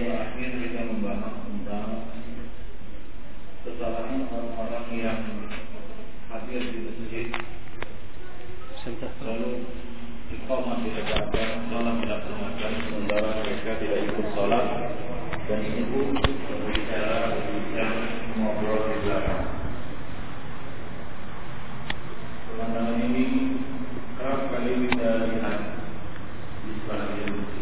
terakhir 0.00 0.50
kita 0.56 0.80
membahas 0.88 1.44
tentang 1.44 2.08
kesalahan 3.68 4.24
orang-orang 4.32 4.86
yang 4.96 5.20
hadir 6.32 6.62
di 6.72 6.78
masjid 6.88 7.28
lalu 9.20 9.68
iqamah 10.32 10.80
ditegakkan, 10.80 11.68
salat 11.68 12.00
dilaksanakan 12.00 12.72
sementara 12.88 13.28
mereka 13.44 13.76
tidak 13.76 14.00
ikut 14.08 14.26
salat 14.32 14.66
dan 15.44 15.60
itu 15.68 16.00
berbicara 16.48 17.36
yang 17.76 17.94
ngobrol 18.40 18.80
di 18.88 18.96
belakang. 19.04 19.44
Pemandangan 22.48 23.04
ini 23.04 23.24
kerap 24.16 24.40
kali 24.48 24.72
kita 24.88 25.08
lihat 25.28 25.58
di 26.64 26.70
sebagian 26.80 27.30
masjid. 27.36 27.59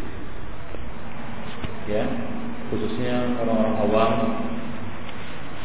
Ya, 1.89 2.05
khususnya 2.69 3.33
orang-orang 3.41 3.75
awam, 3.81 4.13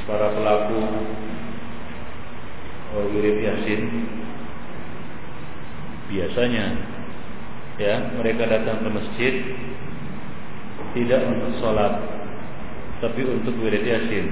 para 0.09 0.33
pelaku 0.37 0.81
wirid 3.13 3.41
yasin. 3.45 3.83
Biasanya 6.09 6.67
ya 7.81 7.95
mereka 8.21 8.47
datang 8.47 8.87
ke 8.87 8.89
masjid 8.93 9.35
tidak 10.95 11.27
untuk 11.27 11.59
sholat 11.59 11.93
tapi 13.03 13.21
untuk 13.27 13.57
wirid 13.59 13.83
yasin. 13.83 14.31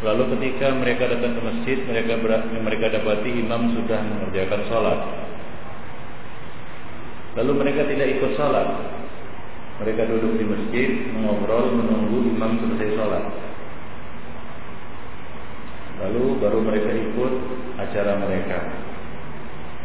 Lalu 0.00 0.36
ketika 0.36 0.72
mereka 0.76 1.12
datang 1.12 1.34
ke 1.34 1.42
masjid 1.44 1.78
mereka 1.86 2.14
mereka 2.60 2.86
dapati 2.92 3.30
imam 3.30 3.72
sudah 3.74 4.00
mengerjakan 4.04 4.62
sholat. 4.68 5.00
Lalu 7.38 7.52
mereka 7.62 7.86
tidak 7.86 8.08
ikut 8.18 8.34
sholat 8.34 8.99
mereka 9.80 10.06
duduk 10.06 10.36
di 10.36 10.44
masjid 10.44 10.88
mengobrol 11.16 11.72
menunggu 11.72 12.28
imam 12.36 12.60
selesai 12.60 12.88
sholat 12.94 13.24
lalu 16.00 16.24
baru 16.40 16.58
mereka 16.64 16.90
ikut 16.92 17.32
acara 17.76 18.16
mereka 18.20 18.58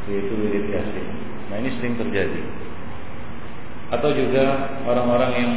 yaitu 0.05 0.33
wirid 0.37 0.65
yasin. 0.69 1.07
Nah 1.49 1.55
ini 1.61 1.69
sering 1.77 1.97
terjadi. 1.97 2.41
Atau 3.93 4.13
juga 4.17 4.75
orang-orang 4.85 5.31
yang 5.37 5.51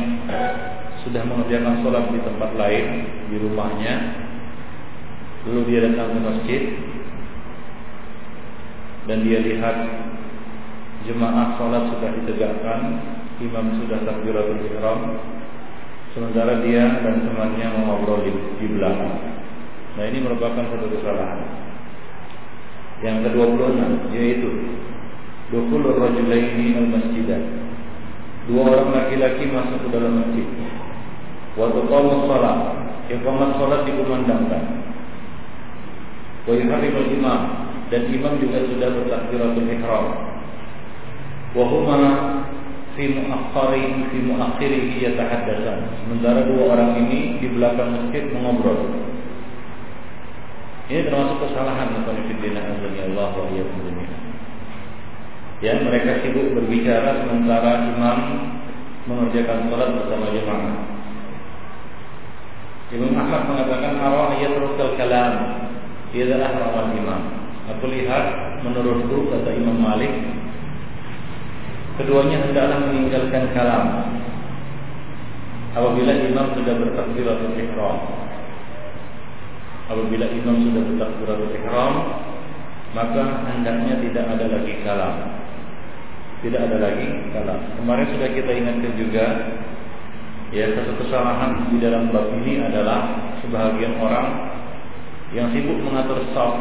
sudah 1.04 1.24
mengerjakan 1.24 1.80
sholat 1.84 2.04
di 2.12 2.20
tempat 2.20 2.50
lain 2.56 2.86
di 3.32 3.36
rumahnya, 3.40 3.94
lalu 5.48 5.60
dia 5.72 5.80
datang 5.88 6.16
ke 6.16 6.20
masjid 6.20 6.62
dan 9.08 9.24
dia 9.24 9.38
lihat 9.40 9.76
jemaah 11.08 11.56
sholat 11.56 11.88
sudah 11.88 12.10
ditegakkan, 12.20 12.80
imam 13.38 13.66
sudah 13.82 14.02
takbiratul 14.02 14.62
ihram, 14.66 15.00
sementara 16.14 16.62
dia 16.66 17.02
dan 17.02 17.22
temannya 17.22 17.66
mengobrol 17.78 18.26
di, 18.26 18.32
di 18.58 18.66
belakang. 18.74 19.38
Nah 19.98 20.04
ini 20.06 20.18
merupakan 20.22 20.62
satu 20.62 20.86
kesalahan. 20.94 21.42
Yang 22.98 23.30
ke-26 23.30 24.10
yaitu 24.10 24.50
Dukul 25.48 25.80
rajulaini 25.80 26.76
al-masjidah 26.76 27.40
Dua 28.50 28.68
orang 28.68 28.90
laki-laki 28.90 29.48
masuk 29.48 29.86
ke 29.86 29.88
dalam 29.92 30.18
masjid. 30.20 30.46
Waktu 31.56 31.80
qamus 31.84 32.20
salat 32.26 32.58
Iqamat 33.08 33.50
salat 33.56 33.80
dikumandangkan. 33.88 34.64
Wa 36.44 36.52
yuharrimul 36.52 37.08
imam 37.12 37.40
Dan 37.88 38.02
imam 38.12 38.36
juga 38.40 38.66
sudah 38.68 38.88
bertakbiratul 38.92 39.68
ihram. 39.68 40.06
Wahuma 41.56 41.96
fi 42.98 43.14
muakhari 43.14 44.10
fi 44.10 44.18
muakhirihi 44.26 45.06
yatahaddatsan 45.06 46.02
Sementara 46.02 46.42
dua 46.50 46.74
orang 46.74 46.98
ini 47.06 47.38
di 47.38 47.46
belakang 47.54 47.94
masjid 47.94 48.26
mengobrol 48.34 49.06
ini 50.88 51.04
termasuk 51.04 51.44
kesalahan 51.44 52.00
Konfidina 52.00 52.64
Allah 52.64 53.28
wa 53.36 53.44
Ya 55.60 55.76
mereka 55.84 56.24
sibuk 56.24 56.56
berbicara 56.56 57.28
sementara 57.28 57.92
imam 57.92 58.18
mengerjakan 59.10 59.68
sholat 59.68 59.90
bersama 60.00 60.30
jemaah. 60.30 60.76
Imam 62.94 63.12
Ahmad 63.20 63.42
mengatakan 63.52 64.00
awal 64.00 64.38
ayat 64.38 64.54
terusal 64.54 64.96
kalam 64.96 65.32
adalah 66.08 66.50
rawan 66.56 66.94
imam. 66.96 67.22
Aku 67.74 67.84
lihat 67.90 68.24
menurutku 68.64 69.28
kata 69.28 69.50
Imam 69.52 69.76
Malik 69.76 70.14
keduanya 71.98 72.46
hendaklah 72.46 72.78
meninggalkan 72.86 73.50
kalam. 73.52 73.86
Apabila 75.74 76.12
imam 76.14 76.46
sudah 76.54 76.74
bertakbiratul 76.78 77.54
ihram. 77.58 77.98
Apabila 79.90 80.26
imam 80.30 80.56
sudah 80.64 80.82
bertakbiratul 80.94 81.52
ihram 81.58 81.94
maka 82.96 83.44
hendaknya 83.52 84.00
tidak 84.00 84.24
ada 84.30 84.46
lagi 84.48 84.74
kalam. 84.86 85.14
Tidak 86.40 86.60
ada 86.70 86.76
lagi 86.78 87.06
kalam. 87.34 87.60
Kemarin 87.82 88.06
sudah 88.14 88.28
kita 88.30 88.50
ingatkan 88.54 88.92
juga 88.96 89.26
ya 90.48 90.72
satu 90.72 91.04
kesalahan 91.04 91.68
di 91.68 91.76
dalam 91.82 92.08
bab 92.08 92.32
ini 92.40 92.62
adalah 92.62 93.28
sebahagian 93.44 94.00
orang 94.00 94.56
yang 95.36 95.50
sibuk 95.52 95.76
mengatur 95.82 96.24
saf. 96.32 96.56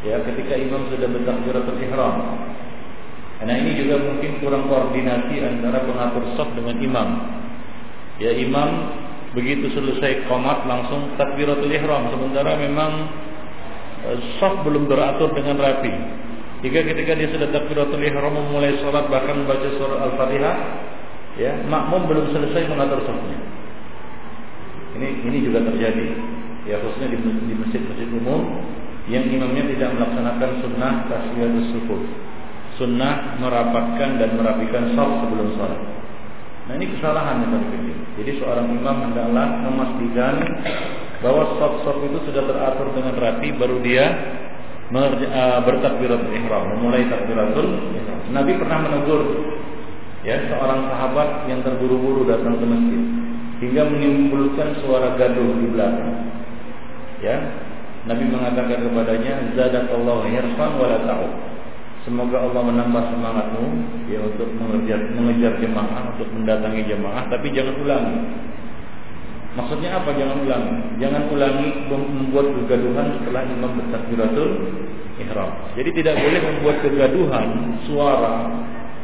Ya 0.00 0.16
ketika 0.24 0.56
imam 0.56 0.88
sudah 0.88 1.12
bertakbiratul 1.12 1.76
ihram 1.84 2.16
karena 3.40 3.56
ini 3.56 3.72
juga 3.72 3.96
mungkin 4.04 4.36
kurang 4.44 4.68
koordinasi 4.68 5.40
antara 5.40 5.80
pengatur 5.88 6.36
saf 6.36 6.52
dengan 6.52 6.76
imam. 6.76 7.08
Ya 8.20 8.36
imam 8.36 8.68
begitu 9.32 9.72
selesai 9.72 10.28
komat 10.28 10.68
langsung 10.68 11.16
takbiratul 11.16 11.72
ihram. 11.72 12.12
Sementara 12.12 12.60
memang 12.60 12.92
uh, 14.04 14.18
saf 14.36 14.60
belum 14.60 14.84
beratur 14.84 15.32
dengan 15.32 15.56
rapi. 15.56 15.88
Jika 16.60 16.84
ketika 16.84 17.16
dia 17.16 17.32
sudah 17.32 17.48
takbiratul 17.48 18.04
ihram 18.04 18.36
memulai 18.36 18.76
sholat 18.84 19.08
bahkan 19.08 19.40
membaca 19.40 19.68
surah 19.72 20.12
al-fatihah 20.12 20.56
ya 21.40 21.64
makmum 21.64 22.04
belum 22.12 22.36
selesai 22.36 22.68
mengatur 22.68 23.00
safnya 23.08 23.40
ini 25.00 25.08
ini 25.24 25.38
juga 25.40 25.64
terjadi. 25.64 26.06
Ya 26.68 26.76
khususnya 26.76 27.08
di, 27.16 27.16
masjid-masjid 27.56 28.08
umum 28.12 28.68
yang 29.08 29.24
imamnya 29.26 29.64
tidak 29.72 29.96
melaksanakan 29.96 30.50
sunnah 30.60 31.08
tasbihatus 31.08 31.66
sufuf 31.72 32.04
sunnah 32.78 33.40
merapatkan 33.40 34.20
dan 34.20 34.30
merapikan 34.36 34.94
saf 34.94 35.26
sebelum 35.26 35.54
sholat 35.58 35.80
Nah 36.70 36.78
ini 36.78 36.86
kesalahan 36.94 37.42
yang 37.42 37.50
terjadi. 37.58 37.92
Jadi 38.22 38.30
seorang 38.38 38.70
imam 38.70 39.10
hendaklah 39.10 39.58
memastikan 39.66 40.38
bahwa 41.18 41.58
sop-sop 41.58 41.98
itu 42.06 42.30
sudah 42.30 42.46
teratur 42.46 42.94
dengan 42.94 43.18
rapi 43.18 43.50
baru 43.58 43.82
dia 43.82 44.06
uh, 44.94 45.58
bertakbiratul 45.66 46.30
ihram, 46.30 46.78
memulai 46.78 47.10
takbiratul. 47.10 47.74
Nabi 48.30 48.54
pernah 48.54 48.86
menegur 48.86 49.50
ya 50.22 50.46
seorang 50.46 50.86
sahabat 50.94 51.50
yang 51.50 51.58
terburu-buru 51.66 52.22
datang 52.30 52.54
ke 52.54 52.62
masjid 52.62 53.02
hingga 53.66 53.82
menimbulkan 53.90 54.78
suara 54.86 55.18
gaduh 55.18 55.50
di 55.58 55.66
belakang. 55.74 56.14
Ya, 57.18 57.36
Nabi 58.06 58.30
mengatakan 58.30 58.78
kepadanya, 58.78 59.58
"Zadakallahu 59.58 60.22
hirsan 60.30 60.70
wa 60.78 60.86
la 60.86 60.98
Semoga 62.00 62.40
Allah 62.40 62.62
menambah 62.64 63.02
semangatmu 63.12 63.64
ya 64.08 64.24
untuk 64.24 64.48
mengejar, 64.56 65.00
mengejar 65.12 65.52
jemaah, 65.60 66.16
untuk 66.16 66.32
mendatangi 66.32 66.82
jemaah, 66.88 67.28
tapi 67.28 67.52
jangan 67.52 67.76
ulangi. 67.76 68.18
Maksudnya 69.50 70.00
apa? 70.00 70.14
Jangan 70.16 70.46
ulangi. 70.46 70.74
Jangan 70.96 71.22
ulangi 71.28 71.68
membuat 71.90 72.46
kegaduhan 72.56 73.06
setelah 73.20 73.42
imam 73.44 73.70
bertakbiratul 73.76 74.50
ihram. 75.20 75.50
Jadi 75.76 75.90
tidak 76.00 76.14
boleh 76.22 76.40
membuat 76.40 76.76
kegaduhan 76.80 77.48
suara 77.84 78.48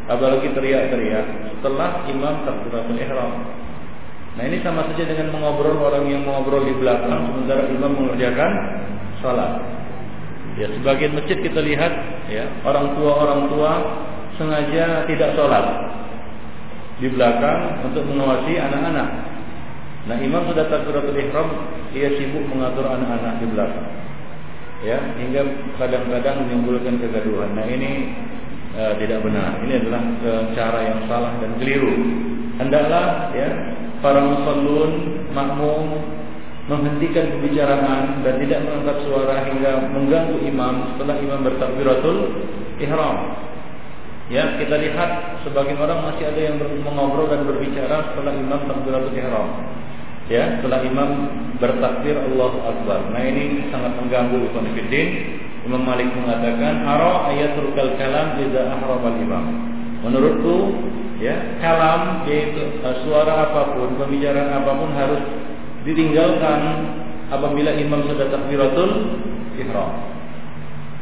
apalagi 0.07 0.55
teriak-teriak 0.55 1.27
setelah 1.59 2.07
imam 2.07 2.47
takbiratul 2.47 2.97
ihram. 2.97 3.33
Nah 4.37 4.45
ini 4.45 4.61
sama 4.61 4.85
saja 4.93 5.09
dengan 5.09 5.33
mengobrol 5.33 5.81
orang 5.81 6.07
yang 6.13 6.23
mengobrol 6.23 6.63
di 6.63 6.77
belakang 6.77 7.33
sementara 7.33 7.67
imam 7.73 7.93
mengerjakan 7.93 8.51
salat. 9.25 9.65
Ya, 10.57 10.73
sebagian 10.73 11.13
masjid 11.13 11.37
kita 11.37 11.61
lihat 11.61 11.93
ya, 12.33 12.49
orang 12.65 12.97
tua 12.97 13.13
orang 13.13 13.53
tua 13.53 13.73
sengaja 14.41 15.05
tidak 15.05 15.37
sholat 15.37 15.65
di 16.97 17.13
belakang 17.13 17.85
untuk 17.85 18.09
mengawasi 18.09 18.57
anak-anak. 18.57 19.09
Nah, 20.09 20.17
imam 20.17 20.49
sudah 20.49 20.65
takbiratul 20.73 21.19
ihram, 21.19 21.49
ia 21.93 22.09
sibuk 22.17 22.49
mengatur 22.49 22.89
anak-anak 22.89 23.37
di 23.43 23.47
belakang. 23.53 23.89
Ya, 24.81 24.97
hingga 25.21 25.45
kadang-kadang 25.77 26.47
menimbulkan 26.49 27.05
kegaduhan. 27.05 27.53
Nah, 27.53 27.67
ini 27.69 28.17
uh, 28.77 28.93
tidak 28.97 29.21
benar. 29.25 29.61
Ini 29.61 29.85
adalah 29.85 30.03
uh, 30.25 30.43
cara 30.57 30.79
yang 30.89 31.01
salah 31.05 31.37
dan 31.37 31.53
keliru. 31.61 31.97
Hendaklah 32.57 33.29
ya 33.37 33.49
para 34.01 34.25
musallun 34.25 35.21
makmum 35.37 36.16
menghentikan 36.67 37.39
pembicaraan 37.39 38.27
dan 38.27 38.35
tidak 38.43 38.59
mengangkat 38.67 38.97
suara 39.07 39.47
hingga 39.47 39.73
mengganggu 39.95 40.37
imam 40.43 40.75
setelah 40.95 41.17
imam 41.23 41.41
bertakbiratul 41.47 42.19
ihram. 42.83 43.17
Ya, 44.27 44.59
kita 44.59 44.75
lihat 44.75 45.11
sebagian 45.47 45.79
orang 45.79 46.03
masih 46.11 46.27
ada 46.27 46.41
yang 46.51 46.59
mengobrol 46.83 47.31
dan 47.31 47.47
berbicara 47.47 48.11
setelah 48.11 48.35
imam 48.35 48.61
takbiratul 48.67 49.15
ihram. 49.15 49.49
Ya, 50.27 50.59
setelah 50.59 50.83
imam 50.83 51.11
bertakbir 51.63 52.19
Allahu 52.19 52.59
Akbar. 52.67 53.15
Nah, 53.15 53.23
ini 53.23 53.71
sangat 53.71 53.95
mengganggu 54.03 54.43
ikhwan. 54.51 54.67
Imam 55.67 55.83
Malik 55.83 56.11
mengatakan, 56.15 56.83
"Ara 56.87 57.31
ayatul 57.31 57.75
kalam 57.75 58.39
idza 58.39 58.71
ahram 58.71 59.03
al-imam." 59.03 59.45
Menurutku, 60.03 60.79
ya, 61.19 61.59
kalam 61.59 62.23
yaitu 62.27 62.83
uh, 62.87 62.95
suara 63.03 63.51
apa 63.51 63.75
pun, 63.75 63.99
pembicaraan 63.99 64.63
apa 64.63 64.71
pun 64.79 64.91
harus 64.95 65.23
ditinggalkan 65.87 66.61
apabila 67.31 67.71
imam 67.79 68.03
sudah 68.11 68.27
takbiratul 68.29 68.91
ihram. 69.57 69.91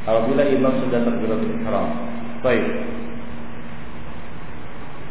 Apabila 0.05 0.45
imam 0.45 0.85
sudah 0.85 1.01
takbiratul 1.03 1.53
ihram. 1.65 1.89
Baik. 2.45 2.65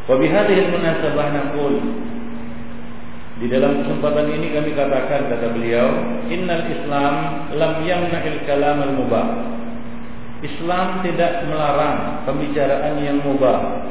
Wa 0.05 0.15
bihadhihi 0.19 0.69
munasabah 0.69 1.27
naqul 1.33 1.75
di 3.41 3.49
dalam 3.49 3.81
kesempatan 3.81 4.29
ini 4.29 4.53
kami 4.53 4.71
katakan 4.77 5.25
kata 5.25 5.57
beliau, 5.57 5.89
innal 6.29 6.69
Islam 6.69 7.13
lam 7.57 7.73
yamna'il 7.81 8.45
kalam 8.45 8.79
al-mubah. 8.79 9.27
Islam 10.45 11.01
tidak 11.01 11.43
melarang 11.49 12.23
pembicaraan 12.29 12.93
yang 13.01 13.19
mubah. 13.25 13.83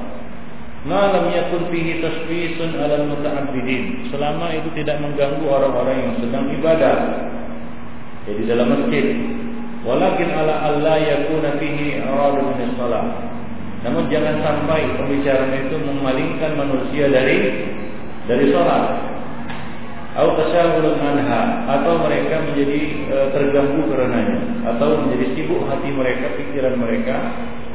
Ma 0.83 1.15
lam 1.15 1.31
yakun 1.31 1.71
fihi 1.71 2.03
tasbisun 2.03 2.75
'ala 2.75 3.07
muta'abbidin. 3.07 4.11
Selama 4.11 4.51
itu 4.51 4.69
tidak 4.83 4.99
mengganggu 4.99 5.47
orang-orang 5.47 5.97
yang 5.99 6.15
sedang 6.19 6.51
ibadah. 6.51 6.97
Jadi 8.27 8.43
dalam 8.51 8.67
masjid. 8.71 9.07
Walakin 9.83 10.31
ala 10.31 10.55
alla 10.63 10.95
yakuna 10.99 11.59
fihi 11.59 12.03
aradun 12.03 12.55
min 12.59 12.71
salat. 12.79 13.07
Namun 13.83 14.07
jangan 14.11 14.39
sampai 14.43 14.95
pembicaraan 14.95 15.55
itu 15.67 15.75
memalingkan 15.83 16.55
manusia 16.55 17.11
dari 17.11 17.67
dari 18.31 18.45
sholat. 18.55 19.11
Atau 20.13 20.39
tasyawulun 20.39 21.01
anha 21.01 21.67
atau 21.73 21.97
mereka 22.05 22.45
menjadi 22.45 22.81
e, 23.09 23.17
terganggu 23.33 23.81
karenanya 23.89 24.39
atau 24.77 25.03
menjadi 25.03 25.35
sibuk 25.35 25.65
hati 25.67 25.89
mereka, 25.89 26.37
pikiran 26.37 26.77
mereka 26.77 27.17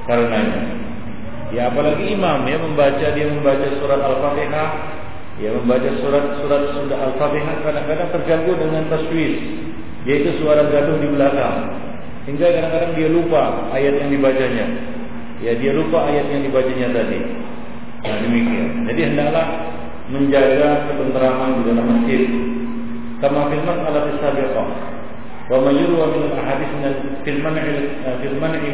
karenanya. 0.06 0.88
Ya 1.55 1.71
apalagi 1.71 2.11
imam 2.11 2.44
ya 2.44 2.59
membaca 2.59 3.07
dia 3.15 3.27
membaca 3.31 3.67
surat 3.79 4.03
Al-Fatihah, 4.03 4.69
ya 5.39 5.49
membaca 5.55 5.89
surat-surat 6.03 6.61
sudah 6.75 6.97
Al-Fatihah 7.07 7.55
kadang-kadang 7.63 8.09
terganggu 8.11 8.51
dengan 8.59 8.83
taswis, 8.91 9.39
yaitu 10.03 10.35
suara 10.44 10.67
gaduh 10.67 10.99
di 10.99 11.07
belakang. 11.07 11.71
Hingga 12.27 12.47
kadang-kadang 12.51 12.91
dia 12.99 13.07
lupa 13.07 13.71
ayat 13.71 14.03
yang 14.03 14.11
dibacanya. 14.11 14.65
Ya 15.39 15.55
dia 15.55 15.71
lupa 15.71 16.03
ayat 16.11 16.27
yang 16.27 16.44
dibacanya 16.44 16.91
tadi. 16.91 17.19
Nah 18.03 18.17
demikian. 18.27 18.83
Jadi 18.83 19.01
hendaklah 19.07 19.47
menjaga 20.11 20.91
ketenteraman 20.91 21.49
di 21.59 21.61
dalam 21.71 21.85
masjid. 21.88 22.21
Kama 23.23 23.47
firman 23.47 23.88
ala 23.88 23.99
tisabiqah. 24.11 24.67
Wa 25.47 25.57
mayyurwa 25.63 26.11
min 26.11 26.21
al-ahadith 26.35 26.71
min 26.75 26.91
fil 27.23 27.39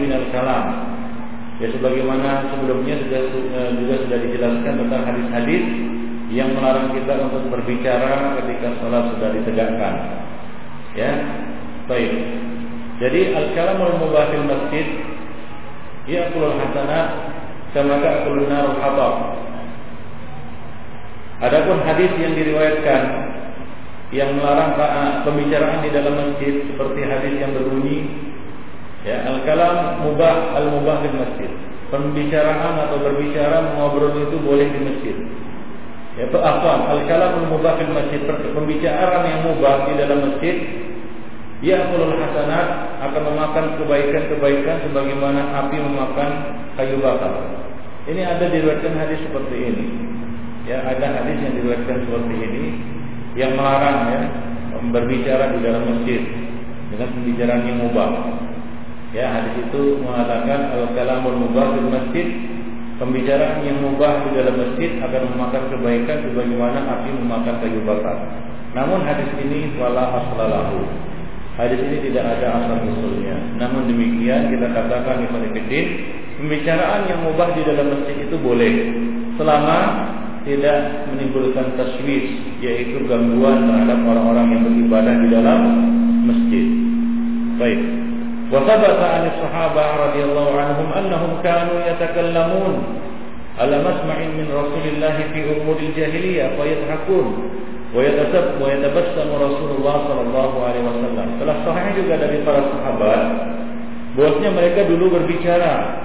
al-kalam. 0.10 0.66
Ya 1.62 1.68
sebagaimana 1.70 2.50
sebelumnya 2.50 2.98
sudah 3.06 3.22
eh, 3.30 3.72
juga 3.78 3.96
sudah 4.08 4.18
dijelaskan 4.26 4.74
tentang 4.74 5.02
hadis-hadis 5.06 5.64
yang 6.34 6.50
melarang 6.58 6.90
kita 6.98 7.14
untuk 7.30 7.46
berbicara 7.54 8.42
ketika 8.42 8.74
sholat 8.82 9.14
sudah 9.14 9.30
ditegakkan. 9.38 9.96
Ya, 10.98 11.12
baik. 11.86 12.12
Jadi 12.98 13.38
al-kalamul 13.38 14.02
mubah 14.02 14.34
fil 14.34 14.46
masjid 14.46 14.88
ya'kulul 16.10 16.58
hasanat 16.58 17.08
kama 17.74 18.02
ta'kulun 18.02 18.50
narul 18.50 18.78
hatab. 18.82 19.14
Adapun 21.44 21.86
hadis 21.86 22.12
yang 22.18 22.34
diriwayatkan 22.34 23.02
yang 24.14 24.38
melarang 24.38 24.78
pembicaraan 25.26 25.82
di 25.82 25.90
dalam 25.90 26.14
masjid 26.14 26.54
seperti 26.70 27.02
hadis 27.02 27.34
yang 27.42 27.52
berbunyi 27.58 28.06
ya 29.04 29.28
al-kalam 29.28 30.04
mubah 30.04 30.58
al-mubah 30.60 31.04
di 31.04 31.10
masjid. 31.14 31.52
Pembicaraan 31.94 32.90
atau 32.90 32.98
berbicara 33.06 33.70
mengobrol 33.70 34.18
itu 34.18 34.38
boleh 34.42 34.66
di 34.66 34.80
masjid. 34.82 35.16
Ya, 36.18 36.26
apa? 36.30 36.90
Al-kalam 36.90 37.46
mubah 37.48 37.78
di 37.78 37.86
masjid. 37.92 38.22
Pembicaraan 38.28 39.24
yang 39.30 39.42
mubah 39.46 39.86
di 39.88 39.94
dalam 40.00 40.20
masjid 40.26 40.58
Ya'kulul 41.64 42.20
hasanat 42.20 43.00
akan 43.08 43.22
memakan 43.24 43.66
kebaikan-kebaikan 43.80 44.84
sebagaimana 44.84 45.64
api 45.64 45.80
memakan 45.80 46.60
kayu 46.76 47.00
bakar. 47.00 47.40
Ini 48.04 48.20
ada 48.20 48.52
diriwayatkan 48.52 49.00
hadis 49.00 49.24
seperti 49.24 49.72
ini. 49.72 49.86
Ya, 50.68 50.84
ada 50.84 51.24
hadis 51.24 51.40
yang 51.40 51.56
diriwayatkan 51.56 52.04
seperti 52.04 52.36
ini 52.36 52.64
yang 53.40 53.56
melarang 53.56 54.12
ya 54.12 54.22
berbicara 54.92 55.56
di 55.56 55.60
dalam 55.64 55.88
masjid 55.88 56.20
dengan 56.92 57.08
pembicaraan 57.16 57.64
yang 57.64 57.80
mubah. 57.80 58.10
Ya, 59.14 59.30
hadis 59.30 59.70
itu 59.70 60.02
mengatakan 60.02 60.74
al-kalamul 60.74 61.38
mubah 61.38 61.78
di 61.78 61.82
masjid 61.86 62.28
Pembicaraan 62.94 63.66
yang 63.66 63.82
mubah 63.82 64.22
di 64.30 64.38
dalam 64.38 64.54
masjid 64.54 65.02
akan 65.02 65.34
memakan 65.34 65.64
kebaikan 65.74 66.30
sebagaimana 66.30 66.78
api 66.88 67.10
memakan 67.12 67.58
kayu 67.58 67.82
bakar. 67.90 68.16
Namun 68.78 69.02
hadis 69.02 69.28
ini 69.42 69.74
wala 69.82 70.14
aslalahu 70.24 70.86
Hadis 71.58 71.84
ini 71.86 72.10
tidak 72.10 72.38
ada 72.38 72.64
asal 72.64 72.82
usulnya. 72.86 73.38
Namun 73.62 73.86
demikian 73.86 74.50
kita 74.50 74.74
katakan 74.74 75.22
di 75.22 75.28
Filipin, 75.30 75.86
pembicaraan 76.42 77.06
yang 77.06 77.22
mubah 77.26 77.54
di 77.54 77.62
dalam 77.66 77.94
masjid 77.94 78.26
itu 78.26 78.36
boleh 78.42 78.74
selama 79.38 79.78
tidak 80.48 81.10
menimbulkan 81.14 81.78
taswis, 81.78 82.42
yaitu 82.62 83.04
gangguan 83.06 83.70
terhadap 83.70 84.00
orang-orang 84.02 84.48
yang 84.54 84.62
beribadah 84.66 85.16
di 85.18 85.28
dalam 85.28 85.62
masjid. 86.26 86.66
Baik. 87.62 87.82
وثبت 88.53 88.99
عن 89.13 89.23
الصحابة 89.33 89.85
رضي 90.05 90.23
الله 90.25 90.49
عنهم 90.61 90.87
أنهم 90.99 91.31
كانوا 91.45 91.79
يتكلمون 91.91 92.73
على 93.61 93.77
مسمع 93.79 94.19
من 94.39 94.47
رسول 94.55 94.85
الله 94.97 95.17
في 95.33 95.41
أمور 95.57 95.77
الجاهلية 95.83 96.45
فيضحكون 96.57 97.27
ويتبسم 97.95 99.29
Rasulullah 99.39 99.97
sallallahu 100.05 100.57
alaihi 100.61 100.85
wasallam. 100.85 101.29
Telah 101.41 101.57
sahih 101.65 101.91
juga 101.97 102.15
dari 102.21 102.45
para 102.45 102.61
sahabat 102.69 103.21
bahwasanya 104.13 104.51
mereka 104.51 104.81
dulu 104.89 105.15
berbicara 105.15 106.05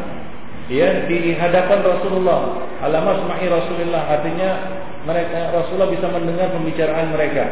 ya 0.69 1.09
di 1.09 1.35
hadapan 1.35 1.81
Rasulullah. 1.83 2.69
Alamas 2.85 3.25
ma'i 3.27 3.49
Rasulullah 3.49 4.07
artinya 4.07 4.51
mereka 5.03 5.51
Rasulullah 5.57 5.91
bisa 5.91 6.07
mendengar 6.13 6.53
pembicaraan 6.55 7.11
mereka 7.11 7.45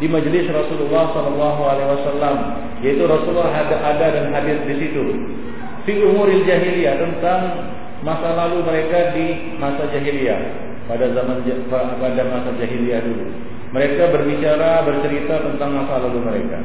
di 0.00 0.06
majelis 0.08 0.48
Rasulullah 0.48 1.12
sallallahu 1.12 1.60
alaihi 1.66 1.88
wasallam 1.92 2.36
yaitu 2.80 3.04
Rasulullah 3.04 3.52
ada 3.52 3.76
ada 3.76 4.06
dan 4.14 4.24
hadir 4.32 4.62
di 4.68 4.74
situ. 4.76 5.02
Fi 5.88 5.96
umuril 6.00 6.44
jahiliyah 6.44 7.00
tentang 7.00 7.72
masa 8.04 8.32
lalu 8.36 8.64
mereka 8.64 9.12
di 9.16 9.56
masa 9.60 9.88
jahiliyah 9.92 10.40
pada 10.88 11.12
zaman 11.12 11.44
pada 11.68 12.22
masa 12.28 12.50
jahiliyah 12.56 13.00
dulu. 13.04 13.24
Mereka 13.70 14.10
berbicara, 14.10 14.82
bercerita 14.82 15.46
tentang 15.46 15.70
masa 15.78 16.02
lalu 16.02 16.26
mereka. 16.26 16.58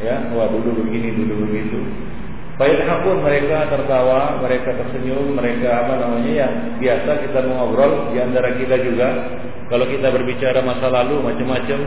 Ya, 0.00 0.24
wah 0.32 0.48
dulu 0.48 0.88
begini, 0.88 1.12
dulu 1.12 1.44
begitu. 1.48 1.84
Pun 2.56 3.20
mereka 3.20 3.68
tertawa, 3.68 4.40
mereka 4.40 4.72
tersenyum, 4.72 5.36
mereka 5.36 5.84
apa 5.84 6.00
namanya 6.00 6.32
ya 6.32 6.48
biasa 6.80 7.28
kita 7.28 7.44
mengobrol 7.44 8.08
di 8.08 8.16
antara 8.16 8.56
kita 8.56 8.80
juga. 8.80 9.08
Kalau 9.68 9.84
kita 9.84 10.08
berbicara 10.08 10.64
masa 10.64 10.88
lalu 10.88 11.20
macam-macam, 11.20 11.80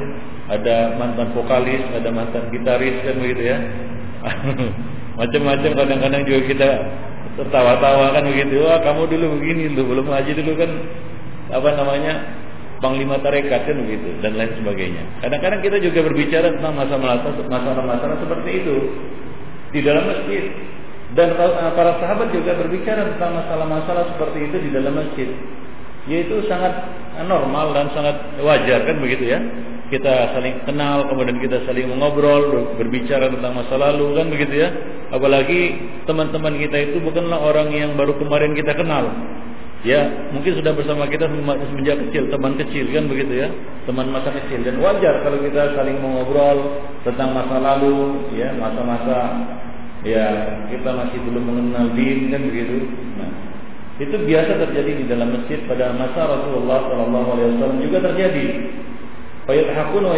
ada 0.46 0.94
mantan 1.02 1.34
vokalis, 1.34 1.82
ada 1.90 2.14
mantan 2.14 2.54
gitaris 2.54 3.02
kan 3.02 3.18
begitu 3.18 3.50
ya. 3.50 3.58
macam-macam 5.20 5.72
kadang-kadang 5.74 6.22
juga 6.30 6.42
kita 6.46 6.70
tertawa-tawa 7.42 8.14
kan 8.14 8.24
begitu. 8.30 8.62
Wah 8.62 8.78
kamu 8.86 9.10
dulu 9.10 9.26
begini, 9.42 9.74
dulu 9.74 9.98
belum 9.98 10.06
ngaji 10.06 10.32
dulu 10.38 10.54
kan 10.54 10.72
apa 11.50 11.70
namanya 11.82 12.14
panglima 12.78 13.18
tarekat 13.26 13.66
kan 13.66 13.78
begitu 13.90 14.22
dan 14.22 14.38
lain 14.38 14.54
sebagainya. 14.54 15.04
Kadang-kadang 15.26 15.66
kita 15.66 15.78
juga 15.82 16.00
berbicara 16.06 16.54
tentang 16.54 16.78
masalah-masalah 16.78 18.18
seperti 18.22 18.50
itu 18.62 18.78
di 19.70 19.80
dalam 19.86 20.06
masjid 20.10 20.50
dan 21.18 21.34
eh, 21.34 21.72
para 21.74 21.98
sahabat 21.98 22.30
juga 22.30 22.54
berbicara 22.54 23.16
tentang 23.16 23.42
masalah-masalah 23.42 24.14
seperti 24.14 24.46
itu 24.46 24.58
di 24.62 24.70
dalam 24.70 24.94
masjid. 24.94 25.30
Yaitu 26.06 26.42
sangat 26.46 26.74
normal 27.26 27.74
dan 27.76 27.90
sangat 27.94 28.18
wajar 28.42 28.86
kan 28.86 28.98
begitu 29.02 29.30
ya. 29.30 29.40
Kita 29.90 30.38
saling 30.38 30.70
kenal, 30.70 31.10
kemudian 31.10 31.42
kita 31.42 31.66
saling 31.66 31.90
mengobrol, 31.90 32.78
berbicara 32.78 33.26
tentang 33.34 33.58
masa 33.58 33.74
lalu 33.74 34.22
kan 34.22 34.30
begitu 34.30 34.54
ya. 34.62 34.70
Apalagi 35.10 35.82
teman-teman 36.06 36.62
kita 36.62 36.78
itu 36.78 36.98
bukanlah 37.02 37.42
orang 37.42 37.74
yang 37.74 37.98
baru 37.98 38.14
kemarin 38.22 38.54
kita 38.54 38.78
kenal 38.78 39.10
Ya, 39.80 40.28
mungkin 40.36 40.60
sudah 40.60 40.76
bersama 40.76 41.08
kita 41.08 41.32
semenjak 41.32 42.04
kecil, 42.04 42.28
teman 42.28 42.60
kecil 42.60 42.92
kan 42.92 43.08
begitu 43.08 43.48
ya, 43.48 43.48
teman 43.88 44.12
masa 44.12 44.28
kecil 44.36 44.60
dan 44.68 44.76
wajar 44.84 45.24
kalau 45.24 45.40
kita 45.40 45.72
saling 45.72 46.04
mengobrol 46.04 46.84
tentang 47.08 47.32
masa 47.32 47.64
lalu, 47.64 48.28
ya 48.36 48.52
masa-masa 48.60 49.40
ya 50.04 50.28
kita 50.68 50.90
masih 50.92 51.20
belum 51.24 51.44
mengenal 51.48 51.96
din 51.96 52.28
kan 52.28 52.42
begitu. 52.44 52.92
Nah, 53.16 53.32
Itu 54.00 54.16
biasa 54.16 54.68
terjadi 54.68 54.92
di 55.00 55.06
dalam 55.08 55.36
masjid 55.36 55.60
pada 55.68 55.92
masa 55.96 56.28
Rasulullah 56.28 56.88
SAW 56.88 57.84
juga 57.84 58.00
terjadi. 58.00 58.46
Fayathakun 59.44 60.08
wa 60.08 60.16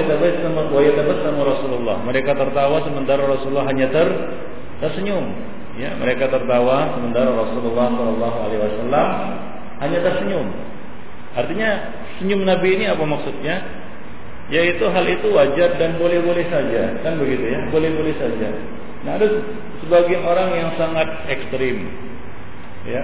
yatabassamu 0.82 1.41
Rasulullah. 1.41 1.98
Mereka 2.06 2.34
tertawa 2.34 2.82
sementara 2.86 3.25
Rasulullah 3.25 3.65
hanya 3.70 3.89
ter 3.89 4.06
tersenyum. 4.86 5.34
Ya, 5.79 5.95
mereka 5.95 6.27
tertawa 6.27 6.99
sementara 6.99 7.31
Rasulullah 7.31 7.87
SAW 7.95 8.91
hanya 9.79 9.97
tersenyum. 10.03 10.47
Artinya 11.31 11.69
senyum 12.19 12.43
Nabi 12.43 12.75
ini 12.75 12.91
apa 12.91 13.03
maksudnya? 13.07 13.55
Yaitu 14.51 14.83
hal 14.91 15.07
itu 15.07 15.31
wajar 15.31 15.79
dan 15.79 15.95
boleh-boleh 15.95 16.43
saja, 16.51 16.99
kan 16.99 17.15
begitu 17.15 17.55
ya? 17.55 17.71
Boleh-boleh 17.71 18.11
saja. 18.19 18.51
Nah, 19.07 19.15
ada 19.15 19.31
sebagian 19.79 20.27
orang 20.27 20.51
yang 20.51 20.69
sangat 20.75 21.07
ekstrim, 21.31 21.87
ya, 22.83 22.99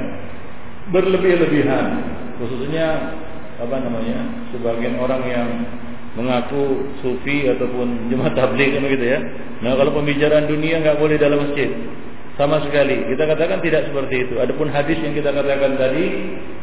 berlebih-lebihan, 0.92 2.04
khususnya 2.36 3.16
apa 3.64 3.80
namanya? 3.80 4.28
Sebagian 4.52 5.00
orang 5.00 5.24
yang 5.24 5.50
mengaku 6.20 6.84
sufi 7.00 7.48
ataupun 7.48 8.12
jemaat 8.12 8.36
tabligh 8.36 8.76
kan 8.76 8.84
begitu 8.84 9.06
ya. 9.16 9.20
Nah, 9.64 9.80
kalau 9.80 9.96
pembicaraan 9.96 10.52
dunia 10.52 10.84
nggak 10.84 11.00
boleh 11.00 11.16
dalam 11.16 11.48
masjid. 11.48 11.72
Sama 12.38 12.62
sekali. 12.62 13.10
Kita 13.10 13.26
katakan 13.26 13.60
tidak 13.66 13.90
seperti 13.90 14.30
itu. 14.30 14.38
Adapun 14.38 14.70
hadis 14.70 15.02
yang 15.02 15.18
kita 15.18 15.34
katakan 15.34 15.74
tadi 15.74 16.06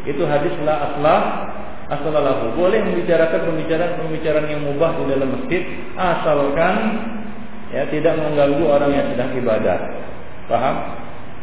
itu 0.07 0.23
hadis 0.23 0.54
la 0.62 0.75
aslah 0.87 1.21
asalalahu. 1.90 2.54
Boleh 2.54 2.78
membicarakan 2.87 3.50
pembicaraan-pembicaraan 3.50 4.47
yang 4.47 4.62
mubah 4.62 4.95
di 5.02 5.04
dalam 5.11 5.28
masjid 5.35 5.62
asalkan 5.99 6.75
ya 7.75 7.83
tidak 7.90 8.14
mengganggu 8.23 8.64
orang 8.71 8.90
yang 8.95 9.07
sedang 9.11 9.35
ibadah. 9.35 9.78
Paham? 10.47 10.76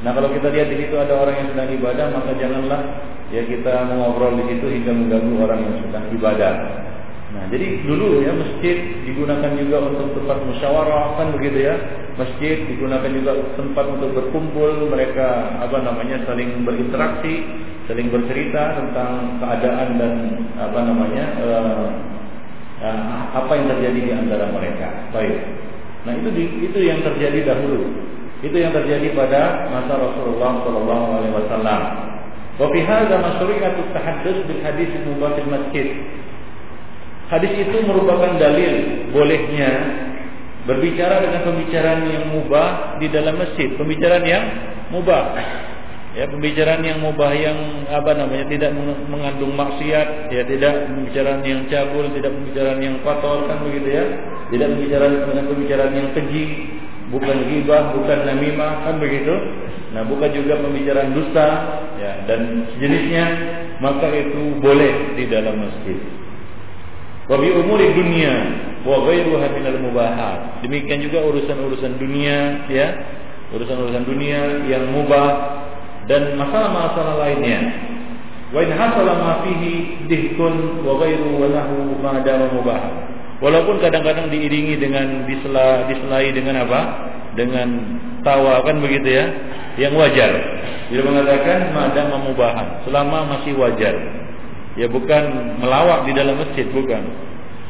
Nah, 0.01 0.11
kalau 0.17 0.33
kita 0.33 0.49
lihat 0.49 0.67
di 0.71 0.77
situ 0.81 0.95
ada 0.97 1.13
orang 1.13 1.35
yang 1.37 1.47
sedang 1.53 1.69
ibadah, 1.77 2.05
maka 2.09 2.31
janganlah 2.39 2.81
ya 3.29 3.43
kita 3.45 3.85
mengobrol 3.85 4.33
di 4.39 4.43
situ 4.49 4.65
hingga 4.65 4.95
mengganggu 4.95 5.35
orang 5.45 5.59
yang 5.61 5.75
sedang 5.85 6.05
ibadah. 6.15 6.53
Nah, 7.31 7.47
jadi 7.47 7.87
dulu 7.87 8.19
ya 8.19 8.35
masjid 8.35 8.77
digunakan 9.07 9.51
juga 9.55 9.77
untuk 9.87 10.11
tempat 10.19 10.37
musyawarah 10.43 11.15
kan 11.15 11.27
begitu 11.39 11.63
ya. 11.63 11.75
Masjid 12.19 12.67
digunakan 12.67 13.07
juga 13.07 13.31
tempat 13.55 13.85
untuk 13.87 14.11
berkumpul, 14.19 14.91
mereka 14.91 15.55
apa 15.63 15.79
namanya 15.79 16.27
saling 16.27 16.67
berinteraksi, 16.67 17.47
saling 17.87 18.11
bercerita 18.11 18.75
tentang 18.83 19.39
keadaan 19.39 19.95
dan 19.95 20.13
apa 20.59 20.79
namanya 20.83 21.25
uh, 21.39 21.87
uh, 22.83 23.19
apa 23.31 23.51
yang 23.55 23.67
terjadi 23.79 23.99
di 23.99 24.11
antara 24.11 24.51
mereka. 24.51 24.91
Baik. 25.15 25.39
Nah, 26.03 26.13
itu 26.19 26.29
itu 26.67 26.79
yang 26.83 26.99
terjadi 26.99 27.55
dahulu. 27.55 27.87
Itu 28.41 28.57
yang 28.57 28.73
terjadi 28.73 29.13
pada 29.13 29.69
masa 29.69 30.01
Rasulullah 30.01 30.65
sallallahu 30.65 31.05
alaihi 31.15 31.33
wasallam. 31.37 31.81
Wa 32.59 32.67
fi 32.73 32.79
hadza 32.83 33.15
masyru'atu 33.21 33.81
tahaddus 33.95 34.37
bil 34.49 34.61
hadis 34.65 34.91
mubah 35.07 35.37
masjid. 35.47 35.95
Hadis 37.31 37.63
itu 37.63 37.77
merupakan 37.87 38.35
dalil 38.35 39.07
bolehnya 39.15 39.71
berbicara 40.67 41.23
dengan 41.23 41.41
pembicaraan 41.47 42.03
yang 42.11 42.25
mubah 42.27 42.99
di 42.99 43.07
dalam 43.07 43.39
masjid, 43.39 43.71
pembicaraan 43.79 44.25
yang 44.27 44.43
mubah. 44.91 45.39
Ya, 46.11 46.27
pembicaraan 46.27 46.83
yang 46.83 46.99
mubah 46.99 47.31
yang 47.31 47.87
apa 47.87 48.19
namanya 48.19 48.51
tidak 48.51 48.75
mengandung 49.07 49.55
maksiat, 49.55 50.27
ya 50.27 50.43
tidak 50.43 50.91
pembicaraan 50.91 51.39
yang 51.47 51.71
cabul, 51.71 52.03
tidak 52.11 52.35
pembicaraan 52.35 52.83
yang 52.83 52.99
kotor 52.99 53.47
kan 53.47 53.63
begitu 53.63 53.89
ya. 53.95 54.05
Tidak 54.51 54.67
pembicaraan 54.75 55.13
dengan 55.23 55.45
pembicaraan 55.47 55.93
yang 55.95 56.09
keji, 56.11 56.45
bukan 57.15 57.37
ghibah, 57.47 57.95
bukan 57.95 58.19
namimah 58.27 58.91
kan 58.91 58.99
begitu. 58.99 59.31
Nah, 59.95 60.03
bukan 60.03 60.35
juga 60.35 60.59
pembicaraan 60.59 61.15
dusta 61.15 61.47
ya 61.95 62.27
dan 62.27 62.67
sejenisnya, 62.75 63.25
maka 63.79 64.11
itu 64.11 64.59
boleh 64.59 65.15
di 65.15 65.31
dalam 65.31 65.63
masjid 65.63 66.20
wa 67.31 67.39
bi 67.39 67.47
umuri 67.47 67.95
dunia 67.95 68.33
wa 68.83 69.07
ghairuha 69.07 69.47
minal 69.55 69.79
mubahat. 69.79 70.59
Demikian 70.67 70.99
juga 70.99 71.23
urusan-urusan 71.31 71.95
dunia 71.95 72.67
ya, 72.67 72.87
urusan-urusan 73.55 74.03
dunia 74.03 74.67
yang 74.67 74.91
mubah 74.91 75.31
dan 76.11 76.35
masalah-masalah 76.35 77.23
lainnya. 77.23 77.59
Wa 78.51 78.59
in 78.67 78.75
hasala 78.75 79.15
ma 79.15 79.31
fihi 79.47 80.03
dihkun 80.11 80.83
wa 80.83 80.99
ghairu 80.99 81.39
lahu 81.39 81.95
ma 82.03 82.19
mubah. 82.51 82.81
Walaupun 83.39 83.79
kadang-kadang 83.79 84.27
diiringi 84.29 84.77
dengan 84.77 85.25
disela 85.25 85.87
diselai 85.87 86.29
dengan 86.35 86.67
apa? 86.67 86.81
Dengan 87.33 87.67
tawa 88.27 88.61
kan 88.61 88.77
begitu 88.83 89.07
ya, 89.07 89.25
yang 89.79 89.95
wajar. 89.97 90.29
Dia 90.91 91.01
mengatakan 91.01 91.71
madam 91.71 92.11
memubahan 92.11 92.83
selama 92.83 93.39
masih 93.39 93.55
wajar. 93.55 94.20
Ya 94.79 94.87
bukan 94.87 95.23
melawak 95.59 96.07
di 96.07 96.15
dalam 96.15 96.39
masjid, 96.39 96.63
bukan. 96.71 97.03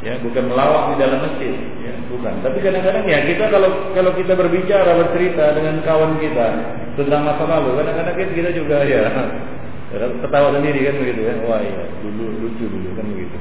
Ya, 0.02 0.18
bukan 0.18 0.50
melawak 0.50 0.94
di 0.94 0.96
dalam 0.98 1.22
masjid, 1.22 1.54
ya, 1.86 1.94
bukan. 2.10 2.34
Tapi 2.42 2.58
kadang-kadang 2.58 3.06
ya 3.06 3.22
kita 3.22 3.54
kalau 3.54 3.70
kalau 3.94 4.12
kita 4.18 4.34
berbicara 4.34 4.98
bercerita 4.98 5.54
dengan 5.54 5.78
kawan 5.86 6.18
kita 6.18 6.48
tentang 6.98 7.22
masa 7.22 7.46
lalu, 7.46 7.78
kadang-kadang 7.78 8.18
kita, 8.18 8.32
kita 8.34 8.50
juga 8.58 8.82
ya 8.82 9.06
ketawa 10.26 10.58
sendiri 10.58 10.90
kan 10.90 10.96
begitu 11.06 11.22
ya. 11.22 11.34
Wah 11.46 11.62
ya, 11.62 11.86
dulu 12.02 12.26
lucu 12.42 12.66
dulu 12.66 12.90
kan 12.98 13.06
begitu. 13.14 13.38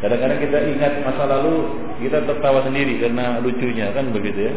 Kadang-kadang 0.00 0.38
kita 0.40 0.58
ingat 0.64 0.92
masa 1.04 1.24
lalu 1.28 1.54
kita 2.00 2.18
tertawa 2.24 2.64
sendiri 2.64 2.96
karena 2.96 3.40
lucunya 3.44 3.92
kan 3.92 4.08
begitu 4.16 4.48
ya. 4.48 4.54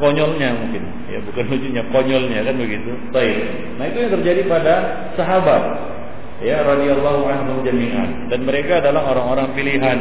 Konyolnya 0.00 0.48
mungkin, 0.52 0.84
ya 1.12 1.18
bukan 1.28 1.44
lucunya, 1.48 1.82
konyolnya 1.92 2.40
kan 2.44 2.56
begitu. 2.56 2.92
Baik. 3.12 3.36
Nah 3.76 3.84
itu 3.84 3.98
yang 4.00 4.12
terjadi 4.16 4.42
pada 4.48 4.74
sahabat 5.12 5.62
ya 6.42 6.62
radhiyallahu 6.62 7.22
anhum 7.26 7.66
jami'an 7.66 8.30
dan 8.30 8.40
mereka 8.46 8.78
adalah 8.82 9.10
orang-orang 9.14 9.54
pilihan. 9.58 9.98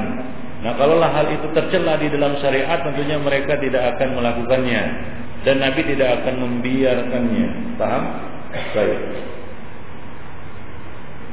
Nah, 0.58 0.74
kalaulah 0.74 1.14
hal 1.14 1.30
itu 1.30 1.54
tercela 1.54 2.02
di 2.02 2.10
dalam 2.10 2.34
syariat 2.42 2.82
tentunya 2.82 3.22
mereka 3.22 3.62
tidak 3.62 3.94
akan 3.94 4.18
melakukannya 4.18 4.82
dan 5.46 5.62
Nabi 5.62 5.82
tidak 5.86 6.22
akan 6.22 6.36
membiarkannya. 6.42 7.48
Paham? 7.78 8.04
Baik. 8.74 9.00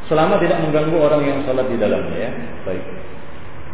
Selama 0.04 0.36
tidak 0.36 0.60
mengganggu 0.60 0.96
orang 1.00 1.22
yang 1.24 1.38
salat 1.48 1.64
di 1.72 1.80
dalamnya 1.80 2.28
ya. 2.28 2.30
Baik. 2.68 2.84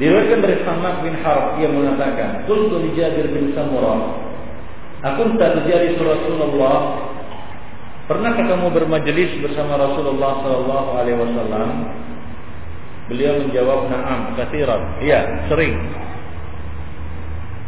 Diriwayatkan 0.01 0.41
dari 0.41 0.57
Samak 0.65 1.05
bin 1.05 1.13
Harb 1.21 1.61
ia 1.61 1.69
mengatakan, 1.69 2.49
"Qultu 2.49 2.81
li 2.81 2.97
Jabir 2.97 3.29
bin 3.35 3.53
Samurah, 3.53 4.17
"Akunta 5.05 5.61
tujari 5.61 5.93
Rasulullah 5.99 7.11
Pernahkah 8.11 8.43
kamu 8.43 8.75
bermajelis 8.75 9.39
bersama 9.39 9.79
Rasulullah 9.79 10.43
sallallahu 10.43 10.91
alaihi 10.99 11.15
wasallam? 11.15 11.71
Beliau 13.07 13.39
menjawab, 13.39 13.87
"Na'am, 13.87 14.35
katsiran." 14.35 14.99
Iya, 14.99 15.47
sering. 15.47 15.79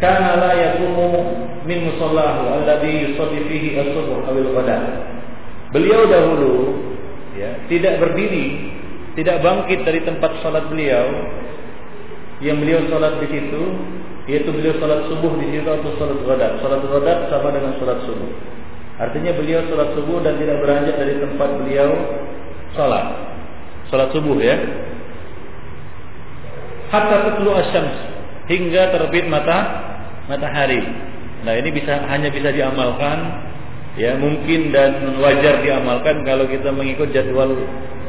Kana 0.02 0.42
la 0.42 0.50
yakumu 0.58 1.30
min 1.62 1.86
musallahu 1.86 2.58
alladhi 2.58 3.06
yusalli 3.06 3.38
fihi 3.46 3.78
as-subh 3.86 4.18
aw 4.18 4.34
al-ghada. 4.34 4.78
Beliau 5.70 6.10
dahulu 6.10 6.74
ya, 7.38 7.62
tidak 7.70 8.02
berdiri, 8.02 8.74
tidak 9.14 9.46
bangkit 9.46 9.86
dari 9.86 10.02
tempat 10.02 10.42
salat 10.42 10.66
beliau 10.66 11.06
yang 12.42 12.58
beliau 12.58 12.82
salat 12.90 13.14
di 13.22 13.30
situ, 13.30 13.62
yaitu 14.26 14.50
beliau 14.50 14.74
salat 14.82 15.06
subuh 15.06 15.38
di 15.38 15.54
situ 15.54 15.70
atau 15.70 15.94
salat 16.02 16.18
ghada. 16.26 16.48
Salat 16.58 16.82
ghada 16.82 17.30
sama 17.30 17.54
dengan 17.54 17.78
salat 17.78 18.02
subuh. 18.10 18.61
Artinya 19.00 19.32
beliau 19.32 19.64
sholat 19.68 19.96
subuh 19.96 20.20
dan 20.20 20.36
tidak 20.36 20.60
beranjak 20.60 20.96
dari 21.00 21.14
tempat 21.16 21.48
beliau 21.64 21.90
sholat. 22.76 23.06
Sholat 23.88 24.08
subuh 24.12 24.36
ya. 24.36 24.56
Hatta 26.92 27.32
tetlu 27.32 27.50
asyams 27.56 27.96
hingga 28.52 28.92
terbit 28.92 29.24
mata 29.32 29.58
matahari. 30.28 30.84
Nah 31.42 31.56
ini 31.56 31.72
bisa 31.72 32.04
hanya 32.04 32.28
bisa 32.28 32.52
diamalkan 32.52 33.48
ya 33.96 34.16
mungkin 34.20 34.72
dan 34.72 35.16
wajar 35.20 35.64
diamalkan 35.64 36.24
kalau 36.24 36.44
kita 36.44 36.68
mengikut 36.68 37.12
jadwal 37.16 37.48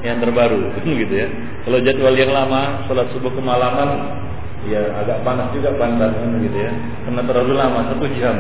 yang 0.04 0.20
terbaru 0.20 0.76
gitu 1.04 1.16
ya. 1.16 1.28
Kalau 1.64 1.80
jadwal 1.80 2.12
yang 2.12 2.36
lama 2.36 2.84
sholat 2.92 3.08
subuh 3.16 3.32
kemalaman 3.32 4.20
ya 4.68 4.80
agak 5.04 5.24
panas 5.28 5.52
juga 5.52 5.76
pantat 5.76 6.12
kan 6.16 6.40
gitu 6.40 6.56
ya 6.56 6.72
karena 7.04 7.22
terlalu 7.28 7.54
lama 7.56 7.80
satu 7.92 8.06
jam 8.16 8.36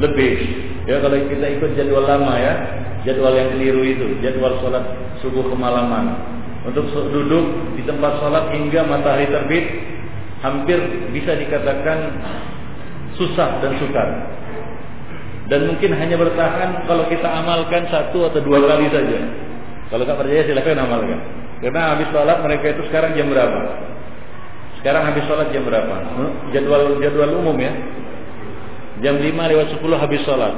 lebih 0.00 0.32
ya 0.86 1.02
kalau 1.02 1.18
kita 1.26 1.46
ikut 1.58 1.70
jadwal 1.74 2.06
lama 2.06 2.34
ya 2.38 2.54
jadwal 3.02 3.34
yang 3.34 3.50
keliru 3.54 3.82
itu 3.82 4.06
jadwal 4.22 4.54
sholat 4.62 4.82
subuh 5.20 5.44
kemalaman 5.50 6.14
untuk 6.66 6.88
duduk 6.90 7.76
di 7.78 7.82
tempat 7.86 8.18
sholat 8.22 8.50
hingga 8.54 8.86
matahari 8.86 9.26
terbit 9.30 9.66
hampir 10.40 10.78
bisa 11.10 11.34
dikatakan 11.34 11.98
susah 13.18 13.60
dan 13.62 13.72
sukar 13.82 14.08
dan 15.46 15.60
mungkin 15.70 15.94
hanya 15.94 16.18
bertahan 16.18 16.86
kalau 16.90 17.06
kita 17.06 17.26
amalkan 17.26 17.86
satu 17.90 18.30
atau 18.30 18.40
dua 18.42 18.62
kali 18.66 18.90
saja 18.90 19.18
kalau 19.90 20.02
tak 20.02 20.18
percaya 20.18 20.42
silahkan 20.42 20.82
amalkan 20.82 21.20
karena 21.62 21.94
habis 21.94 22.08
sholat 22.10 22.38
mereka 22.42 22.74
itu 22.74 22.82
sekarang 22.90 23.14
jam 23.14 23.30
berapa 23.30 23.86
sekarang 24.86 25.02
habis 25.02 25.26
sholat 25.26 25.50
jam 25.50 25.66
berapa? 25.66 25.94
Jadwal 26.54 27.02
jadwal 27.02 27.42
umum 27.42 27.58
ya. 27.58 27.74
Jam 29.02 29.18
5 29.18 29.34
lewat 29.34 29.66
10 29.74 29.82
habis 29.98 30.22
sholat. 30.22 30.54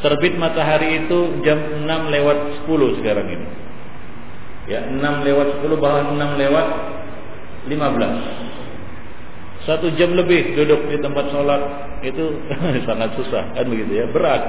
Terbit 0.00 0.32
matahari 0.40 1.04
itu 1.04 1.44
jam 1.44 1.60
6 1.84 2.08
lewat 2.08 2.64
10 2.64 3.04
sekarang 3.04 3.28
ini. 3.28 3.44
Ya, 4.64 4.88
6 4.88 5.28
lewat 5.28 5.60
10 5.60 5.76
bahkan 5.76 6.16
6 6.16 6.40
lewat 6.40 6.66
15. 7.68 9.68
Satu 9.68 9.92
jam 10.00 10.16
lebih 10.16 10.56
duduk 10.56 10.88
di 10.88 10.96
tempat 11.04 11.28
sholat 11.28 11.60
itu 12.00 12.32
sangat 12.88 13.12
susah 13.20 13.52
kan 13.52 13.68
begitu 13.68 14.00
ya, 14.00 14.08
berat. 14.08 14.40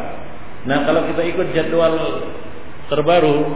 Nah 0.63 0.87
kalau 0.87 1.03
kita 1.11 1.19
ikut 1.35 1.51
jadwal 1.51 1.99
terbaru, 2.87 3.51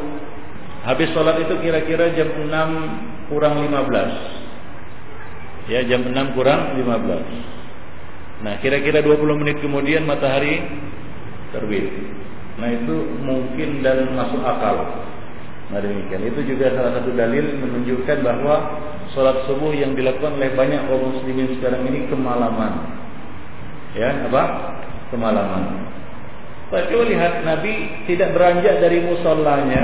habis 0.84 1.08
sholat 1.16 1.48
itu 1.48 1.56
kira-kira 1.64 2.12
jam 2.12 2.28
6 2.28 3.32
kurang 3.32 3.64
15. 3.64 5.72
Ya 5.72 5.80
jam 5.88 6.12
6 6.12 6.36
kurang 6.36 6.76
15. 6.76 8.44
Nah 8.44 8.60
kira-kira 8.60 9.00
20 9.00 9.40
menit 9.40 9.64
kemudian 9.64 10.04
matahari 10.04 10.60
terbit. 11.56 11.88
Nah 12.60 12.70
itu 12.72 12.96
mungkin 13.24 13.84
dan 13.84 14.12
masuk 14.16 14.44
akal. 14.44 14.76
Nah 15.72 15.80
demikian 15.82 16.24
itu 16.28 16.46
juga 16.46 16.76
salah 16.78 17.02
satu 17.02 17.10
dalil 17.16 17.58
menunjukkan 17.58 18.22
bahwa 18.22 18.56
sholat 19.16 19.44
subuh 19.50 19.74
yang 19.74 19.98
dilakukan 19.98 20.38
oleh 20.38 20.54
banyak 20.54 20.86
kaum 20.86 21.16
muslimin 21.16 21.58
sekarang 21.58 21.88
ini 21.90 22.06
kemalaman. 22.12 22.74
Ya 23.96 24.12
apa? 24.28 24.44
Kemalaman. 25.10 25.86
Tapi 26.70 26.92
lihat 26.92 27.46
Nabi 27.46 28.04
tidak 28.10 28.34
beranjak 28.34 28.82
dari 28.82 29.00
musallanya, 29.06 29.84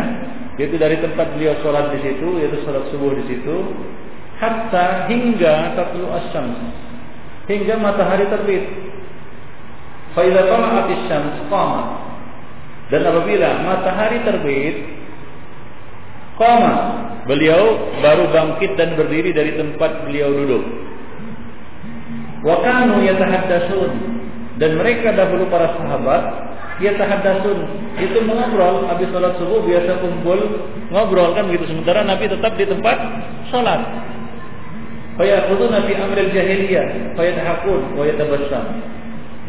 yaitu 0.58 0.76
dari 0.82 0.98
tempat 1.00 1.38
beliau 1.38 1.56
sholat 1.62 1.94
di 1.94 2.00
situ, 2.04 2.42
yaitu 2.42 2.58
sholat 2.66 2.90
subuh 2.90 3.14
di 3.16 3.24
situ, 3.30 3.56
hatta 4.42 5.06
hingga 5.08 5.78
tatlu 5.78 6.10
asyams, 6.10 6.58
hingga 7.46 7.78
matahari 7.78 8.26
terbit. 8.28 8.91
Faidah 10.12 10.44
tala'at 10.48 10.88
asyams 10.92 11.38
qama. 11.48 11.82
Dan 12.92 13.08
apabila 13.08 13.50
matahari 13.64 14.20
terbit, 14.28 15.02
Koma. 16.42 16.74
Beliau 17.30 17.94
baru 18.02 18.34
bangkit 18.34 18.74
dan 18.74 18.98
berdiri 18.98 19.30
dari 19.30 19.54
tempat 19.54 20.10
beliau 20.10 20.34
duduk. 20.34 20.66
Wa 22.42 22.66
kanu 22.66 23.06
yatahaddatsun 23.06 23.92
dan 24.58 24.74
mereka 24.82 25.14
dahulu 25.14 25.46
para 25.54 25.78
sahabat 25.78 26.24
yatahaddatsun 26.82 27.58
itu 28.02 28.18
mengobrol 28.26 28.90
habis 28.90 29.06
salat 29.14 29.38
subuh 29.38 29.62
biasa 29.62 30.02
kumpul 30.02 30.66
ngobrol 30.90 31.38
kan 31.38 31.46
begitu 31.46 31.70
sementara 31.70 32.02
Nabi 32.02 32.26
tetap 32.26 32.58
di 32.58 32.66
tempat 32.66 32.98
salat. 33.54 33.86
Fayaquluna 35.22 35.86
fi 35.86 35.94
amril 35.94 36.34
jahiliyah 36.34 37.14
fayadhakun 37.14 38.02
wa 38.02 38.02
yatabassam. 38.02 38.66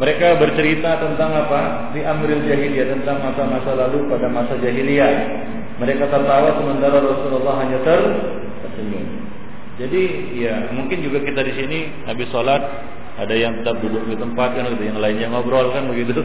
Mereka 0.01 0.41
bercerita 0.41 1.05
tentang 1.05 1.31
apa? 1.37 1.93
Di 1.93 2.01
amril 2.01 2.49
jahiliyah 2.49 2.97
tentang 2.97 3.21
masa-masa 3.21 3.77
lalu 3.77 4.09
pada 4.09 4.29
masa 4.33 4.57
jahiliyah. 4.57 5.13
Mereka 5.77 6.09
tertawa 6.09 6.57
sementara 6.57 6.97
Rasulullah 7.01 7.61
hanya 7.61 7.79
tersenyum. 7.85 9.05
Jadi 9.77 10.03
ya 10.37 10.73
mungkin 10.73 11.01
juga 11.05 11.21
kita 11.25 11.45
di 11.45 11.53
sini 11.57 11.79
habis 12.09 12.29
sholat 12.33 12.61
ada 13.21 13.35
yang 13.37 13.61
tetap 13.61 13.81
duduk 13.85 14.09
di 14.09 14.17
tempat 14.17 14.57
kan 14.57 14.73
yang 14.81 14.97
lainnya 14.97 15.29
ngobrol 15.29 15.69
kan 15.77 15.85
begitu 15.89 16.17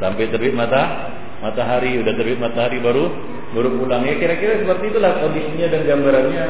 sampai 0.00 0.32
terbit 0.32 0.56
mata 0.56 1.12
matahari 1.44 2.00
udah 2.00 2.12
terbit 2.16 2.40
matahari 2.40 2.80
baru 2.80 3.12
baru 3.52 3.68
pulang 3.76 4.04
ya 4.08 4.16
kira-kira 4.16 4.64
seperti 4.64 4.94
itulah 4.94 5.12
kondisinya 5.20 5.66
dan 5.68 5.82
gambarannya 5.84 6.44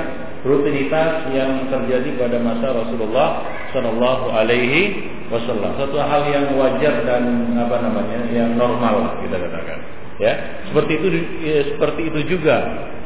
rutinitas 0.47 1.11
yang 1.35 1.67
terjadi 1.71 2.11
pada 2.19 2.39
masa 2.39 2.67
Rasulullah 2.71 3.29
Shallallahu 3.75 4.27
Alaihi 4.31 4.83
Wasallam 5.31 5.79
satu 5.79 5.95
hal 5.95 6.27
yang 6.27 6.59
wajar 6.59 7.07
dan 7.07 7.55
apa 7.55 7.77
namanya 7.79 8.19
yang 8.35 8.59
normal 8.59 9.15
kita 9.23 9.39
katakan. 9.39 9.79
Ya 10.19 10.35
seperti 10.69 10.99
itu 11.01 11.07
ya, 11.41 11.59
seperti 11.71 12.01
itu 12.11 12.21
juga 12.37 12.57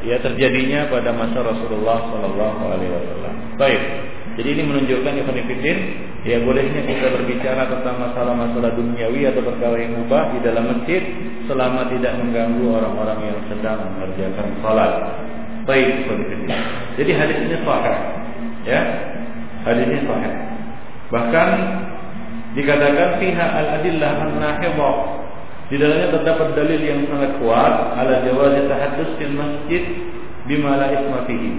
ya 0.01 0.17
terjadinya 0.19 0.89
pada 0.89 1.13
masa 1.13 1.45
Rasulullah 1.45 2.01
Shallallahu 2.09 2.61
Alaihi 2.65 2.91
Wasallam. 2.91 3.33
Baik. 3.61 3.81
Jadi 4.35 4.49
ini 4.51 4.63
menunjukkan 4.67 5.13
Ibn 5.15 5.37
Fiddin 5.47 5.77
ya 6.27 6.43
bolehnya 6.43 6.81
kita 6.83 7.07
berbicara 7.13 7.71
tentang 7.71 7.95
masalah-masalah 8.03 8.73
duniawi 8.75 9.31
atau 9.31 9.39
perkara 9.45 9.79
yang 9.79 9.95
mubah 9.95 10.35
di 10.35 10.39
dalam 10.43 10.65
masjid 10.75 11.01
selama 11.47 11.87
tidak 11.87 12.19
mengganggu 12.19 12.67
orang-orang 12.67 13.31
yang 13.31 13.39
sedang 13.47 13.79
mengerjakan 13.95 14.49
salat. 14.59 14.91
Baik 15.63 16.09
Ibn 16.09 16.19
Fiddin. 16.25 16.51
Jadi 16.99 17.11
hadis 17.15 17.37
ini 17.37 17.57
sahih 17.63 17.97
ya. 18.65 18.81
Hadis 19.61 19.85
ini 19.87 19.99
sahih. 20.03 20.33
Bahkan 21.15 21.49
dikatakan 22.55 23.19
pihak 23.19 23.51
al-adillah 23.51 24.11
an-nahidhah 24.31 24.95
di 25.65 25.75
dalamnya 25.81 26.07
terdapat 26.13 26.53
dalil 26.53 26.81
yang 26.81 27.03
sangat 27.09 27.31
kuat 27.41 27.73
ala 27.97 28.21
jawazi 28.21 28.69
tahaddus 28.69 29.11
fil 29.17 29.33
masjid 29.33 29.83
bima 30.45 30.77
la 30.77 30.93
isma 30.93 31.25
fihi. 31.25 31.51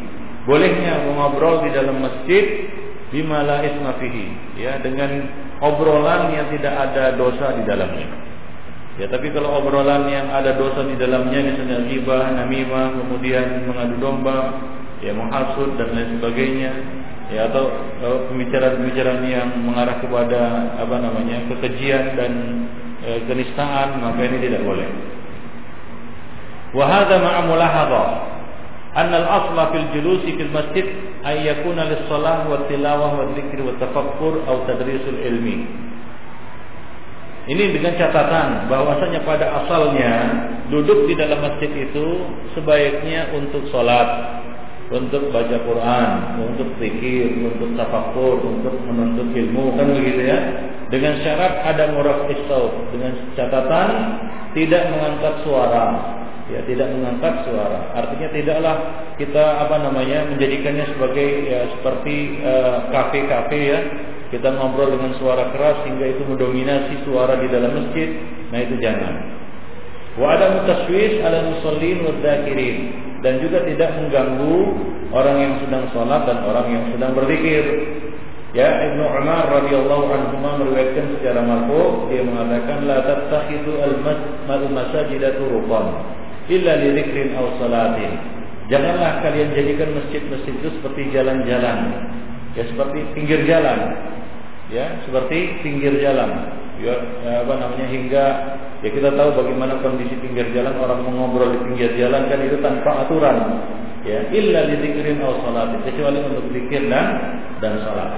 Bolehnya 0.46 1.02
mengobrol 1.10 1.66
di 1.66 1.74
dalam 1.74 1.98
masjid 2.00 2.70
bima 3.10 3.42
la 3.42 3.66
isma 3.66 3.98
fihi, 3.98 4.26
ya 4.62 4.78
dengan 4.78 5.26
obrolan 5.58 6.30
yang 6.32 6.46
tidak 6.54 6.74
ada 6.74 7.18
dosa 7.18 7.58
di 7.58 7.62
dalamnya. 7.66 8.08
Ya, 8.96 9.12
tapi 9.12 9.28
kalau 9.28 9.60
obrolan 9.60 10.08
yang 10.08 10.32
ada 10.32 10.56
dosa 10.56 10.80
di 10.88 10.96
dalamnya 10.96 11.44
misalnya 11.44 11.84
ghibah, 11.84 12.32
namimah, 12.32 12.96
kemudian 12.96 13.68
mengadu 13.68 14.00
domba, 14.00 14.56
ya 15.05 15.11
menghasut 15.15 15.75
dan 15.79 15.89
lain 15.93 16.09
sebagainya, 16.19 16.71
ya 17.31 17.47
atau 17.49 17.71
pembicaraan-pembicaraan 18.29 19.23
yang 19.25 19.49
mengarah 19.63 19.97
kepada 20.03 20.41
apa 20.77 20.95
namanya 20.99 21.47
kekejian 21.49 22.19
dan 22.19 22.31
e, 23.01 23.09
kenistaan 23.25 24.01
maka 24.03 24.21
ini 24.25 24.37
tidak 24.43 24.61
boleh. 24.67 24.87
Wa 26.71 26.85
hadza 26.87 27.19
ma'a 27.19 27.41
mulahadha 27.47 28.05
أن 28.91 29.07
الأصل 29.07 29.55
في 29.71 29.77
الجلوس 29.77 30.19
في 30.19 30.43
المسجد 30.51 30.85
أن 31.25 31.37
يكون 31.47 31.79
للصلاة 31.79 32.49
والتلاوة 32.51 33.19
والذكر 33.19 33.57
والتفكر 33.63 34.33
أو 34.47 34.55
تدريس 34.67 35.01
العلم 35.07 35.47
Ini 37.41 37.73
dengan 37.73 37.97
catatan 37.97 38.69
bahwasanya 38.69 39.25
pada 39.25 39.65
asalnya 39.65 40.13
duduk 40.69 41.09
di 41.09 41.17
dalam 41.17 41.41
masjid 41.41 41.73
itu 41.73 42.29
sebaiknya 42.53 43.33
untuk 43.33 43.65
sholat, 43.73 44.07
untuk 44.86 45.34
baca 45.34 45.56
Quran, 45.66 46.08
untuk 46.46 46.68
zikir, 46.78 47.42
untuk 47.42 47.74
tafakur, 47.74 48.38
untuk 48.38 48.74
menuntut 48.86 49.34
ilmu 49.34 49.74
kan 49.74 49.90
begitu 49.90 50.30
ya? 50.30 50.38
Dengan 50.86 51.18
syarat 51.26 51.66
ada 51.66 51.90
muraf 51.90 52.30
istauf 52.30 52.70
dengan 52.94 53.18
catatan 53.34 53.90
tidak 54.54 54.86
mengangkat 54.94 55.34
suara. 55.42 56.14
Ya 56.46 56.62
tidak 56.62 56.94
mengangkat 56.94 57.42
suara. 57.42 57.90
Artinya 57.98 58.30
tidaklah 58.30 58.76
kita 59.18 59.66
apa 59.66 59.82
namanya 59.82 60.30
menjadikannya 60.30 60.86
sebagai 60.94 61.28
ya 61.42 61.66
seperti 61.74 62.38
eh, 62.38 62.76
kafe-kafe 62.94 63.58
uh, 63.58 63.66
ya. 63.66 63.80
Kita 64.30 64.54
ngobrol 64.54 64.94
dengan 64.94 65.14
suara 65.18 65.50
keras 65.50 65.86
hingga 65.86 66.06
itu 66.06 66.22
mendominasi 66.22 67.02
suara 67.02 67.34
di 67.42 67.50
dalam 67.50 67.74
masjid. 67.74 68.14
Nah 68.54 68.58
itu 68.62 68.78
jangan. 68.78 69.14
Wa 70.14 70.38
ada 70.38 70.54
mutaswis 70.54 71.18
ala 71.18 71.50
musallin 71.50 71.98
wa 72.06 72.14
dan 73.26 73.42
juga 73.42 73.66
tidak 73.66 73.90
mengganggu 73.98 74.56
orang 75.10 75.36
yang 75.42 75.54
sedang 75.66 75.90
sholat 75.90 76.22
dan 76.30 76.46
orang 76.46 76.66
yang 76.70 76.84
sedang 76.94 77.10
berzikir 77.18 77.64
Ya 78.54 78.88
Ibnu 78.88 79.04
Umar 79.04 79.52
radhiyallahu 79.52 80.06
anhu 80.06 80.40
meriwayatkan 80.40 81.18
secara 81.18 81.44
marfu 81.44 82.08
dia 82.08 82.24
mengatakan 82.24 82.88
la 82.88 83.04
tattakhidu 83.04 83.84
al-masajid 84.48 85.20
turuqan 85.36 85.86
illa 86.48 86.72
li 86.80 86.88
dzikrin 86.96 87.36
aw 87.36 87.52
salatin. 87.60 88.16
Janganlah 88.72 89.20
kalian 89.20 89.52
jadikan 89.52 89.92
masjid-masjid 89.98 90.56
itu 90.56 90.68
seperti 90.78 91.02
jalan-jalan. 91.12 91.78
Ya 92.56 92.64
seperti 92.64 92.98
pinggir 93.12 93.44
jalan. 93.44 93.78
Ya, 94.66 94.98
seperti 95.06 95.62
pinggir 95.62 95.94
jalan. 96.02 96.50
Ya, 96.82 96.98
apa 97.46 97.54
namanya 97.54 97.86
hingga 97.86 98.24
ya 98.86 98.88
kita 98.94 99.10
tahu 99.18 99.34
bagaimana 99.34 99.82
kondisi 99.82 100.14
pinggir 100.22 100.46
jalan 100.54 100.78
orang 100.78 101.02
mengobrol 101.02 101.50
di 101.50 101.58
pinggir 101.66 101.90
jalan 101.98 102.30
kan 102.30 102.38
itu 102.38 102.62
tanpa 102.62 103.02
aturan. 103.02 103.36
Ya, 104.06 104.22
illa 104.30 104.70
dzikrin 104.70 105.18
aw 105.18 105.42
salatin 105.42 105.82
kecuali 105.82 106.22
untuk 106.22 106.46
zikir 106.54 106.86
dan 106.86 107.06
dan 107.58 107.82
salat. 107.82 108.14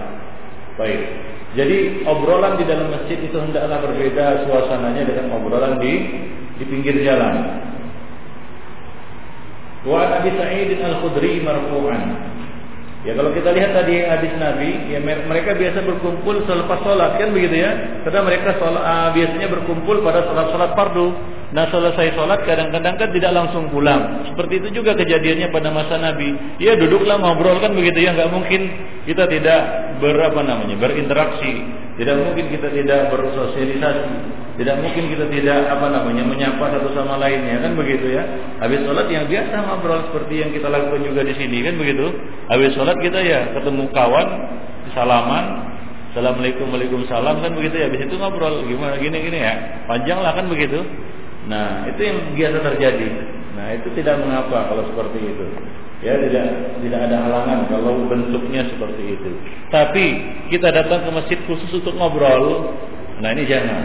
Baik. 0.77 1.01
Jadi 1.57 2.05
obrolan 2.05 2.61
di 2.61 2.69
dalam 2.69 2.93
masjid 2.93 3.17
itu 3.17 3.33
hendaklah 3.33 3.81
berbeda 3.81 4.45
suasananya 4.45 5.09
dengan 5.09 5.33
obrolan 5.41 5.81
di 5.81 5.93
di 6.61 6.65
pinggir 6.69 7.01
jalan. 7.01 7.65
Wa 9.89 10.21
Abi 10.21 10.37
Sa'id 10.37 10.77
Al-Khudri 10.77 11.41
marfu'an 11.41 12.03
Ya 13.07 13.15
kalau 13.15 13.31
kita 13.31 13.55
lihat 13.55 13.79
tadi 13.79 14.03
hadis 14.03 14.35
Nabi, 14.43 14.91
ya 14.91 14.99
mereka 14.99 15.55
biasa 15.55 15.87
berkumpul 15.87 16.43
selepas 16.51 16.83
sholat 16.83 17.15
kan 17.15 17.31
begitu 17.31 17.63
ya? 17.63 18.03
Karena 18.03 18.27
mereka 18.27 18.59
sholat, 18.59 18.83
uh, 18.83 19.09
biasanya 19.15 19.49
berkumpul 19.55 20.03
pada 20.03 20.27
sholat-sholat 20.27 20.75
fardu. 20.75 21.38
Nah 21.49 21.65
selesai 21.73 22.13
sholat 22.13 22.45
kadang-kadang 22.45 23.01
kan 23.01 23.09
tidak 23.09 23.33
langsung 23.33 23.73
pulang. 23.73 24.29
Seperti 24.29 24.61
itu 24.61 24.81
juga 24.83 24.93
kejadiannya 24.93 25.49
pada 25.49 25.73
masa 25.73 25.97
Nabi. 25.97 26.37
Ya 26.61 26.77
duduklah 26.77 27.17
ngobrol 27.17 27.57
kan 27.65 27.73
begitu 27.73 28.05
ya, 28.05 28.13
nggak 28.13 28.29
mungkin 28.29 28.69
kita 29.09 29.25
tidak 29.33 29.61
berapa 29.97 30.45
namanya 30.45 30.77
berinteraksi, 30.77 31.65
tidak 31.97 32.21
mungkin 32.21 32.53
kita 32.53 32.69
tidak 32.69 33.01
bersosialisasi. 33.09 34.47
Tidak 34.59 34.75
mungkin 34.83 35.07
kita 35.07 35.31
tidak 35.31 35.71
apa 35.71 35.87
namanya 35.87 36.27
menyapa 36.27 36.75
satu 36.75 36.91
sama 36.91 37.15
lainnya 37.15 37.63
kan 37.63 37.79
begitu 37.79 38.11
ya. 38.11 38.27
Habis 38.59 38.83
sholat 38.83 39.07
yang 39.07 39.31
biasa 39.31 39.55
ngobrol 39.55 40.03
seperti 40.11 40.43
yang 40.43 40.51
kita 40.51 40.67
lakukan 40.67 40.99
juga 40.99 41.23
di 41.23 41.31
sini 41.39 41.63
kan 41.63 41.79
begitu. 41.79 42.11
Habis 42.51 42.75
sholat 42.75 42.99
kita 42.99 43.23
ya 43.23 43.55
ketemu 43.55 43.87
kawan, 43.95 44.29
salaman, 44.99 45.63
assalamualaikum 46.11 46.75
waalaikumsalam 46.75 47.39
kan 47.39 47.55
begitu 47.55 47.79
ya. 47.79 47.87
Habis 47.87 48.11
itu 48.11 48.15
ngobrol 48.19 48.67
gimana 48.67 48.99
gini 48.99 49.17
gini 49.31 49.39
ya. 49.39 49.55
Panjang 49.87 50.27
lah 50.27 50.35
kan 50.35 50.51
begitu. 50.51 50.83
Nah 51.49 51.89
itu 51.89 52.01
yang 52.05 52.19
biasa 52.37 52.59
terjadi. 52.61 53.09
Nah 53.57 53.67
itu 53.75 53.89
tidak 53.97 54.21
mengapa 54.21 54.69
kalau 54.69 54.85
seperti 54.93 55.19
itu. 55.19 55.47
Ya 55.99 56.15
tidak 56.15 56.47
tidak 56.85 57.01
ada 57.11 57.17
halangan 57.27 57.67
kalau 57.73 58.07
bentuknya 58.07 58.63
seperti 58.71 59.19
itu. 59.19 59.31
Tapi 59.73 60.05
kita 60.53 60.71
datang 60.71 61.09
ke 61.09 61.11
masjid 61.11 61.39
khusus 61.49 61.73
untuk 61.75 61.97
ngobrol. 61.97 62.77
Nah 63.19 63.35
ini 63.35 63.49
jangan. 63.49 63.85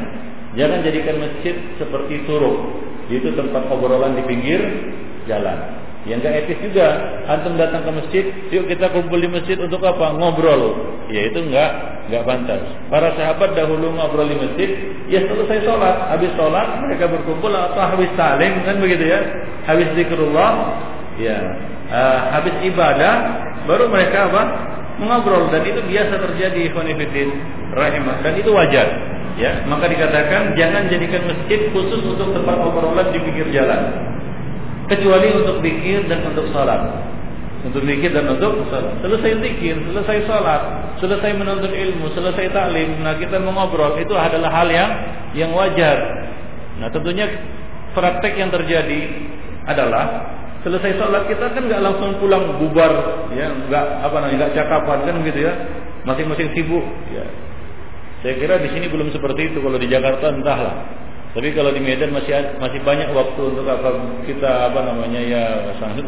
Jangan 0.54 0.86
jadikan 0.86 1.18
masjid 1.18 1.58
seperti 1.82 2.30
turuk, 2.30 2.78
yaitu 3.10 3.34
tempat 3.34 3.66
obrolan 3.74 4.14
di 4.14 4.24
pinggir 4.30 4.62
jalan. 5.26 5.82
Yang 6.04 6.20
enggak 6.20 6.36
etis 6.44 6.60
juga. 6.60 6.88
Antum 7.32 7.56
datang 7.56 7.88
ke 7.88 7.92
masjid, 7.96 8.26
yuk 8.52 8.68
kita 8.68 8.92
kumpul 8.92 9.20
di 9.20 9.30
masjid 9.32 9.56
untuk 9.60 9.80
apa? 9.88 10.12
Ngobrol. 10.20 10.64
Ya 11.08 11.32
itu 11.32 11.40
enggak 11.40 11.72
enggak 12.12 12.24
pantas. 12.28 12.62
Para 12.92 13.16
sahabat 13.16 13.56
dahulu 13.56 13.96
ngobrol 13.96 14.28
di 14.28 14.36
masjid, 14.36 14.70
ya 15.08 15.24
selesai 15.24 15.64
sholat, 15.64 16.12
habis 16.12 16.32
sholat 16.36 16.84
mereka 16.84 17.08
berkumpul 17.08 17.56
atau 17.56 17.80
habis 17.80 18.12
saling 18.20 18.64
kan 18.68 18.76
begitu 18.84 19.08
ya. 19.08 19.20
Habis 19.64 19.88
zikrullah, 19.96 20.52
ya. 21.16 21.38
Uh, 21.94 22.20
habis 22.36 22.56
ibadah 22.68 23.14
baru 23.64 23.88
mereka 23.88 24.28
apa? 24.28 24.44
mengobrol 25.02 25.50
dan 25.50 25.66
itu 25.66 25.82
biasa 25.82 26.22
terjadi 26.22 26.70
ikhwan 26.70 26.90
rahimah 27.74 28.16
dan 28.22 28.34
itu 28.38 28.50
wajar 28.54 28.88
ya 29.34 29.66
maka 29.66 29.90
dikatakan 29.90 30.54
jangan 30.54 30.86
jadikan 30.86 31.26
masjid 31.26 31.66
khusus 31.74 32.02
untuk 32.06 32.30
tempat 32.38 32.58
obrolan 32.62 33.10
di 33.10 33.20
pinggir 33.26 33.50
jalan 33.50 33.82
kecuali 34.94 35.28
untuk 35.34 35.58
zikir 35.66 36.06
dan 36.06 36.22
untuk 36.30 36.46
sholat 36.54 36.82
untuk 37.66 37.82
zikir 37.84 38.14
dan 38.14 38.30
untuk 38.30 38.62
sholat 38.70 38.94
selesai 39.02 39.32
zikir 39.42 39.76
selesai 39.90 40.18
sholat 40.30 40.62
selesai 41.02 41.32
menuntut 41.34 41.74
ilmu 41.74 42.14
selesai 42.14 42.54
taklim 42.54 43.02
nah 43.02 43.18
kita 43.18 43.42
mengobrol 43.42 43.98
itu 43.98 44.14
adalah 44.14 44.54
hal 44.54 44.70
yang 44.70 44.92
yang 45.34 45.52
wajar 45.58 45.98
nah 46.78 46.88
tentunya 46.94 47.26
praktek 47.98 48.38
yang 48.38 48.54
terjadi 48.54 49.02
adalah 49.66 50.30
selesai 50.62 51.02
sholat 51.02 51.26
kita 51.26 51.52
kan 51.52 51.64
nggak 51.66 51.82
langsung 51.82 52.16
pulang 52.22 52.62
bubar 52.62 53.26
ya 53.34 53.50
nggak 53.50 53.86
apa 54.06 54.16
namanya 54.22 54.38
nggak 54.46 54.54
cakapan 54.62 55.00
kan 55.10 55.16
gitu 55.26 55.40
ya 55.50 55.54
masing-masing 56.04 56.52
sibuk 56.54 56.84
ya 57.12 57.26
saya 58.24 58.40
kira 58.40 58.56
di 58.64 58.72
sini 58.72 58.88
belum 58.88 59.12
seperti 59.12 59.52
itu. 59.52 59.60
Kalau 59.60 59.76
di 59.76 59.92
Jakarta 59.92 60.32
entahlah. 60.32 61.03
Tapi 61.34 61.50
kalau 61.58 61.74
di 61.74 61.82
Medan 61.82 62.14
masih 62.14 62.62
masih 62.62 62.80
banyak 62.86 63.10
waktu 63.10 63.42
untuk 63.42 63.66
apa 63.66 63.90
kita 64.30 64.70
apa 64.70 64.80
namanya 64.86 65.18
ya 65.18 65.46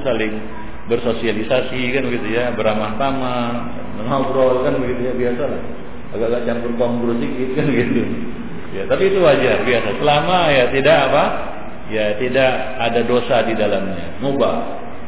saling 0.05 0.37
bersosialisasi 0.85 1.81
kan 1.97 2.05
begitu 2.05 2.37
ya, 2.37 2.53
beramah 2.53 2.93
tamah, 3.01 3.73
ngobrol 4.05 4.61
kan 4.61 4.77
begitu 4.77 5.09
ya 5.09 5.13
biasa 5.17 5.43
lah. 5.49 5.61
Agak-agak 6.13 6.41
campur 6.45 6.71
kombur 6.77 7.09
sedikit 7.17 7.57
kan 7.57 7.67
gitu. 7.73 8.01
Ya, 8.77 8.83
tapi 8.85 9.09
itu 9.09 9.19
wajar 9.23 9.65
biasa. 9.65 9.89
Selama 9.97 10.37
ya 10.53 10.65
tidak 10.69 10.97
apa? 11.09 11.23
Ya 11.89 12.05
tidak 12.21 12.51
ada 12.81 13.01
dosa 13.01 13.35
di 13.49 13.53
dalamnya. 13.57 14.19
Mubah. 14.21 14.55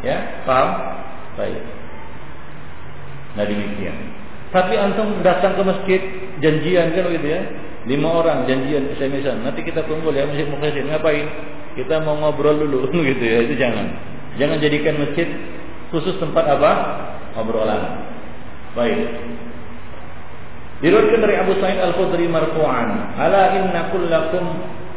Ya, 0.02 0.46
paham? 0.50 0.70
Baik. 1.38 1.62
Nah 3.38 3.46
demikian. 3.46 3.98
Tapi 4.50 4.74
antum 4.80 5.22
datang 5.22 5.54
ke 5.54 5.62
masjid 5.62 6.02
janjian 6.42 6.96
kan 6.96 7.06
gitu 7.12 7.28
ya. 7.28 7.42
Lima 7.88 8.20
orang 8.20 8.44
janjian 8.44 8.92
SMS-an. 9.00 9.48
Nanti 9.48 9.64
kita 9.64 9.88
kumpul 9.88 10.12
ya 10.12 10.28
masjid 10.28 10.44
Mukhasin 10.52 10.92
ngapain? 10.92 11.26
Kita 11.80 12.04
mau 12.04 12.20
ngobrol 12.20 12.60
dulu 12.60 12.92
gitu 13.16 13.24
ya. 13.24 13.48
Itu 13.48 13.56
jangan. 13.56 13.88
Jangan 14.36 14.58
jadikan 14.60 15.00
masjid 15.00 15.28
khusus 15.90 16.20
tempat 16.20 16.46
apa? 16.46 16.72
Obrolan. 17.40 18.12
Baik. 18.76 19.08
Diriwayatkan 20.78 21.20
dari 21.26 21.36
Abu 21.42 21.58
Sa'id 21.58 21.82
Al-Khudri 21.82 22.30
marfu'an, 22.30 23.18
"Ala 23.18 23.58
inna 23.58 23.90
kullakum 23.90 24.46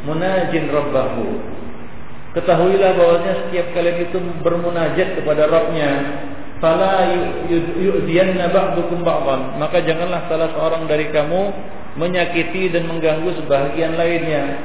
munajin 0.05 0.69
rabbahu." 0.69 1.41
Ketahuilah 2.37 2.95
bahwasanya 2.95 3.35
setiap 3.47 3.73
kalian 3.73 3.97
itu 4.05 4.17
bermunajat 4.45 5.19
kepada 5.19 5.49
Rabbnya 5.49 5.91
fala 6.61 7.09
yu'diyanna 7.49 8.53
ba'dukum 8.53 9.01
ba'dan 9.01 9.57
maka 9.57 9.81
janganlah 9.81 10.29
salah 10.29 10.53
seorang 10.53 10.85
dari 10.85 11.09
kamu 11.09 11.49
menyakiti 11.99 12.71
dan 12.71 12.87
mengganggu 12.87 13.35
sebahagian 13.43 13.99
lainnya. 13.99 14.59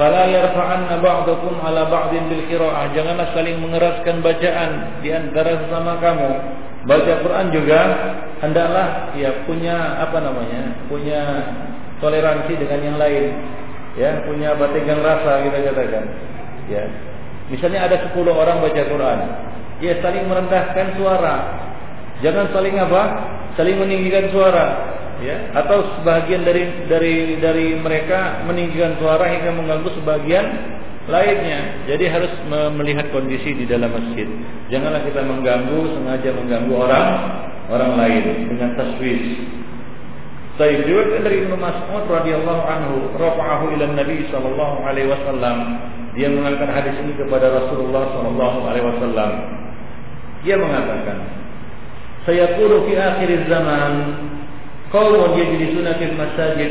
Fala 0.00 0.24
yarfa'anna 0.24 1.04
ba'dukum 1.04 1.60
ala 1.60 1.84
ba'din 1.90 2.32
bil 2.32 2.44
qira'ah. 2.48 2.96
Janganlah 2.96 3.28
saling 3.36 3.60
mengeraskan 3.60 4.24
bacaan 4.24 4.70
di 5.04 5.12
antara 5.12 5.66
sesama 5.66 6.00
kamu. 6.00 6.30
Baca 6.82 7.12
Quran 7.22 7.46
juga 7.54 7.80
hendaklah 8.42 9.14
ya 9.14 9.30
punya 9.46 10.02
apa 10.02 10.18
namanya 10.18 10.74
punya 10.90 11.20
toleransi 12.02 12.58
dengan 12.58 12.80
yang 12.82 12.98
lain. 12.98 13.24
Ya 13.94 14.24
punya 14.24 14.56
bategang 14.56 15.04
rasa 15.04 15.44
kita 15.44 15.70
katakan. 15.70 16.04
Ya. 16.66 16.88
Misalnya 17.52 17.84
ada 17.84 17.96
10 18.08 18.16
orang 18.32 18.64
baca 18.64 18.82
Quran. 18.88 19.18
Ya 19.84 19.92
saling 20.00 20.24
merendahkan 20.24 20.96
suara. 20.96 21.36
Jangan 22.24 22.48
saling 22.54 22.78
apa? 22.80 23.02
Saling 23.58 23.76
meninggikan 23.76 24.32
suara, 24.32 24.96
ya. 25.22 25.54
Atau 25.56 25.86
sebagian 25.98 26.42
dari 26.42 26.62
dari 26.90 27.14
dari 27.38 27.66
mereka 27.78 28.44
meninggikan 28.44 28.98
suara 28.98 29.30
hingga 29.30 29.54
mengganggu 29.54 29.90
sebagian 30.02 30.46
lainnya. 31.08 31.86
Jadi 31.90 32.04
harus 32.06 32.32
melihat 32.78 33.10
kondisi 33.10 33.54
di 33.56 33.64
dalam 33.66 33.90
masjid. 33.90 34.26
Janganlah 34.70 35.02
kita 35.06 35.22
mengganggu 35.22 35.98
sengaja 35.98 36.30
mengganggu 36.34 36.74
orang 36.74 37.08
orang 37.70 37.92
lain 37.98 38.50
dengan 38.50 38.74
taswis. 38.76 39.40
Saya 40.60 40.84
diriwayatkan 40.84 41.24
dari 41.24 41.48
Ibnu 41.48 41.56
Mas'ud 41.56 42.04
radhiyallahu 42.12 42.62
anhu, 42.68 42.96
rafa'ahu 43.16 43.72
ila 43.72 43.84
Nabi 43.96 44.28
sallallahu 44.28 44.84
alaihi 44.84 45.08
wasallam. 45.08 45.80
Dia 46.12 46.28
mengangkat 46.28 46.68
hadis 46.68 46.92
ini 47.00 47.16
kepada 47.16 47.48
Rasulullah 47.48 48.12
sallallahu 48.12 48.58
alaihi 48.68 48.84
wasallam. 48.84 49.30
Dia 50.44 50.60
mengatakan, 50.60 51.24
saya 52.28 52.52
kuru 52.60 52.84
fi 52.84 53.00
akhir 53.00 53.48
zaman 53.48 53.90
qaumun 54.92 55.34
yajlisuna 55.34 55.96
fil 55.96 56.14
masajid 56.14 56.70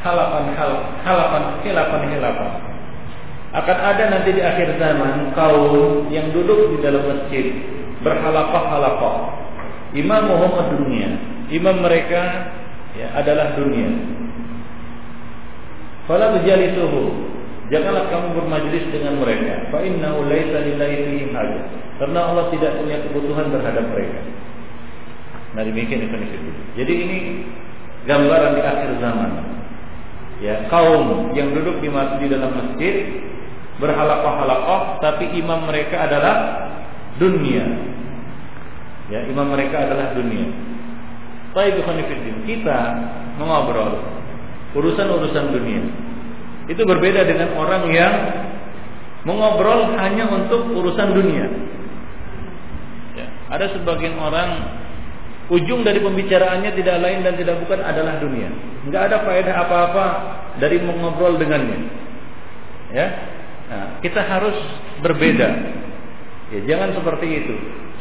halapan 0.00 0.56
hal 0.56 0.72
halapan 1.04 1.42
hilapan 1.62 2.00
hilapan. 2.08 2.50
Akan 3.50 3.78
ada 3.82 4.04
nanti 4.14 4.30
di 4.34 4.42
akhir 4.42 4.78
zaman 4.78 5.34
kaum 5.34 6.06
yang 6.08 6.30
duduk 6.30 6.74
di 6.74 6.76
dalam 6.80 7.02
masjid 7.04 7.50
berhalaqah-halaqah. 8.00 9.14
Imam 9.90 10.22
Muhammad 10.30 10.78
dunia, 10.78 11.18
imam 11.50 11.82
mereka 11.82 12.54
ya, 12.94 13.10
adalah 13.18 13.58
dunia. 13.58 13.90
Fala 16.06 16.30
tujalisuhu 16.38 17.30
Janganlah 17.70 18.10
kamu 18.10 18.34
bermajlis 18.34 18.82
dengan 18.90 19.22
mereka. 19.22 19.70
Fa 19.70 19.78
innahu 19.78 20.26
laisa 20.26 20.58
lillahi. 20.58 21.30
Karena 22.02 22.20
Allah 22.26 22.50
tidak 22.50 22.82
punya 22.82 22.98
kebutuhan 23.06 23.46
terhadap 23.54 23.86
mereka. 23.94 24.18
Nah 25.50 25.62
demikian 25.66 26.06
itu 26.06 26.16
Jadi 26.78 26.92
ini 26.94 27.18
gambaran 28.06 28.56
di 28.56 28.62
akhir 28.62 28.90
zaman. 29.02 29.30
Ya, 30.40 30.64
kaum 30.72 31.36
yang 31.36 31.52
duduk 31.52 31.84
di 31.84 31.92
masjid 31.92 32.32
dalam 32.32 32.56
masjid 32.56 33.12
berhalaqah-halaqah 33.76 35.04
tapi 35.04 35.28
imam 35.36 35.68
mereka 35.68 36.08
adalah 36.08 36.36
dunia. 37.20 37.64
Ya, 39.12 39.26
imam 39.28 39.52
mereka 39.52 39.84
adalah 39.84 40.16
dunia. 40.16 40.48
Baik 41.52 41.82
kita 42.46 42.78
mengobrol 43.36 44.00
urusan-urusan 44.72 45.50
dunia. 45.50 45.82
Itu 46.70 46.86
berbeda 46.86 47.26
dengan 47.26 47.58
orang 47.58 47.90
yang 47.90 48.14
mengobrol 49.26 49.92
hanya 49.98 50.24
untuk 50.30 50.72
urusan 50.72 51.10
dunia. 51.12 51.46
Ya, 53.18 53.26
ada 53.50 53.66
sebagian 53.76 54.16
orang 54.16 54.79
ujung 55.50 55.82
dari 55.82 55.98
pembicaraannya 55.98 56.70
tidak 56.78 56.96
lain 57.02 57.20
dan 57.26 57.34
tidak 57.34 57.58
bukan 57.66 57.82
adalah 57.82 58.22
dunia. 58.22 58.48
Enggak 58.86 59.10
ada 59.10 59.16
faedah 59.26 59.54
apa-apa 59.66 60.06
dari 60.62 60.78
mengobrol 60.78 61.36
dengannya. 61.36 61.78
Ya. 62.94 63.06
Nah, 63.70 63.86
kita 64.02 64.22
harus 64.22 64.56
berbeda. 65.02 65.48
Ya, 66.50 66.60
jangan 66.66 66.94
seperti 66.94 67.26
itu. 67.26 67.54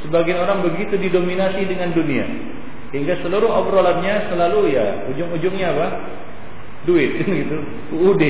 Sebagian 0.05 0.41
orang 0.41 0.65
begitu 0.65 0.97
didominasi 0.97 1.67
dengan 1.69 1.93
dunia 1.93 2.25
hingga 2.89 3.21
seluruh 3.21 3.49
obrolannya 3.53 4.33
selalu 4.33 4.73
ya 4.73 5.05
ujung-ujungnya 5.13 5.67
apa? 5.77 5.87
duit 6.87 7.11
gitu 7.43 7.57
UUD 7.91 8.23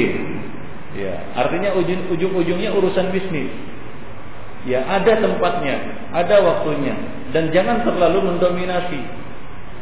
ya 0.97 1.13
artinya 1.37 1.77
ujung 1.77 2.09
ujung-ujungnya 2.11 2.73
urusan 2.73 3.13
bisnis 3.13 3.49
ya 4.67 4.83
ada 4.83 5.13
tempatnya 5.19 5.75
ada 6.11 6.35
waktunya 6.43 6.95
dan 7.31 7.53
jangan 7.55 7.85
terlalu 7.85 8.33
mendominasi 8.33 8.99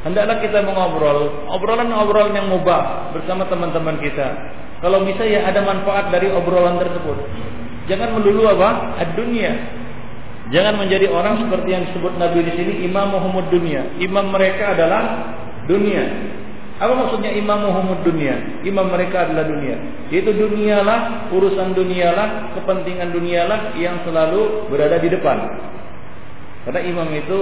hendaklah 0.06 0.38
kita 0.44 0.62
mengobrol 0.62 1.48
obrolan-obrolan 1.50 2.34
yang 2.38 2.48
mubah 2.52 3.14
bersama 3.16 3.48
teman-teman 3.50 3.98
kita 4.02 4.58
Kalau 4.78 5.02
bisa 5.02 5.26
ya 5.26 5.42
ada 5.50 5.66
manfaat 5.66 6.14
dari 6.14 6.30
obrolan 6.30 6.78
tersebut. 6.78 7.18
Jangan 7.90 8.14
melulu 8.14 8.46
apa? 8.46 9.00
Ad-dunya. 9.02 9.52
Jangan 10.54 10.80
menjadi 10.80 11.12
orang 11.12 11.44
seperti 11.44 11.70
yang 11.76 11.84
disebut 11.92 12.14
Nabi 12.16 12.46
di 12.46 12.54
sini 12.56 12.74
imam 12.86 13.10
Muhammad 13.10 13.50
dunia. 13.50 13.98
Imam 14.00 14.30
mereka 14.32 14.78
adalah 14.78 15.34
dunia. 15.66 16.04
Apa 16.78 16.94
maksudnya 16.94 17.34
imam 17.34 17.66
Muhammad 17.66 18.06
dunia? 18.06 18.62
Imam 18.62 18.94
mereka 18.94 19.26
adalah 19.26 19.50
dunia. 19.50 19.82
Yaitu 20.14 20.30
dunialah, 20.30 21.30
urusan 21.34 21.74
dunialah, 21.74 22.54
kepentingan 22.54 23.10
dunialah 23.10 23.74
yang 23.82 24.06
selalu 24.06 24.70
berada 24.70 25.02
di 25.02 25.10
depan. 25.10 25.38
Karena 26.70 26.82
imam 26.86 27.10
itu 27.18 27.38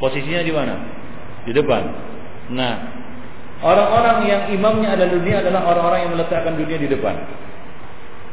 posisinya 0.00 0.40
di 0.40 0.52
mana? 0.56 0.74
Di 1.44 1.52
depan. 1.52 1.82
Nah, 2.56 2.74
orang-orang 3.60 4.18
yang 4.24 4.42
imamnya 4.56 4.96
adalah 4.96 5.12
dunia 5.12 5.36
adalah 5.44 5.60
orang-orang 5.68 6.00
yang 6.08 6.12
meletakkan 6.16 6.54
dunia 6.56 6.78
di 6.80 6.88
depan. 6.88 7.12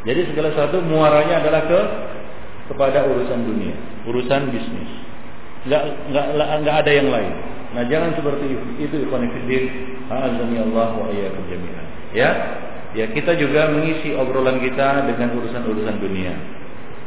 Jadi 0.07 0.21
segala 0.31 0.55
sesuatu 0.55 0.79
muaranya 0.85 1.43
adalah 1.43 1.61
ke 1.67 1.79
kepada 2.71 3.09
urusan 3.11 3.43
dunia, 3.43 3.75
urusan 4.07 4.53
bisnis. 4.55 4.91
Enggak 5.65 5.83
enggak 6.09 6.25
enggak 6.61 6.75
ada 6.85 6.91
yang 6.93 7.09
lain. 7.09 7.33
Nah, 7.75 7.83
jangan 7.91 8.15
seperti 8.15 8.45
itu. 8.55 8.65
Itu 8.87 8.95
fillah, 9.03 9.19
azani 10.07 10.57
Allah 10.63 10.89
wa 10.95 11.07
iyyakum 11.11 11.43
jami'an. 11.51 11.85
Ya. 12.15 12.29
Ya, 12.95 13.11
kita 13.11 13.35
juga 13.35 13.67
mengisi 13.75 14.15
obrolan 14.15 14.63
kita 14.63 15.03
dengan 15.03 15.35
urusan-urusan 15.35 15.99
dunia. 15.99 16.31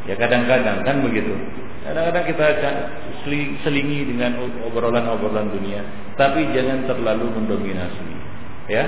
Ya, 0.04 0.20
kadang-kadang 0.20 0.84
kan 0.84 1.00
begitu. 1.00 1.32
Kadang-kadang 1.80 2.24
kita 2.28 2.46
selingi 3.64 4.04
dengan 4.04 4.36
obrolan-obrolan 4.68 5.48
dunia, 5.48 5.80
tapi 6.20 6.44
jangan 6.52 6.84
terlalu 6.84 7.32
mendominasi. 7.32 8.04
Ya, 8.68 8.84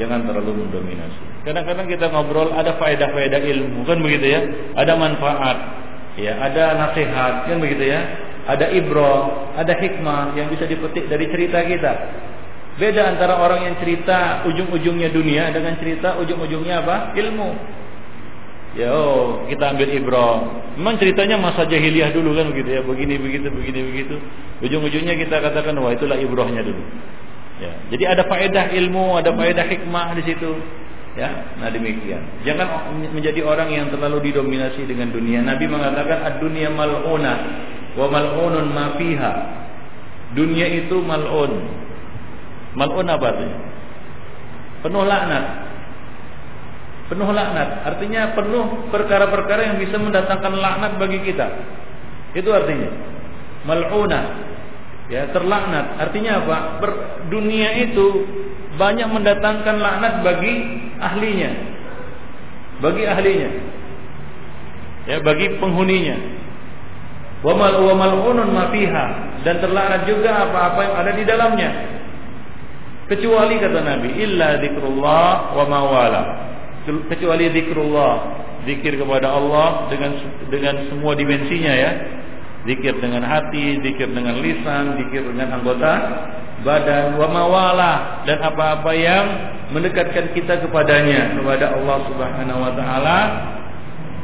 jangan 0.00 0.24
terlalu 0.24 0.64
mendominasi. 0.64 1.44
Kadang-kadang 1.44 1.84
kita 1.84 2.08
ngobrol 2.08 2.56
ada 2.56 2.80
faedah-faedah 2.80 3.44
ilmu, 3.44 3.84
kan 3.84 4.00
begitu 4.00 4.32
ya? 4.32 4.40
Ada 4.72 4.96
manfaat, 4.96 5.58
ya, 6.16 6.32
ada 6.40 6.80
nasihat, 6.80 7.44
kan 7.44 7.60
begitu 7.60 7.92
ya? 7.92 8.00
Ada 8.48 8.72
ibrah, 8.72 9.52
ada 9.60 9.76
hikmah 9.76 10.32
yang 10.32 10.48
bisa 10.48 10.64
dipetik 10.64 11.04
dari 11.04 11.28
cerita 11.28 11.60
kita. 11.68 11.92
Beda 12.80 13.12
antara 13.12 13.36
orang 13.44 13.68
yang 13.68 13.76
cerita 13.76 14.48
ujung-ujungnya 14.48 15.12
dunia 15.12 15.52
dengan 15.52 15.76
cerita 15.76 16.16
ujung-ujungnya 16.16 16.80
apa? 16.80 16.96
Ilmu. 17.12 17.50
Ya 18.78 18.94
oh, 18.94 19.44
kita 19.52 19.74
ambil 19.76 19.92
ibrah. 19.92 20.64
Memang 20.80 20.96
ceritanya 20.96 21.36
masa 21.36 21.68
jahiliyah 21.68 22.14
dulu 22.14 22.32
kan 22.32 22.48
begitu 22.48 22.78
ya, 22.78 22.80
begini 22.80 23.20
begitu 23.20 23.52
begini 23.52 23.80
begitu. 23.84 24.16
Ujung-ujungnya 24.64 25.18
kita 25.20 25.44
katakan 25.44 25.76
wah 25.82 25.92
itulah 25.92 26.16
ibrahnya 26.16 26.64
dulu. 26.64 26.82
Ya, 27.58 27.74
jadi 27.90 28.04
ada 28.14 28.22
faedah 28.30 28.70
ilmu, 28.70 29.18
ada 29.18 29.34
faedah 29.34 29.66
hikmah 29.66 30.14
di 30.14 30.22
situ. 30.24 30.56
Ya, 31.18 31.58
nah 31.58 31.68
demikian. 31.74 32.22
Jangan 32.46 32.94
menjadi 33.10 33.42
orang 33.42 33.74
yang 33.74 33.90
terlalu 33.90 34.30
didominasi 34.30 34.86
dengan 34.86 35.10
dunia. 35.10 35.42
Nabi 35.42 35.66
mengatakan 35.66 36.22
ad-dunya 36.22 36.70
mal'una 36.70 37.34
wa 37.98 38.06
mal'unun 38.06 38.66
ma 38.70 38.94
fiha. 38.94 39.32
Dunia 40.38 40.66
itu 40.86 41.02
mal'un. 41.02 41.52
Mal'un 42.78 43.08
apa 43.10 43.24
artinya? 43.34 43.58
Penuh 44.86 45.02
laknat 45.02 45.68
penuh 47.08 47.28
laknat. 47.32 47.88
Artinya 47.88 48.36
penuh 48.36 48.92
perkara-perkara 48.92 49.72
yang 49.72 49.76
bisa 49.80 49.96
mendatangkan 49.96 50.54
laknat 50.60 50.92
bagi 51.00 51.18
kita. 51.24 51.46
Itu 52.36 52.52
artinya. 52.52 52.92
Mal'una. 53.64 54.20
Ya, 55.08 55.24
terlaknat. 55.32 55.96
Artinya 55.96 56.44
apa? 56.44 56.56
Ber, 56.84 56.90
dunia 57.32 57.80
itu 57.88 58.28
banyak 58.76 59.08
mendatangkan 59.08 59.76
laknat 59.80 60.14
bagi 60.20 60.54
ahlinya. 61.00 61.50
Bagi 62.84 63.02
ahlinya. 63.08 63.50
Ya, 65.08 65.16
bagi 65.24 65.56
penghuninya. 65.56 66.16
Wa 67.38 67.54
mal 67.54 67.78
wa 67.78 67.94
mal'unun 67.94 68.48
ma 68.50 68.70
fiha. 68.74 69.06
Dan 69.46 69.62
terlaknat 69.62 70.02
juga 70.10 70.48
apa-apa 70.48 70.80
yang 70.82 70.94
ada 70.98 71.12
di 71.14 71.22
dalamnya. 71.22 71.70
Kecuali 73.08 73.56
kata 73.56 73.80
Nabi, 73.80 74.20
illa 74.20 74.58
dzikrullah 74.60 75.56
wa 75.56 75.64
mawala. 75.64 76.22
Kecuali 76.84 77.48
zikrullah 77.54 78.14
zikir 78.68 79.00
kepada 79.00 79.32
Allah 79.32 79.88
dengan 79.88 80.12
dengan 80.52 80.74
semua 80.92 81.16
dimensinya 81.16 81.72
ya. 81.72 81.92
Zikir 82.68 83.00
dengan 83.00 83.24
hati 83.24 83.80
zikir 83.80 84.12
dengan 84.12 84.42
lisan 84.44 84.98
zikir 85.00 85.24
dengan 85.24 85.56
anggota 85.56 85.92
badan. 86.66 87.16
Wa 87.16 87.28
mawala. 87.30 88.26
Dan 88.26 88.42
apa-apa 88.42 88.90
yang 88.92 89.24
mendekatkan 89.72 90.34
kita 90.34 90.66
kepadanya 90.66 91.38
kepada 91.38 91.80
Allah 91.80 91.98
Subhanahu 92.12 92.60
wa 92.60 92.72
taala. 92.76 93.18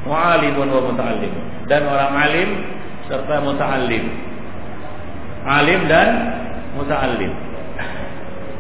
Wa 0.05 0.37
alimun 0.37 0.69
wa 0.69 0.81
muta'allim. 0.93 1.33
Dan 1.65 1.89
orang 1.89 2.13
alim 2.13 2.74
serta 3.09 3.41
muta'allim. 3.45 4.05
Alim 5.45 5.81
dan 5.89 6.09
muta'allim. 6.77 7.33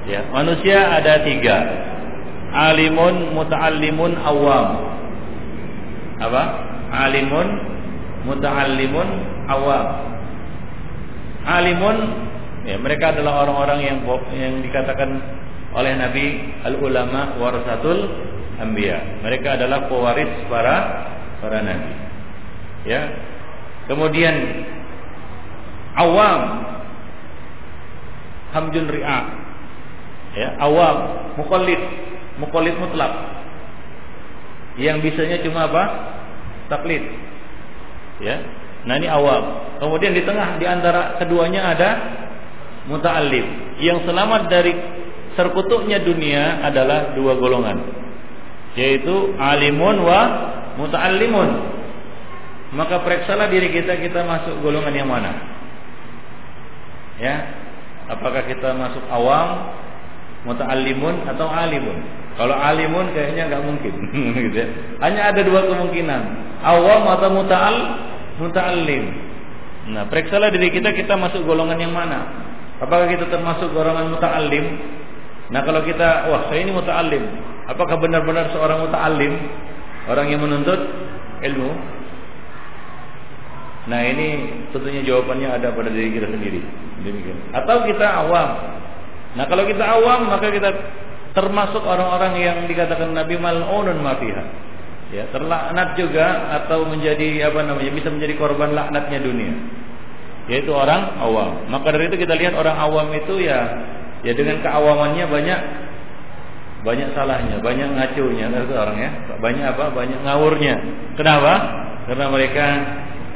Ya 0.04 0.20
manusia 0.28 1.00
ada 1.00 1.24
tiga. 1.24 1.56
Alimun 2.54 3.34
muta'allimun 3.34 4.12
awam. 4.20 4.68
Apa? 6.20 6.42
Alimun 6.92 7.48
muta'allimun 8.28 9.08
awam. 9.48 9.86
Alimun 11.44 11.96
ya 12.64 12.76
mereka 12.80 13.16
adalah 13.16 13.44
orang-orang 13.48 13.80
yang 13.84 13.98
yang 14.32 14.54
dikatakan 14.64 15.20
oleh 15.74 15.92
Nabi 15.98 16.24
al 16.62 16.78
ulama 16.78 17.34
warasatul 17.40 18.06
anbiya. 18.60 19.24
Mereka 19.24 19.58
adalah 19.58 19.90
pewaris 19.90 20.30
para 20.46 20.76
para 21.42 21.58
nabi. 21.64 21.92
Ya 22.84 23.02
kemudian 23.90 24.34
awam 25.98 26.40
hamjun 28.54 28.86
ri'a 28.88 29.20
ya 30.34 30.48
awam 30.62 30.96
mukallid 31.38 31.80
muqallid 32.38 32.74
mutlak. 32.78 33.12
Yang 34.74 35.06
bisanya 35.06 35.38
cuma 35.46 35.70
apa? 35.70 35.84
Taklid. 36.66 37.02
Ya. 38.18 38.42
Nah 38.84 38.98
ini 38.98 39.06
awam. 39.06 39.74
Kemudian 39.78 40.12
di 40.12 40.22
tengah 40.26 40.58
di 40.58 40.66
antara 40.66 41.18
keduanya 41.22 41.70
ada 41.74 41.90
muta'allim. 42.90 43.78
Yang 43.78 44.06
selamat 44.06 44.50
dari 44.50 44.72
terkutuknya 45.38 46.02
dunia 46.02 46.62
adalah 46.66 47.14
dua 47.14 47.38
golongan. 47.38 47.78
Yaitu 48.74 49.38
alimun 49.38 50.02
wa 50.02 50.20
muta'allimun. 50.82 51.50
Maka 52.74 53.06
periksalah 53.06 53.46
diri 53.48 53.70
kita 53.70 53.94
kita 54.02 54.26
masuk 54.26 54.58
golongan 54.58 54.94
yang 54.94 55.06
mana? 55.06 55.30
Ya. 57.22 57.34
Apakah 58.10 58.44
kita 58.44 58.74
masuk 58.74 59.00
awam, 59.08 59.72
muta'allimun 60.44 61.24
atau 61.30 61.46
alimun? 61.48 61.98
Kalau 62.34 62.52
alimun 62.52 63.14
kayaknya 63.14 63.46
nggak 63.46 63.62
mungkin, 63.62 63.94
gitu 64.50 64.58
ya. 64.58 64.68
Hanya 65.00 65.30
ada 65.30 65.40
dua 65.46 65.70
kemungkinan, 65.70 66.22
awam 66.66 67.02
atau 67.14 67.30
muta'al, 67.30 67.76
muta'allim. 68.42 69.04
Nah, 69.94 70.10
periksalah 70.10 70.50
diri 70.50 70.74
kita 70.74 70.90
kita 70.92 71.14
masuk 71.14 71.46
golongan 71.46 71.78
yang 71.78 71.94
mana? 71.94 72.26
Apakah 72.82 73.06
kita 73.06 73.30
termasuk 73.30 73.70
golongan 73.70 74.10
muta'allim? 74.18 74.66
Nah, 75.54 75.62
kalau 75.62 75.86
kita, 75.86 76.26
wah 76.26 76.50
saya 76.50 76.66
ini 76.66 76.74
muta'allim, 76.74 77.22
apakah 77.70 78.02
benar-benar 78.02 78.50
seorang 78.50 78.82
muta'allim, 78.82 79.32
orang 80.10 80.26
yang 80.26 80.42
menuntut 80.42 80.80
ilmu? 81.38 81.93
Nah, 83.84 84.00
ini 84.00 84.28
tentunya 84.72 85.04
jawabannya 85.04 85.60
ada 85.60 85.68
pada 85.76 85.92
diri 85.92 86.16
kita 86.16 86.28
sendiri. 86.32 86.60
Demikian. 87.04 87.36
Atau 87.52 87.84
kita 87.84 88.06
awam. 88.24 88.48
Nah, 89.36 89.44
kalau 89.44 89.68
kita 89.68 89.84
awam, 89.84 90.32
maka 90.32 90.48
kita 90.48 90.70
termasuk 91.36 91.82
orang-orang 91.84 92.38
yang 92.40 92.56
dikatakan 92.64 93.12
Nabi 93.12 93.36
mal'unun 93.36 94.00
mafiha. 94.00 94.44
Ya, 95.12 95.28
terlaknat 95.30 95.94
juga 96.00 96.48
atau 96.62 96.88
menjadi 96.88 97.52
apa 97.52 97.60
namanya 97.60 97.92
bisa 97.92 98.08
menjadi 98.08 98.34
korban 98.40 98.72
laknatnya 98.72 99.20
dunia. 99.20 99.54
Yaitu 100.48 100.72
orang 100.72 101.20
awam. 101.20 101.68
Maka 101.68 101.92
dari 101.92 102.08
itu 102.08 102.18
kita 102.18 102.34
lihat 102.34 102.56
orang 102.56 102.76
awam 102.76 103.12
itu 103.12 103.38
ya 103.44 103.84
ya 104.24 104.32
dengan 104.32 104.64
keawamannya 104.64 105.24
banyak 105.28 105.60
banyak 106.84 107.08
salahnya, 107.16 107.56
banyak 107.64 107.96
ngacunya 107.96 108.46
itu 108.48 108.74
orang 108.76 108.96
ya. 109.00 109.10
Banyak 109.40 109.64
apa? 109.76 109.84
Banyak 109.92 110.20
ngawurnya. 110.24 110.74
Kenapa? 111.16 111.52
Karena 112.04 112.26
mereka 112.28 112.66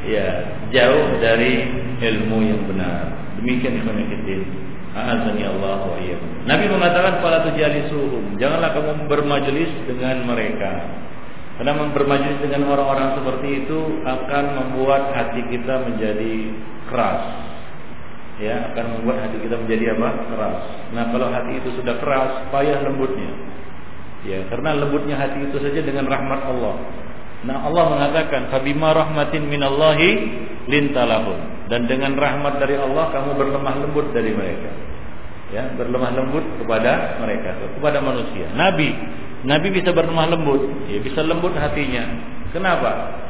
ya 0.08 0.26
jauh 0.72 1.20
dari 1.20 1.68
ilmu 2.00 2.38
yang 2.40 2.60
benar. 2.64 3.12
Demikian 3.38 3.84
ikhwan 3.84 4.00
fillah. 4.24 4.66
Azani 4.98 5.46
Allah 5.46 5.84
wa 5.84 6.00
Nabi 6.48 6.66
mengatakan 6.66 7.20
fala 7.22 7.44
tujalisuhum. 7.46 8.40
Janganlah 8.40 8.72
kamu 8.74 9.06
bermajelis 9.06 9.70
dengan 9.86 10.26
mereka. 10.26 10.72
Karena 11.58 11.90
bermajelis 11.90 12.38
dengan 12.38 12.70
orang-orang 12.70 13.18
seperti 13.18 13.66
itu 13.66 13.78
akan 14.06 14.44
membuat 14.62 15.10
hati 15.10 15.42
kita 15.50 15.74
menjadi 15.90 16.34
keras. 16.86 17.22
Ya, 18.38 18.70
akan 18.70 19.02
membuat 19.02 19.26
hati 19.26 19.42
kita 19.42 19.58
menjadi 19.58 19.98
apa? 19.98 20.08
Keras. 20.30 20.58
Nah, 20.94 21.04
kalau 21.10 21.26
hati 21.34 21.58
itu 21.58 21.74
sudah 21.74 21.98
keras, 21.98 22.46
payah 22.54 22.78
lembutnya. 22.86 23.34
Ya, 24.22 24.46
karena 24.46 24.78
lembutnya 24.78 25.18
hati 25.18 25.50
itu 25.50 25.58
saja 25.58 25.82
dengan 25.82 26.06
rahmat 26.06 26.46
Allah. 26.46 26.78
Nah, 27.46 27.70
Allah 27.70 27.84
mengatakan, 27.86 28.50
"Fabima 28.50 28.90
rahmatin 28.90 29.46
minallahi 29.46 30.10
lintalahum." 30.66 31.38
Dan 31.68 31.86
dengan 31.86 32.16
rahmat 32.16 32.58
dari 32.58 32.74
Allah 32.74 33.12
kamu 33.12 33.36
berlemah 33.36 33.74
lembut 33.84 34.10
dari 34.10 34.32
mereka. 34.32 34.70
Ya, 35.52 35.68
berlemah 35.76 36.12
lembut 36.16 36.44
kepada 36.60 37.20
mereka, 37.22 37.56
kepada 37.76 38.00
manusia. 38.02 38.50
Nabi, 38.56 38.90
Nabi 39.46 39.68
bisa 39.70 39.94
berlemah 39.94 40.34
lembut, 40.34 40.90
ya 40.90 40.98
bisa 40.98 41.22
lembut 41.22 41.54
hatinya. 41.54 42.04
Kenapa? 42.50 43.22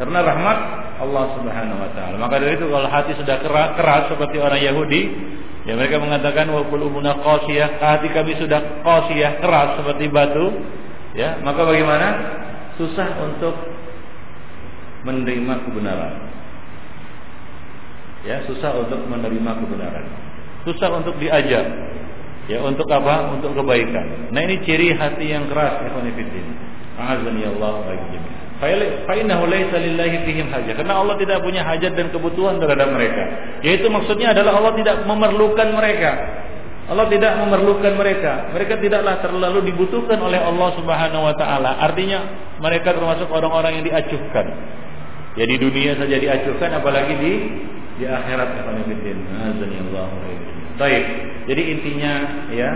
Karena 0.00 0.24
rahmat 0.24 0.58
Allah 1.00 1.24
Subhanahu 1.36 1.80
wa 1.80 1.90
taala. 1.92 2.16
Maka 2.16 2.40
dari 2.40 2.56
itu 2.56 2.64
kalau 2.72 2.88
hati 2.88 3.12
sudah 3.20 3.36
keras, 3.44 3.76
keras 3.76 4.08
seperti 4.08 4.40
orang 4.40 4.60
Yahudi, 4.60 5.02
ya 5.68 5.76
mereka 5.76 6.00
mengatakan 6.00 6.48
wa 6.48 6.64
qulubuna 6.64 7.20
qasiyah, 7.20 7.76
hati 7.76 8.08
kami 8.08 8.36
sudah 8.40 8.80
qasiyah, 8.80 9.44
keras 9.44 9.76
seperti 9.76 10.08
batu, 10.08 10.56
ya, 11.12 11.40
maka 11.44 11.68
bagaimana? 11.68 12.08
Susah 12.80 13.12
untuk 13.28 13.52
menerima 15.04 15.68
kebenaran. 15.68 16.14
Ya, 18.24 18.40
susah 18.48 18.72
untuk 18.80 19.04
menerima 19.04 19.52
kebenaran. 19.60 20.08
Susah 20.64 20.88
untuk 20.96 21.20
diajak. 21.20 21.68
Ya, 22.48 22.64
untuk 22.64 22.88
apa? 22.88 23.36
Untuk 23.36 23.52
kebaikan. 23.52 24.32
Nah, 24.32 24.40
ini 24.48 24.64
ciri 24.64 24.96
hati 24.96 25.28
yang 25.28 25.44
keras, 25.52 25.84
ikhwan 25.84 26.08
fillah. 26.08 26.56
Azani 27.00 27.44
Allah 27.48 27.74
wa 27.84 27.96
Fa'innahu 28.60 29.44
laisa 29.48 29.76
lillahi 29.80 30.20
fihim 30.28 30.52
hajat. 30.52 30.76
Karena 30.76 31.00
Allah 31.00 31.16
tidak 31.16 31.40
punya 31.40 31.64
hajat 31.64 31.96
dan 31.96 32.12
kebutuhan 32.12 32.60
terhadap 32.60 32.92
mereka. 32.92 33.24
Yaitu 33.64 33.88
maksudnya 33.88 34.36
adalah 34.36 34.60
Allah 34.60 34.76
tidak 34.76 35.08
memerlukan 35.08 35.68
mereka. 35.72 36.12
Allah 36.90 37.06
tidak 37.06 37.38
memerlukan 37.38 37.94
mereka. 37.94 38.50
Mereka 38.50 38.82
tidaklah 38.82 39.22
terlalu 39.22 39.70
dibutuhkan 39.70 40.18
oleh 40.18 40.42
Allah 40.42 40.74
Subhanahu 40.74 41.22
wa 41.22 41.34
taala. 41.38 41.78
Artinya 41.78 42.18
mereka 42.58 42.90
termasuk 42.90 43.30
orang-orang 43.30 43.78
yang 43.78 43.86
diacuhkan. 43.86 44.46
Ya 45.38 45.46
di 45.46 45.54
dunia 45.54 45.94
saja 45.94 46.18
diacuhkan 46.18 46.74
apalagi 46.74 47.14
di 47.14 47.32
di 48.02 48.04
akhirat 48.10 48.66
Allah. 48.66 50.06
Baik. 50.82 51.04
Jadi 51.46 51.62
intinya 51.78 52.12
ya 52.50 52.70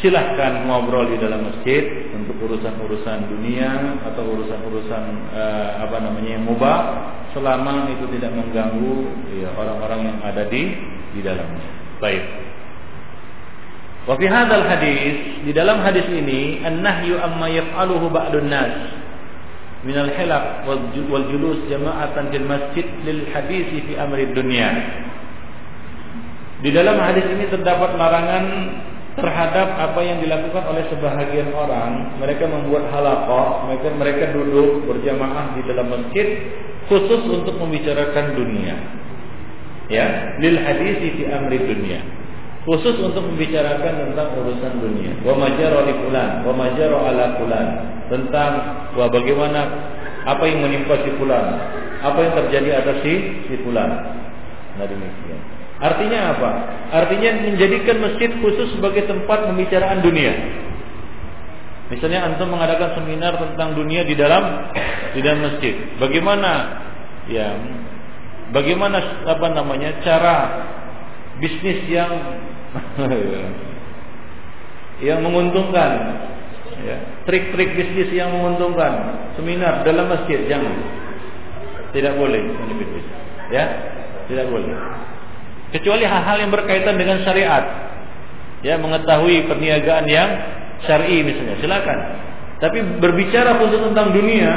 silahkan 0.00 0.64
ngobrol 0.64 1.12
di 1.12 1.20
dalam 1.20 1.44
masjid 1.44 2.08
untuk 2.16 2.40
urusan-urusan 2.40 3.28
dunia 3.28 4.00
atau 4.08 4.24
urusan-urusan 4.32 5.02
uh, 5.36 5.68
apa 5.84 5.96
namanya 6.00 6.40
yang 6.40 6.48
mubah 6.48 6.78
selama 7.36 7.92
itu 7.92 8.08
tidak 8.16 8.32
mengganggu 8.32 8.96
ya, 9.44 9.52
orang-orang 9.52 10.08
yang 10.08 10.18
ada 10.24 10.48
di 10.48 10.72
di 11.12 11.20
dalamnya. 11.20 11.68
Baik. 12.00 12.49
Wa 14.08 14.16
fi 14.16 14.26
hadis 14.26 15.44
di 15.44 15.52
dalam 15.52 15.84
hadis 15.84 16.08
ini 16.08 16.64
an-nahyu 16.64 17.20
amma 17.20 17.52
yaf'aluhu 17.52 18.08
ba'dun 18.08 18.48
nas 18.48 18.72
min 19.84 19.96
al-hilaq 19.96 20.64
wal 20.68 21.24
julus 21.28 21.60
jama'atan 21.68 22.32
fil 22.32 22.46
masjid 22.48 22.86
lil 23.04 23.28
hadisi 23.32 23.84
fi 23.84 23.92
amri 24.00 24.28
dunya. 24.32 24.72
Di 26.60 26.68
dalam 26.72 27.00
hadis 27.00 27.24
ini 27.28 27.48
terdapat 27.48 27.96
larangan 27.96 28.44
terhadap 29.16 29.68
apa 29.80 30.00
yang 30.04 30.20
dilakukan 30.20 30.64
oleh 30.68 30.84
sebahagian 30.92 31.52
orang. 31.56 32.20
Mereka 32.20 32.44
membuat 32.44 32.92
halakoh, 32.92 33.68
mereka 33.68 33.88
mereka 33.96 34.24
duduk 34.36 34.84
berjamaah 34.84 35.56
di 35.56 35.62
dalam 35.64 35.88
masjid 35.88 36.28
khusus 36.88 37.24
untuk 37.28 37.56
membicarakan 37.56 38.36
dunia. 38.36 38.76
Ya, 39.88 40.36
lil 40.38 40.60
hadis 40.60 41.00
fi 41.00 41.24
amri 41.32 41.58
dunia. 41.64 42.19
Khusus 42.60 43.00
untuk 43.00 43.24
membicarakan 43.24 44.12
tentang 44.12 44.36
urusan 44.36 44.72
dunia. 44.84 45.16
Wa 45.24 45.32
majara 45.32 45.80
li 45.88 45.94
fulan, 45.96 46.44
wa 46.44 46.52
majara 46.52 46.96
ala 47.08 47.40
fulan. 47.40 47.66
Tentang 48.12 48.52
wa 49.00 49.08
bagaimana 49.08 49.60
apa 50.28 50.44
yang 50.44 50.60
menimpa 50.60 51.00
si 51.00 51.08
fulan, 51.16 51.56
apa 52.04 52.18
yang 52.20 52.32
terjadi 52.36 52.84
atas 52.84 53.00
si 53.00 53.14
si 53.48 53.54
fulan. 53.64 53.88
Nah 54.76 54.84
demikian. 54.84 55.40
Artinya 55.80 56.36
apa? 56.36 56.50
Artinya 56.92 57.40
menjadikan 57.48 57.96
masjid 58.04 58.28
khusus 58.44 58.76
sebagai 58.76 59.08
tempat 59.08 59.48
pembicaraan 59.48 60.04
dunia. 60.04 60.32
Misalnya 61.88 62.28
antum 62.28 62.52
mengadakan 62.52 63.00
seminar 63.00 63.40
tentang 63.40 63.72
dunia 63.72 64.04
di 64.04 64.12
dalam 64.12 64.68
di 65.16 65.20
dalam 65.24 65.48
masjid. 65.48 65.74
Bagaimana 65.96 66.78
ya 67.26 67.56
bagaimana 68.52 69.24
apa 69.24 69.46
namanya 69.50 70.04
cara 70.04 70.36
bisnis 71.40 71.80
yang 71.88 72.12
yang 75.08 75.18
menguntungkan 75.24 75.90
ya, 76.84 76.96
trik-trik 77.26 77.74
bisnis 77.74 78.12
yang 78.12 78.30
menguntungkan 78.30 79.24
seminar 79.34 79.82
dalam 79.82 80.06
masjid 80.06 80.44
jangan 80.46 80.76
tidak 81.90 82.14
boleh 82.14 82.44
ya 83.50 83.64
tidak 84.28 84.46
boleh 84.46 84.76
kecuali 85.70 86.04
hal-hal 86.04 86.36
yang 86.42 86.52
berkaitan 86.52 86.98
dengan 86.98 87.22
syariat. 87.22 87.64
Ya, 88.60 88.76
mengetahui 88.76 89.48
perniagaan 89.48 90.04
yang 90.04 90.30
syar'i 90.84 91.24
misalnya, 91.24 91.56
silakan. 91.64 91.98
Tapi 92.60 93.00
berbicara 93.00 93.56
khusus 93.56 93.80
tentang 93.88 94.12
dunia, 94.12 94.52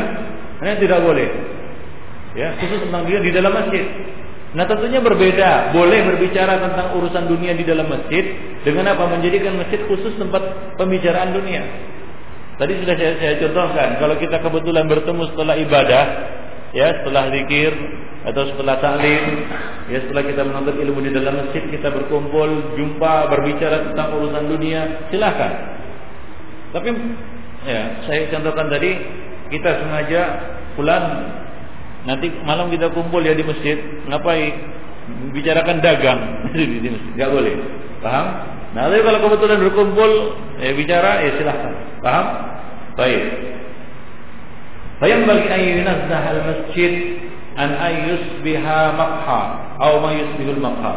ini 0.60 0.76
tidak 0.84 1.00
boleh. 1.00 1.30
Ya, 2.36 2.60
khusus 2.60 2.84
tentang 2.84 3.08
dunia 3.08 3.24
di 3.24 3.32
dalam 3.32 3.56
masjid. 3.56 3.86
Nah, 4.54 4.70
tentunya 4.70 5.02
berbeda. 5.02 5.74
Boleh 5.74 6.06
berbicara 6.13 6.62
tentang 6.62 6.94
urusan 6.94 7.26
dunia 7.26 7.58
di 7.58 7.66
dalam 7.66 7.89
masjid 7.89 8.22
dengan 8.62 8.94
apa? 8.94 9.10
Menjadikan 9.10 9.58
masjid 9.58 9.82
khusus 9.89 10.13
tempat 10.22 10.78
pembicaraan 10.78 11.34
dunia. 11.34 11.62
Tadi 12.62 12.86
sudah 12.86 12.94
saya, 12.94 13.18
saya 13.18 13.34
contohkan, 13.42 13.98
kalau 13.98 14.16
kita 14.22 14.38
kebetulan 14.38 14.86
bertemu 14.86 15.24
setelah 15.34 15.58
ibadah, 15.58 16.04
ya 16.70 17.02
setelah 17.02 17.34
zikir, 17.34 17.74
atau 18.30 18.46
setelah 18.54 18.78
taklim, 18.78 19.24
ya 19.89 20.00
setelah 20.06 20.22
kita 20.22 20.42
menuntut 20.46 20.78
ilmu 20.78 21.02
di 21.02 21.12
dalam 21.18 21.34
masjid, 21.44 21.66
kita 21.74 21.89
berkumpul, 21.89 22.78
jumpa, 22.78 23.34
berbicara 23.34 23.89
tentang 23.89 24.22
urusan 24.22 24.44
dunia, 24.54 25.10
silakan. 25.10 25.52
Tapi 26.78 26.89
ya, 27.66 28.06
saya 28.06 28.30
contohkan 28.30 28.70
tadi, 28.70 29.02
kita 29.50 29.82
sengaja 29.82 30.22
pulang 30.78 31.06
nanti 32.04 32.28
malam 32.44 32.72
kita 32.72 32.92
kumpul 32.92 33.24
ya 33.24 33.36
di 33.36 33.44
masjid, 33.44 33.78
ngapain? 34.08 34.54
Bicarakan 35.36 35.84
dagang 35.84 36.20
di 36.56 36.89
masjid, 36.89 37.12
nggak 37.20 37.32
boleh. 37.32 37.56
Paham? 38.04 38.28
Nah, 38.74 38.89
tapi 38.89 39.06
kalau 39.06 39.20
kebetulan 39.30 39.60
berkumpul, 39.70 40.12
ya 40.58 40.72
bicara, 40.74 41.12
ya 41.22 41.32
silahkan. 41.38 41.74
Paham? 42.02 42.26
Baik. 42.98 43.24
Bayang 45.02 45.28
bagi 45.28 45.48
ayunan 45.52 46.08
al 46.10 46.39
masjid 46.48 46.94
an 47.60 47.76
biha 48.42 48.82
makha 48.98 49.42
atau 49.78 50.00
ma 50.00 50.10
yusbihul 50.16 50.62
makha. 50.63 50.94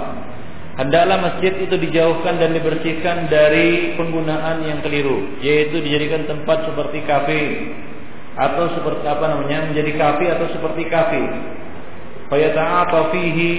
Hendaklah 0.76 1.16
masjid 1.24 1.56
itu 1.56 1.72
dijauhkan 1.72 2.36
dan 2.36 2.52
dibersihkan 2.52 3.32
dari 3.32 3.96
penggunaan 3.96 4.60
yang 4.68 4.84
keliru, 4.84 5.40
yaitu 5.40 5.80
dijadikan 5.80 6.28
tempat 6.28 6.68
seperti 6.68 7.00
kafe 7.08 7.42
atau 8.36 8.68
seperti 8.76 9.04
apa 9.08 9.24
namanya 9.32 9.72
menjadi 9.72 9.92
kafe 9.96 10.24
atau 10.28 10.46
seperti 10.52 10.82
kafe. 10.92 11.22
Fayata'ata 12.28 13.12
fihi 13.16 13.50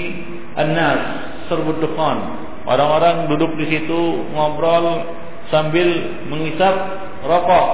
an-nas 0.54 1.02
dukhan. 1.82 2.18
Orang-orang 2.68 3.32
duduk 3.32 3.56
di 3.56 3.66
situ 3.72 4.02
ngobrol 4.36 5.08
sambil 5.50 5.88
mengisap 6.28 6.76
rokok. 7.24 7.68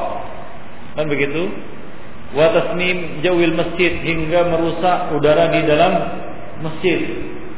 Kan 0.94 1.10
begitu? 1.10 1.50
wa 2.34 2.50
tasnim 2.50 3.22
jawil 3.22 3.54
masjid 3.54 3.94
hingga 4.02 4.50
merusak 4.50 5.14
udara 5.14 5.54
di 5.54 5.62
dalam 5.70 5.94
masjid 6.66 7.00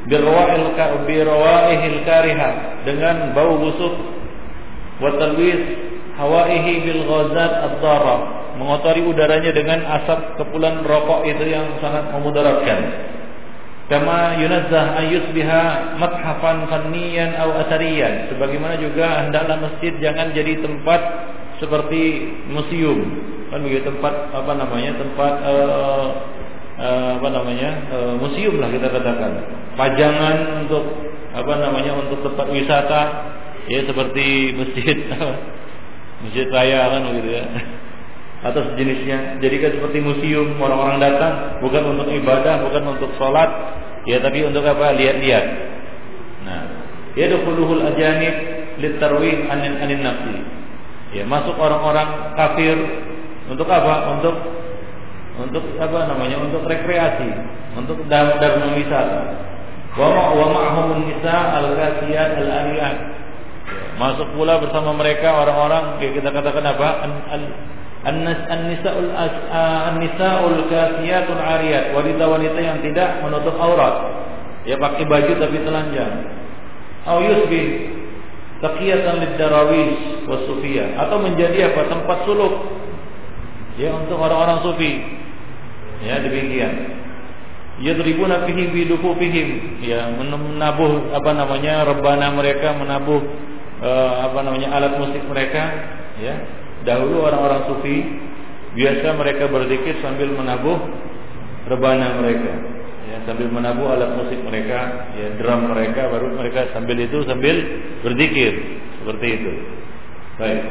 birwail 0.06 0.76
birwaihil 1.08 2.00
kariha 2.04 2.84
dengan 2.84 3.32
bau 3.32 3.56
busuk 3.56 3.96
wa 5.00 5.16
talwis 5.16 5.64
hawaihi 6.20 6.84
bil 6.84 7.02
ghazat 7.08 7.54
ad-dara 7.72 8.16
mengotori 8.56 9.04
udaranya 9.04 9.52
dengan 9.52 9.84
asap 9.84 10.40
kepulan 10.40 10.84
rokok 10.84 11.28
itu 11.28 11.44
yang 11.48 11.76
sangat 11.84 12.08
memudaratkan. 12.12 12.80
Kama 13.86 14.42
yunazzah 14.42 14.98
ayus 14.98 15.30
biha 15.30 15.94
mathafan 16.02 16.66
fanniyan 16.66 17.38
aw 17.38 17.54
asariyan 17.62 18.34
sebagaimana 18.34 18.82
juga 18.82 19.22
hendaklah 19.22 19.62
masjid 19.62 19.94
jangan 20.02 20.34
jadi 20.34 20.58
tempat 20.58 21.02
seperti 21.62 22.34
museum. 22.50 22.98
Kan 23.54 23.62
begitu 23.62 23.86
tempat 23.86 24.34
apa 24.34 24.52
namanya 24.58 24.98
tempat 24.98 25.34
uh, 25.46 26.08
uh, 26.82 27.10
apa 27.22 27.30
namanya 27.30 27.70
uh, 27.94 28.14
museum 28.18 28.58
lah 28.58 28.74
kita 28.74 28.90
katakan. 28.90 29.32
Pajangan 29.78 30.66
untuk 30.66 30.84
apa 31.36 31.54
namanya 31.62 31.94
untuk 31.94 32.26
tempat 32.26 32.48
wisata. 32.50 33.02
Ya 33.70 33.82
seperti 33.86 34.54
masjid 34.54 34.98
masjid 36.26 36.48
raya 36.50 36.90
kan 36.90 37.02
begitu 37.10 37.30
ya 37.38 37.46
atau 38.46 38.62
sejenisnya 38.72 39.42
jadikan 39.42 39.74
seperti 39.74 39.98
museum 40.06 40.54
orang-orang 40.62 41.02
datang 41.02 41.34
bukan 41.66 41.98
untuk 41.98 42.08
ibadah 42.14 42.62
bukan 42.62 42.84
untuk 42.94 43.10
sholat 43.18 43.50
ya 44.06 44.22
tapi 44.22 44.46
untuk 44.46 44.62
apa 44.62 44.94
lihat-lihat 44.94 45.46
nah 46.46 46.62
ya 47.18 47.26
yadkhuluhul 47.26 47.82
ajanib 47.90 48.36
litarwih 48.78 49.50
anin 49.50 49.74
anin 49.82 50.02
nafsi 50.06 50.56
Ya, 51.16 51.24
masuk 51.24 51.56
orang-orang 51.56 52.36
kafir 52.36 52.76
untuk 53.48 53.72
apa? 53.72 54.20
Untuk 54.20 54.36
untuk 55.40 55.64
apa 55.80 56.12
namanya? 56.12 56.44
Untuk 56.44 56.68
rekreasi, 56.68 57.32
untuk 57.80 58.04
dar 58.12 58.36
darma 58.36 58.76
wisata. 58.76 59.22
Wa 59.96 60.12
wa 60.12 60.46
ma'hum 60.52 61.08
nisa 61.08 61.56
al-kasiyat 61.56 62.36
al-ariyat. 62.36 62.98
Ya, 63.64 63.86
masuk 63.96 64.28
pula 64.36 64.60
bersama 64.60 64.92
mereka 64.92 65.40
orang-orang 65.40 66.04
yang 66.04 66.20
kita 66.20 66.30
katakan 66.36 66.66
apa? 66.68 66.90
An-nisaul 68.06 69.10
an-nisaul 69.10 70.70
kasiyatul 70.70 71.42
ariyat, 71.42 71.92
wanita-wanita 71.98 72.60
yang 72.62 72.78
tidak 72.86 73.26
menutup 73.26 73.58
aurat. 73.58 74.26
Ya 74.66 74.78
pakai 74.78 75.06
baju 75.06 75.34
tapi 75.42 75.58
telanjang. 75.62 76.14
Au 77.06 77.22
yusbi 77.22 77.94
taqiyatan 78.62 79.22
lid-darawis 79.22 80.26
was-sufiyah 80.26 80.98
atau 81.06 81.22
menjadi 81.22 81.70
apa? 81.70 81.86
tempat 81.86 82.18
suluk 82.26 82.54
ya 83.78 83.94
untuk 83.94 84.22
orang-orang 84.22 84.62
sufi. 84.66 85.02
Ya 86.06 86.22
demikian. 86.22 86.98
Yadribuna 87.76 88.48
fihi 88.48 88.72
bidufufihim 88.72 89.84
ya 89.84 90.08
menabuh 90.16 91.12
apa 91.12 91.32
namanya 91.36 91.84
rebana 91.84 92.32
mereka 92.32 92.72
menabuh 92.72 93.20
uh, 93.84 94.32
apa 94.32 94.40
namanya 94.48 94.72
alat 94.80 94.96
musik 94.96 95.20
mereka 95.28 95.64
ya 96.24 96.40
dahulu 96.86 97.26
orang-orang 97.26 97.62
sufi 97.68 97.98
biasa 98.78 99.18
mereka 99.18 99.50
berzikir 99.50 100.00
sambil 100.00 100.32
menabuh 100.32 100.78
rebana 101.68 102.22
mereka 102.22 102.76
sambil 103.26 103.50
menabuh 103.50 103.98
alat 103.98 104.12
musik 104.16 104.40
mereka, 104.46 105.10
ya 105.18 105.28
drum 105.42 105.74
mereka, 105.74 106.08
baru 106.08 106.36
mereka 106.38 106.70
sambil 106.72 106.96
itu 107.02 107.26
sambil 107.26 107.58
berzikir 108.06 108.54
seperti 109.02 109.28
itu. 109.42 109.52
Baik. 110.38 110.62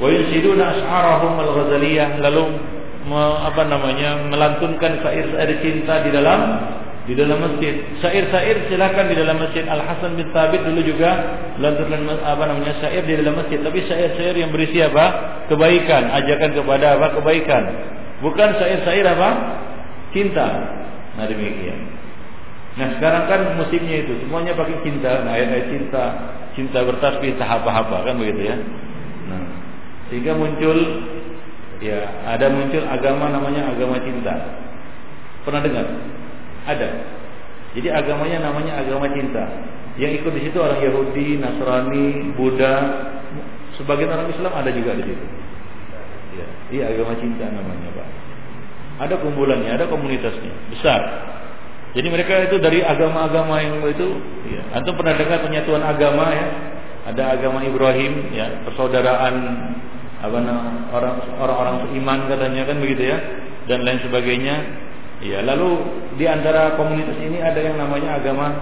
Wa 0.00 0.08
yusiduna 0.10 0.64
as'arahum 0.74 1.38
al-ghazaliyah 1.38 2.18
lalu 2.18 2.56
me, 3.06 3.22
apa 3.46 3.62
namanya 3.68 4.26
melantunkan 4.26 5.04
syair-syair 5.04 5.60
cinta 5.60 6.02
di 6.02 6.10
dalam 6.10 6.40
di 7.04 7.12
dalam 7.12 7.36
masjid. 7.36 7.84
Syair-syair 8.00 8.68
silakan 8.72 9.12
di 9.12 9.16
dalam 9.20 9.36
masjid. 9.36 9.64
Al 9.68 9.84
Hasan 9.84 10.16
bin 10.16 10.32
Thabit 10.32 10.64
dulu 10.64 10.80
juga 10.80 11.10
melantunkan 11.60 12.00
apa 12.24 12.42
namanya 12.48 12.80
syair 12.80 13.04
di 13.04 13.14
dalam 13.20 13.36
masjid, 13.36 13.60
tapi 13.60 13.84
syair-syair 13.84 14.34
yang 14.40 14.48
berisi 14.48 14.80
apa? 14.80 15.36
Kebaikan, 15.52 16.08
ajakan 16.08 16.50
kepada 16.56 16.96
apa? 16.96 17.06
Kebaikan. 17.20 17.62
Bukan 18.24 18.48
syair-syair 18.56 19.04
apa? 19.04 19.28
Cinta. 20.16 20.48
Nah 21.20 21.24
demikian. 21.28 21.92
Nah 22.74 22.98
sekarang 22.98 23.30
kan 23.30 23.40
musimnya 23.54 24.02
itu 24.02 24.18
semuanya 24.24 24.56
pakai 24.58 24.82
cinta, 24.82 25.22
nah, 25.22 25.30
ayat-ayat 25.30 25.66
cinta, 25.70 26.04
cinta 26.58 26.82
bertasbih 26.82 27.38
tahap 27.38 27.62
apa 27.62 28.02
kan 28.02 28.18
begitu 28.18 28.50
ya. 28.50 28.56
Nah 29.30 29.42
sehingga 30.10 30.34
muncul 30.34 30.78
ya 31.78 32.02
ada 32.26 32.50
muncul 32.50 32.82
agama 32.82 33.30
namanya 33.30 33.70
agama 33.70 34.00
cinta. 34.02 34.34
Pernah 35.46 35.60
dengar? 35.60 35.86
Ada. 36.64 36.88
Jadi 37.74 37.88
agamanya 37.90 38.38
namanya 38.50 38.80
agama 38.80 39.10
cinta. 39.10 39.44
Yang 39.98 40.22
ikut 40.22 40.32
di 40.34 40.40
situ 40.50 40.58
orang 40.58 40.80
Yahudi, 40.82 41.38
Nasrani, 41.38 42.34
Buddha, 42.34 42.74
sebagian 43.78 44.10
orang 44.10 44.30
Islam 44.30 44.52
ada 44.54 44.70
juga 44.74 44.98
di 44.98 45.04
situ. 45.06 45.26
Ya, 46.34 46.46
iya 46.74 46.84
agama 46.90 47.14
cinta 47.18 47.46
namanya, 47.46 47.94
Pak. 47.94 48.08
Ada 49.06 49.14
kumpulannya, 49.22 49.70
ada 49.70 49.86
komunitasnya, 49.86 50.50
besar. 50.70 51.00
Jadi 51.94 52.10
mereka 52.10 52.50
itu 52.50 52.58
dari 52.58 52.82
agama-agama 52.82 53.62
yang 53.62 53.78
itu, 53.86 54.18
ya. 54.50 54.62
Antum 54.74 54.98
pernah 54.98 55.14
dengar 55.14 55.46
penyatuan 55.46 55.82
agama 55.82 56.26
ya? 56.34 56.46
Ada 57.14 57.38
agama 57.38 57.62
Ibrahim, 57.62 58.34
ya, 58.34 58.66
persaudaraan 58.66 59.34
apa 60.24 60.40
orang 60.96 61.14
orang-orang 61.36 61.76
seiman 61.84 62.24
katanya 62.32 62.64
kan 62.64 62.80
begitu 62.80 63.12
ya, 63.12 63.18
dan 63.70 63.84
lain 63.84 64.00
sebagainya. 64.02 64.56
Ya, 65.24 65.40
lalu 65.40 65.80
di 66.20 66.28
antara 66.28 66.76
komunitas 66.76 67.16
ini 67.16 67.40
ada 67.40 67.56
yang 67.56 67.80
namanya 67.80 68.20
agama 68.20 68.52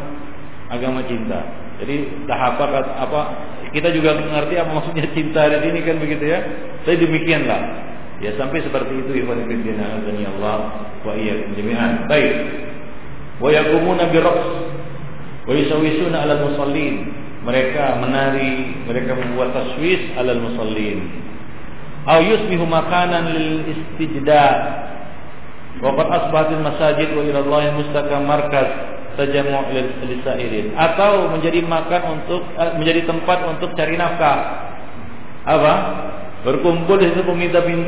agama 0.71 1.03
cinta. 1.11 1.43
Jadi 1.83 2.27
tahap 2.31 2.63
apa, 2.63 3.21
kita 3.75 3.91
juga 3.91 4.15
ngerti 4.15 4.55
apa 4.55 4.71
maksudnya 4.71 5.11
cinta 5.11 5.51
di 5.51 5.59
sini 5.67 5.79
kan 5.83 5.99
begitu 5.99 6.25
ya. 6.31 6.39
Tapi 6.87 7.03
demikianlah 7.03 7.91
Ya 8.23 8.31
sampai 8.39 8.63
seperti 8.63 9.03
itu 9.03 9.19
ikhwan 9.19 9.43
fillah 9.51 9.99
azani 9.99 10.23
Allah 10.39 10.87
wa 11.03 11.13
iyyakum 11.19 11.59
jami'an. 11.59 12.07
Baik. 12.07 12.35
Wa 13.43 13.51
yaqumuna 13.51 14.15
bi 14.15 14.19
raqs 14.23 14.47
wa 15.43 15.51
yusawisuna 15.51 16.23
'ala 16.23 16.47
musallin. 16.47 17.11
Mereka 17.43 17.99
menari, 17.99 18.79
mereka 18.87 19.19
membuat 19.19 19.59
taswis 19.59 20.15
'ala 20.15 20.39
musallin. 20.39 21.03
Aw 22.07 22.23
yusbihu 22.23 22.63
makanan 22.63 23.35
lil 23.35 23.51
istijda. 23.75 24.47
Wa 25.81 25.97
qad 25.97 26.09
asbahat 26.11 26.49
al 26.53 26.63
masajid 26.67 27.09
wa 27.17 27.23
ila 27.25 27.39
Allah 27.47 27.63
mustaqam 27.81 28.23
markaz 28.29 28.69
tajamu' 29.17 29.73
lisairin 30.09 30.73
atau 30.73 31.33
menjadi 31.33 31.61
makan 31.65 32.03
untuk 32.21 32.43
eh, 32.57 32.73
menjadi 32.81 33.09
tempat 33.09 33.39
untuk 33.49 33.73
cari 33.77 33.95
nafkah. 33.97 34.39
Apa? 35.43 35.75
Berkumpul 36.43 36.99
di 36.99 37.15
situ 37.15 37.23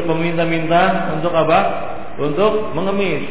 peminta-minta 0.06 0.82
untuk 1.18 1.34
apa? 1.34 1.58
Untuk 2.22 2.70
mengemis. 2.76 3.26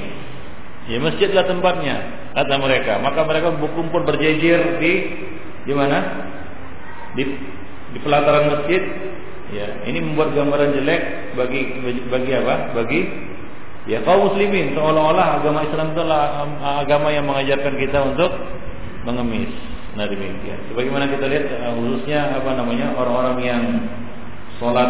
Ya 0.92 1.00
masjidlah 1.00 1.48
tempatnya 1.48 1.96
kata 2.36 2.56
mereka. 2.60 3.00
Maka 3.00 3.24
mereka 3.24 3.56
berkumpul 3.56 4.04
berjejer 4.04 4.84
di 4.84 4.94
di 5.64 5.74
mana? 5.74 6.00
Di 7.16 7.24
di 7.94 8.00
pelataran 8.04 8.52
masjid. 8.52 8.84
Ya, 9.54 9.86
ini 9.86 10.02
membuat 10.02 10.34
gambaran 10.34 10.82
jelek 10.82 11.02
bagi 11.38 11.62
bagi 12.10 12.32
apa? 12.34 12.56
Bagi 12.74 13.00
ya 13.90 14.00
kaum 14.08 14.32
muslimin 14.32 14.72
seolah-olah 14.76 15.44
agama 15.44 15.68
Islam 15.68 15.92
adalah 15.92 16.48
agama 16.84 17.12
yang 17.12 17.28
mengajarkan 17.28 17.76
kita 17.76 18.00
untuk 18.04 18.32
mengemis. 19.04 19.52
Nah 19.94 20.10
demikian. 20.10 20.58
Sebagaimana 20.74 21.06
kita 21.12 21.26
lihat 21.30 21.46
khususnya 21.78 22.34
apa 22.42 22.58
namanya 22.58 22.98
orang-orang 22.98 23.38
yang 23.46 23.64
sholat 24.58 24.90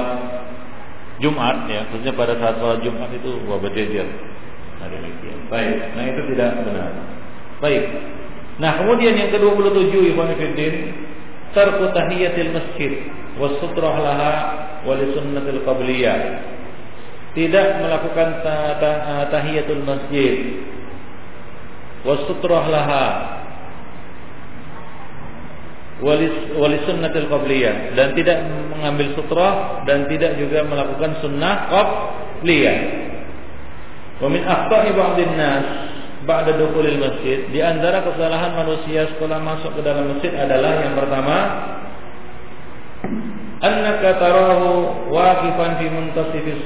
Jumat 1.20 1.68
ya 1.68 1.90
khususnya 1.92 2.14
pada 2.16 2.38
saat 2.40 2.56
sholat 2.62 2.80
Jumat 2.86 3.10
itu 3.12 3.36
wah 3.50 3.60
berjejer. 3.60 4.08
Nah 4.80 4.88
demikian. 4.88 5.38
Baik. 5.52 5.78
Nah 5.98 6.04
itu 6.08 6.22
tidak 6.34 6.50
benar. 6.64 6.92
Baik. 7.60 7.84
Nah 8.62 8.72
kemudian 8.80 9.18
yang 9.18 9.30
ke-27 9.34 10.14
Ikhwan 10.14 10.32
Fiddin 10.38 10.76
tarku 11.58 11.90
tahiyatil 11.92 12.54
masjid 12.54 12.92
was 13.42 13.58
sutrah 13.58 13.98
laha 13.98 14.34
wa 14.86 14.94
li 14.94 15.10
sunnatil 15.18 15.62
qabliyah 15.66 16.18
tidak 17.34 17.82
melakukan 17.82 18.46
tahiyatul 19.34 19.82
masjid. 19.82 20.62
Was 22.06 22.22
sutrah 22.30 22.66
laha. 22.70 23.06
Wali 26.04 26.78
sunnatil 26.86 27.26
qabliyah. 27.26 27.98
Dan 27.98 28.14
tidak 28.14 28.38
mengambil 28.70 29.18
sutrah 29.18 29.82
dan 29.90 30.06
tidak 30.06 30.38
juga 30.38 30.62
melakukan 30.62 31.18
sunnah 31.26 31.74
qabliyah. 31.74 32.78
Wa 34.22 34.30
min 34.30 34.46
akhta'i 34.46 34.94
ba'dhin 34.94 35.34
nas 35.34 35.66
ba'da 36.30 36.54
dukhulil 36.54 37.02
masjid. 37.02 37.50
Di 37.50 37.66
antara 37.66 38.06
kesalahan 38.06 38.62
manusia 38.62 39.10
setelah 39.16 39.42
masuk 39.42 39.74
ke 39.74 39.82
dalam 39.82 40.14
masjid 40.14 40.32
adalah 40.38 40.86
yang 40.86 40.94
pertama 40.94 41.38
annaka 43.64 44.20
tarahu 44.20 45.08
waqifan 45.08 45.80
fi 45.80 45.86
muntasifis 45.88 46.60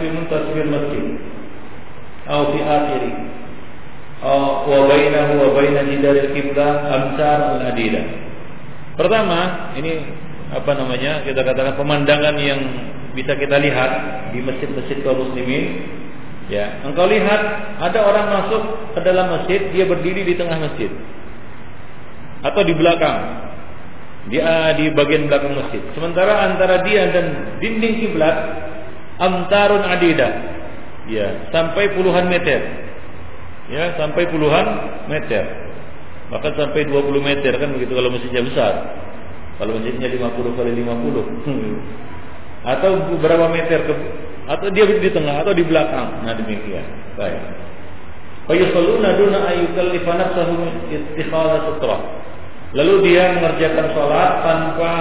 fi 0.00 0.06
muntasifil 0.08 0.70
masjid 0.72 1.04
atau 2.24 2.48
fi 2.56 2.60
akhiri 2.64 3.12
wa 4.24 4.80
bainahu 4.88 5.32
wa 5.36 5.48
baina 5.52 5.84
jidaril 5.84 6.32
qiblah 6.32 6.72
amsar 6.88 7.60
al-adidah 7.60 8.24
Pertama, 8.94 9.74
ini 9.74 10.06
apa 10.54 10.70
namanya? 10.78 11.26
Kita 11.26 11.42
katakan 11.42 11.74
pemandangan 11.74 12.38
yang 12.38 12.60
bisa 13.18 13.34
kita 13.34 13.58
lihat 13.58 13.90
di 14.30 14.38
masjid-masjid 14.38 15.02
kaum 15.02 15.18
muslimin. 15.18 15.82
Ya, 16.46 16.78
engkau 16.86 17.08
lihat 17.10 17.40
ada 17.82 17.98
orang 18.04 18.26
masuk 18.30 18.62
ke 18.94 19.00
dalam 19.02 19.34
masjid, 19.34 19.66
dia 19.74 19.88
berdiri 19.88 20.22
di 20.22 20.34
tengah 20.38 20.62
masjid. 20.62 20.92
Atau 22.44 22.62
di 22.62 22.76
belakang. 22.76 23.50
Dia 24.32 24.72
di 24.76 24.88
bagian 24.96 25.28
belakang 25.28 25.52
masjid. 25.52 25.82
Sementara 25.92 26.48
antara 26.48 26.80
dia 26.80 27.12
dan 27.12 27.58
dinding 27.60 28.00
kiblat 28.00 28.36
amtarun 29.20 29.84
adidah. 29.84 30.32
Ya, 31.04 31.52
sampai 31.52 31.92
puluhan 31.92 32.32
meter. 32.32 32.60
Ya, 33.68 33.92
sampai 34.00 34.24
puluhan 34.32 34.66
meter. 35.12 35.44
Bahkan 36.32 36.52
sampai 36.56 36.88
20 36.88 37.20
meter 37.20 37.52
kan 37.60 37.68
begitu 37.76 37.92
kalau 37.92 38.08
masjidnya 38.08 38.40
besar. 38.40 38.72
Kalau 39.60 39.76
masjidnya 39.76 40.08
50 40.08 40.56
kali 40.56 40.72
50. 40.72 40.88
atau 42.64 42.90
beberapa 43.12 43.44
meter 43.52 43.84
ke 43.84 43.94
atau 44.44 44.68
dia 44.72 44.88
di 44.88 45.10
tengah 45.12 45.44
atau 45.44 45.52
di 45.52 45.64
belakang. 45.64 46.24
Nah 46.24 46.32
demikian. 46.32 46.84
Baik. 47.16 47.40
Fayusalluna 48.48 49.16
duna 49.16 49.38
ayyukallifa 49.52 50.12
nafsahu 50.16 50.52
ittikhadha 50.92 51.64
sutra. 51.68 51.96
Lalu 52.74 52.94
dia 53.06 53.38
mengerjakan 53.38 53.86
sholat 53.94 54.30
tanpa 54.42 54.92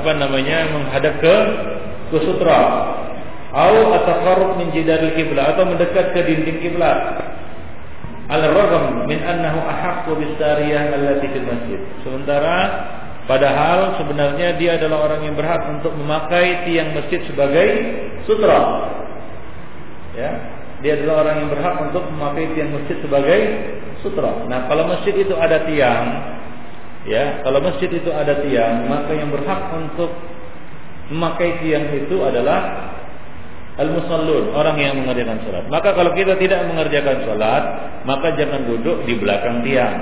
apa 0.00 0.10
namanya 0.16 0.72
menghadap 0.72 1.20
ke 1.20 1.36
ke 2.08 2.18
sutra. 2.24 2.60
Atau 3.52 3.92
ataqarrub 3.92 4.56
min 4.56 4.72
jidaril 4.72 5.12
kiblat 5.12 5.52
atau 5.52 5.68
mendekat 5.68 6.16
ke 6.16 6.24
dinding 6.24 6.64
kiblat 6.64 7.20
al-ragam 8.32 9.04
min 9.04 9.20
annahu 9.20 9.60
ahaqqu 9.60 10.16
bis 10.16 10.32
sariyah 10.40 10.88
allati 10.88 11.26
fil 11.36 11.44
masjid. 11.44 11.80
Sementara 12.00 12.56
padahal 13.28 14.00
sebenarnya 14.00 14.56
dia 14.56 14.80
adalah 14.80 15.12
orang 15.12 15.20
yang 15.28 15.36
berhak 15.36 15.68
untuk 15.68 15.92
memakai 15.92 16.64
tiang 16.64 16.96
masjid 16.96 17.20
sebagai 17.28 17.68
sutra. 18.24 18.88
Ya 20.16 20.32
dia 20.80 20.98
adalah 20.98 21.28
orang 21.28 21.36
yang 21.44 21.50
berhak 21.52 21.76
untuk 21.92 22.08
memakai 22.08 22.56
tiang 22.56 22.72
masjid 22.72 22.96
sebagai 23.04 23.40
sutra. 24.00 24.48
Nah 24.48 24.64
kalau 24.64 24.88
masjid 24.88 25.12
itu 25.12 25.36
ada 25.36 25.68
tiang 25.68 26.40
ya 27.08 27.42
kalau 27.42 27.58
masjid 27.58 27.90
itu 27.90 28.10
ada 28.14 28.42
tiang 28.46 28.86
maka 28.86 29.10
yang 29.14 29.30
berhak 29.34 29.74
untuk 29.74 30.10
memakai 31.12 31.60
tiang 31.60 31.92
itu 31.92 32.16
adalah 32.24 32.92
al-musallun, 33.80 34.52
orang 34.52 34.76
yang 34.76 34.94
mengerjakan 35.00 35.40
salat. 35.48 35.64
Maka 35.72 35.96
kalau 35.96 36.12
kita 36.12 36.36
tidak 36.36 36.68
mengerjakan 36.68 37.24
salat, 37.24 37.64
maka 38.04 38.36
jangan 38.36 38.68
duduk 38.68 39.04
di 39.08 39.16
belakang 39.16 39.64
tiang. 39.64 39.96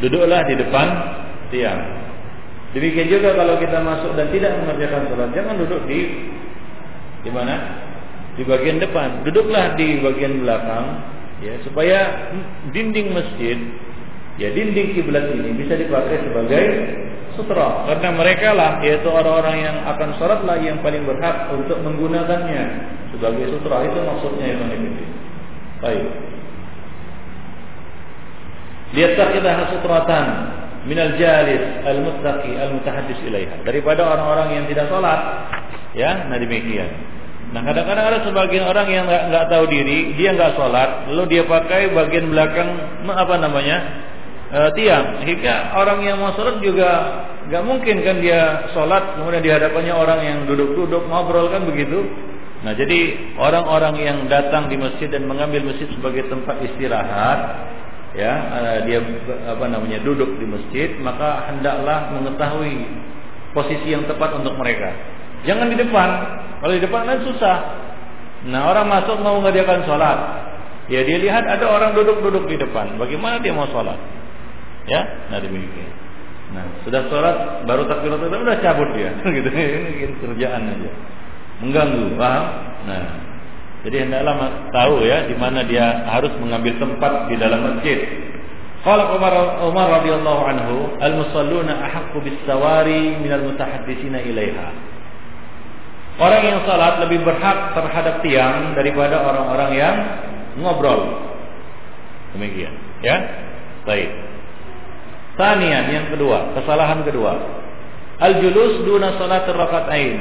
Duduklah 0.00 0.48
di 0.48 0.54
depan 0.56 0.86
tiang. 1.52 1.80
Demikian 2.74 3.06
juga 3.06 3.38
kalau 3.38 3.54
kita 3.60 3.78
masuk 3.78 4.18
dan 4.18 4.32
tidak 4.32 4.52
mengerjakan 4.64 5.02
salat, 5.12 5.30
jangan 5.36 5.54
duduk 5.60 5.80
di 5.86 6.00
di 7.24 7.30
mana? 7.32 7.54
Di 8.34 8.42
bagian 8.42 8.80
depan. 8.80 9.22
Duduklah 9.24 9.76
di 9.78 10.00
bagian 10.00 10.42
belakang 10.42 10.84
ya 11.44 11.60
supaya 11.62 12.30
dinding 12.72 13.12
masjid 13.12 13.58
ya 14.40 14.50
dinding 14.50 14.98
kiblat 14.98 15.30
ini 15.30 15.54
bisa 15.54 15.78
dipakai 15.78 16.22
sebagai 16.26 16.64
sutra. 17.34 17.86
Karena 17.86 18.08
mereka 18.14 18.48
lah 18.54 18.72
yaitu 18.82 19.06
orang-orang 19.10 19.56
yang 19.62 19.76
akan 19.84 20.16
sholat 20.18 20.40
lah 20.46 20.56
yang 20.58 20.80
paling 20.80 21.02
berhak 21.04 21.50
untuk 21.52 21.78
menggunakannya 21.82 22.64
sebagai 23.14 23.50
sutra. 23.58 23.84
Itu 23.86 23.98
maksudnya 24.02 24.46
yang 24.54 24.70
ini. 24.70 25.04
Baik. 25.82 26.06
Liyattaqidah 28.94 29.58
sutratan. 29.74 30.26
Minal 30.84 31.16
jalis 31.16 31.80
al-muttaqi 31.80 32.60
al-mutahaddis 32.60 33.16
ilaiha. 33.24 33.64
Daripada 33.64 34.04
orang-orang 34.04 34.62
yang 34.62 34.64
tidak 34.70 34.86
sholat. 34.92 35.20
Ya 35.96 36.28
nah 36.28 36.38
demikian. 36.38 36.90
Nah 37.54 37.62
kadang-kadang 37.62 38.06
ada 38.10 38.18
sebagian 38.26 38.66
orang 38.66 38.88
yang 38.90 39.06
nggak 39.06 39.46
tahu 39.46 39.70
diri 39.70 40.10
dia 40.18 40.34
nggak 40.34 40.58
sholat 40.58 41.06
lalu 41.06 41.38
dia 41.38 41.42
pakai 41.46 41.94
bagian 41.94 42.34
belakang 42.34 42.66
apa 43.06 43.34
namanya 43.38 43.76
e, 44.54 44.58
tiang. 44.78 45.26
Sehingga 45.26 45.74
orang 45.74 45.98
yang 46.06 46.22
mau 46.22 46.30
sholat 46.38 46.62
juga 46.62 46.90
nggak 47.44 47.64
mungkin 47.66 47.96
kan 48.00 48.16
dia 48.22 48.70
sholat 48.72 49.18
kemudian 49.18 49.42
di 49.44 49.52
hadapannya 49.52 49.92
orang 49.92 50.20
yang 50.22 50.38
duduk-duduk 50.46 51.10
ngobrol 51.10 51.50
kan 51.50 51.66
begitu. 51.66 52.06
Nah 52.64 52.72
jadi 52.72 53.34
orang-orang 53.36 54.00
yang 54.00 54.18
datang 54.30 54.72
di 54.72 54.80
masjid 54.80 55.12
dan 55.12 55.28
mengambil 55.28 55.68
masjid 55.68 55.84
sebagai 55.92 56.24
tempat 56.32 56.64
istirahat, 56.64 57.38
ya 58.16 58.32
dia 58.88 59.04
apa 59.52 59.68
namanya 59.68 60.00
duduk 60.00 60.40
di 60.40 60.48
masjid, 60.48 60.96
maka 61.04 61.52
hendaklah 61.52 62.16
mengetahui 62.16 62.88
posisi 63.52 63.92
yang 63.92 64.08
tepat 64.08 64.40
untuk 64.40 64.56
mereka. 64.56 64.96
Jangan 65.44 65.68
di 65.68 65.76
depan. 65.76 66.08
Kalau 66.64 66.72
di 66.72 66.80
depan 66.80 67.04
kan 67.04 67.18
susah. 67.28 67.58
Nah 68.48 68.72
orang 68.72 68.88
masuk 68.88 69.20
mau 69.20 69.36
mengerjakan 69.44 69.84
sholat, 69.84 70.18
ya 70.88 71.04
dia 71.04 71.20
lihat 71.20 71.44
ada 71.44 71.68
orang 71.68 71.92
duduk-duduk 71.92 72.48
di 72.48 72.56
depan. 72.56 72.96
Bagaimana 72.96 73.44
dia 73.44 73.52
mau 73.52 73.68
sholat? 73.68 74.23
Ya, 74.84 75.00
nah 75.32 75.40
demikian. 75.40 75.92
Nah, 76.52 76.64
sudah 76.84 77.08
sholat 77.08 77.64
baru 77.64 77.88
takbiratul 77.88 78.28
ihram 78.28 78.44
sudah 78.44 78.58
cabut 78.60 78.88
dia, 78.92 79.10
gitu. 79.36 79.48
Ini 79.48 80.12
kerjaan 80.20 80.62
aja. 80.70 80.90
Mengganggu, 81.64 82.14
paham? 82.20 82.44
Nah, 82.84 83.04
jadi 83.84 84.08
hendaklah 84.08 84.68
tahu 84.72 85.04
ya 85.04 85.28
di 85.28 85.36
mana 85.36 85.60
dia 85.64 86.08
harus 86.08 86.32
mengambil 86.40 86.76
tempat 86.80 87.28
di 87.28 87.36
dalam 87.36 87.60
masjid. 87.64 88.00
Qala 88.84 89.16
Umar 89.16 89.64
Umar 89.64 90.00
radhiyallahu 90.00 90.42
anhu, 90.44 90.76
al-musalluna 91.00 91.84
ahaqqu 91.88 92.20
bis-sawari 92.20 93.16
minal 93.20 93.44
mutahaddisina 93.48 94.20
ilaiha. 94.24 94.68
Orang 96.20 96.42
yang 96.46 96.60
salat 96.64 97.02
lebih 97.02 97.26
berhak 97.26 97.74
terhadap 97.74 98.22
tiang 98.22 98.76
daripada 98.76 99.24
orang-orang 99.24 99.70
yang 99.74 99.96
ngobrol. 100.62 101.26
Demikian, 102.36 102.70
ya. 103.02 103.16
Baik. 103.84 104.23
Tanian 105.34 105.90
yang 105.90 106.06
kedua, 106.14 106.54
kesalahan 106.54 107.02
kedua. 107.02 107.32
Al-julus 108.22 108.86
duna 108.86 109.18
salat 109.18 109.50
rakaatain. 109.50 110.14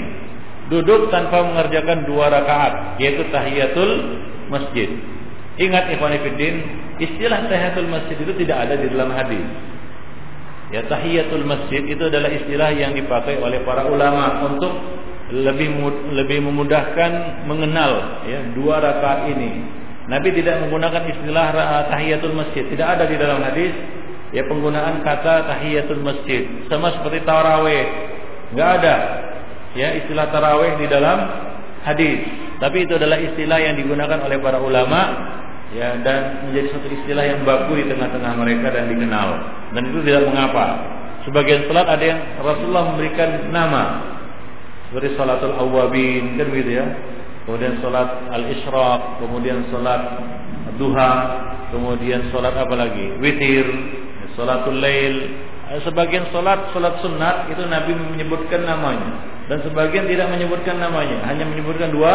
Duduk 0.74 1.14
tanpa 1.14 1.45
mengerjakan 1.45 2.09
dua 2.09 2.34
rakaat, 2.34 2.97
yaitu 2.97 3.30
tahiyatul 3.30 3.93
masjid. 4.49 4.89
Ingat 5.61 5.93
ikhwan 5.93 6.18
fillah, 6.18 6.55
istilah 6.97 7.45
tahiyatul 7.45 7.89
masjid 7.93 8.18
itu 8.18 8.34
tidak 8.41 8.57
ada 8.66 8.76
di 8.82 8.89
dalam 8.89 9.14
hadis. 9.14 9.45
Ya 10.74 10.82
tahiyatul 10.89 11.45
masjid 11.45 11.86
itu 11.86 12.01
adalah 12.09 12.34
istilah 12.34 12.74
yang 12.74 12.97
dipakai 12.97 13.38
oleh 13.38 13.61
para 13.61 13.86
ulama 13.86 14.49
untuk 14.49 14.74
lebih 15.30 15.70
lebih 16.18 16.41
memudahkan 16.41 17.45
mengenal 17.45 18.26
ya 18.26 18.41
dua 18.57 18.82
rakaat 18.82 19.30
ini. 19.30 19.61
Nabi 20.09 20.34
tidak 20.34 20.66
menggunakan 20.66 21.05
istilah 21.05 21.53
tahiyatul 21.93 22.34
masjid, 22.34 22.66
tidak 22.74 22.97
ada 22.97 23.05
di 23.05 23.16
dalam 23.22 23.45
hadis 23.45 24.01
ya 24.34 24.43
penggunaan 24.49 25.05
kata 25.05 25.47
tahiyatul 25.47 26.01
masjid. 26.01 26.67
Sama 26.67 26.91
seperti 26.97 27.21
tarawih 27.23 27.86
nggak 28.57 28.69
ada. 28.81 28.95
Ya 29.77 29.93
istilah 30.01 30.29
tarawih 30.34 30.81
di 30.81 30.89
dalam 30.89 31.17
hadis. 31.86 32.19
Tapi 32.57 32.89
itu 32.89 32.97
adalah 32.97 33.17
istilah 33.21 33.59
yang 33.61 33.75
digunakan 33.77 34.19
oleh 34.25 34.38
para 34.41 34.57
ulama 34.61 35.01
ya 35.73 35.97
dan 36.05 36.49
menjadi 36.49 36.77
satu 36.77 36.88
istilah 36.89 37.25
yang 37.25 37.41
baku 37.45 37.77
di 37.81 37.86
tengah-tengah 37.89 38.34
mereka 38.38 38.67
dan 38.73 38.89
dikenal. 38.89 39.29
Dan 39.73 39.81
itu 39.89 39.99
tidak 40.05 40.29
mengapa. 40.29 40.65
Sebagian 41.23 41.65
salat 41.71 41.88
ada 41.88 42.03
yang 42.03 42.19
Rasulullah 42.41 42.93
memberikan 42.93 43.29
nama. 43.53 43.84
Seperti 44.89 45.17
salatul 45.17 45.57
awabin 45.57 46.38
kan 46.38 46.47
begitu 46.53 46.81
ya. 46.81 46.86
Kemudian 47.43 47.81
salat 47.84 48.29
al-isyraq 48.31 49.19
kemudian 49.19 49.67
salat 49.67 50.01
duha 50.79 51.11
kemudian 51.73 52.29
salat 52.29 52.53
apa 52.53 52.75
lagi? 52.77 53.17
Witir 53.19 53.67
Salatul 54.34 54.81
lail, 54.81 55.29
eh, 55.69 55.79
sebagian 55.86 56.29
salat 56.34 56.73
salat 56.73 56.97
sunat 57.05 57.53
itu 57.53 57.63
Nabi 57.69 57.93
menyebutkan 57.93 58.65
namanya 58.65 59.21
dan 59.45 59.61
sebagian 59.61 60.09
tidak 60.09 60.31
menyebutkan 60.34 60.81
namanya, 60.81 61.21
hanya 61.29 61.45
menyebutkan 61.45 61.93
dua 61.93 62.13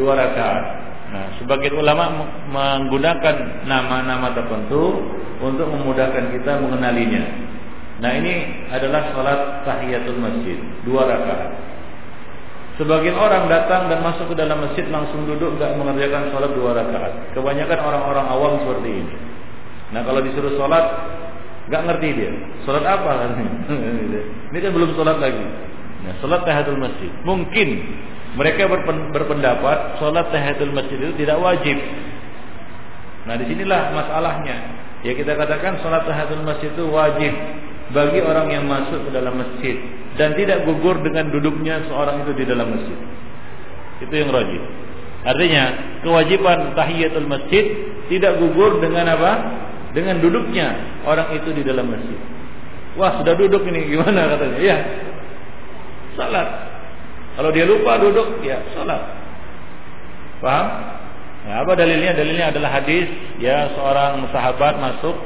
dua 0.00 0.16
rakaat. 0.16 0.64
Nah, 1.12 1.28
sebagian 1.36 1.76
ulama 1.76 2.24
menggunakan 2.48 3.68
nama-nama 3.68 4.32
tertentu 4.32 5.04
untuk 5.44 5.68
memudahkan 5.68 6.32
kita 6.32 6.56
mengenalinya. 6.64 7.20
Nah, 8.00 8.16
ini 8.16 8.64
adalah 8.72 9.12
salat 9.12 9.40
tahiyatul 9.68 10.16
masjid, 10.16 10.56
dua 10.88 11.04
rakaat. 11.04 11.72
Sebagian 12.80 13.20
orang 13.20 13.52
datang 13.52 13.92
dan 13.92 14.00
masuk 14.00 14.32
ke 14.32 14.34
dalam 14.40 14.64
masjid 14.64 14.88
langsung 14.88 15.28
duduk 15.28 15.60
nggak 15.60 15.76
mengerjakan 15.76 16.32
sholat 16.32 16.56
dua 16.56 16.72
rakaat. 16.72 17.12
Kebanyakan 17.36 17.78
orang-orang 17.84 18.26
awam 18.32 18.52
seperti 18.64 18.90
ini. 19.04 19.14
Nah 19.92 20.00
kalau 20.08 20.24
disuruh 20.24 20.56
sholat 20.56 20.84
Gak 21.72 21.88
ngerti 21.88 22.08
dia. 22.12 22.32
Salat 22.68 22.84
apa? 22.84 23.32
Ini 24.52 24.58
kan 24.60 24.70
belum 24.76 24.92
salat 24.92 25.16
lagi. 25.24 25.40
Nah, 26.04 26.14
salat 26.20 26.44
tahiyatul 26.44 26.76
masjid. 26.76 27.08
Mungkin 27.24 27.68
mereka 28.36 28.68
berpendapat 29.08 29.96
salat 29.96 30.28
tahiyatul 30.28 30.76
masjid 30.76 31.00
itu 31.00 31.24
tidak 31.24 31.40
wajib. 31.40 31.80
Nah, 33.24 33.40
di 33.40 33.48
sinilah 33.48 33.96
masalahnya. 33.96 34.56
Ya 35.00 35.16
kita 35.16 35.32
katakan 35.32 35.80
salat 35.80 36.04
tahiyatul 36.04 36.44
masjid 36.44 36.68
itu 36.76 36.84
wajib 36.92 37.32
bagi 37.96 38.20
orang 38.20 38.52
yang 38.52 38.64
masuk 38.68 39.08
ke 39.08 39.10
dalam 39.10 39.40
masjid 39.40 39.76
dan 40.20 40.36
tidak 40.36 40.68
gugur 40.68 41.00
dengan 41.00 41.32
duduknya 41.32 41.88
seorang 41.88 42.20
itu 42.20 42.36
di 42.36 42.44
dalam 42.44 42.68
masjid. 42.68 42.98
Itu 44.04 44.12
yang 44.12 44.28
wajib. 44.28 44.60
Artinya 45.24 45.64
kewajiban 46.04 46.76
tahiyatul 46.76 47.24
masjid 47.30 47.64
tidak 48.12 48.36
gugur 48.36 48.76
dengan 48.84 49.08
apa? 49.08 49.32
Dengan 49.92 50.20
duduknya 50.20 51.00
orang 51.04 51.36
itu 51.36 51.52
di 51.52 51.62
dalam 51.64 51.88
masjid. 51.92 52.20
Wah 52.96 53.20
sudah 53.20 53.32
duduk 53.36 53.64
ini 53.68 53.88
gimana 53.88 54.36
katanya? 54.36 54.58
Ya, 54.60 54.76
salat. 56.16 56.48
Kalau 57.32 57.48
dia 57.48 57.64
lupa 57.64 57.96
duduk, 57.96 58.44
ya 58.44 58.60
salat. 58.76 59.00
Paham? 60.44 60.66
Ya, 61.48 61.64
apa 61.64 61.72
dalilnya? 61.72 62.12
Dalilnya 62.12 62.52
adalah 62.52 62.70
hadis 62.82 63.08
ya 63.40 63.72
seorang 63.74 64.28
sahabat 64.30 64.78
masuk 64.78 65.16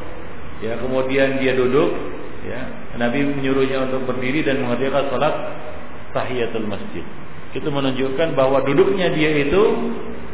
ya 0.64 0.80
kemudian 0.80 1.36
dia 1.36 1.52
duduk 1.52 1.92
ya 2.48 2.60
Nabi 2.96 3.28
menyuruhnya 3.28 3.84
untuk 3.90 4.08
berdiri 4.08 4.40
dan 4.40 4.64
mengerjakan 4.64 5.12
salat 5.12 5.34
tahiyatul 6.16 6.64
masjid. 6.64 7.04
Itu 7.52 7.68
menunjukkan 7.68 8.32
bahwa 8.32 8.64
duduknya 8.64 9.12
dia 9.12 9.44
itu 9.44 9.62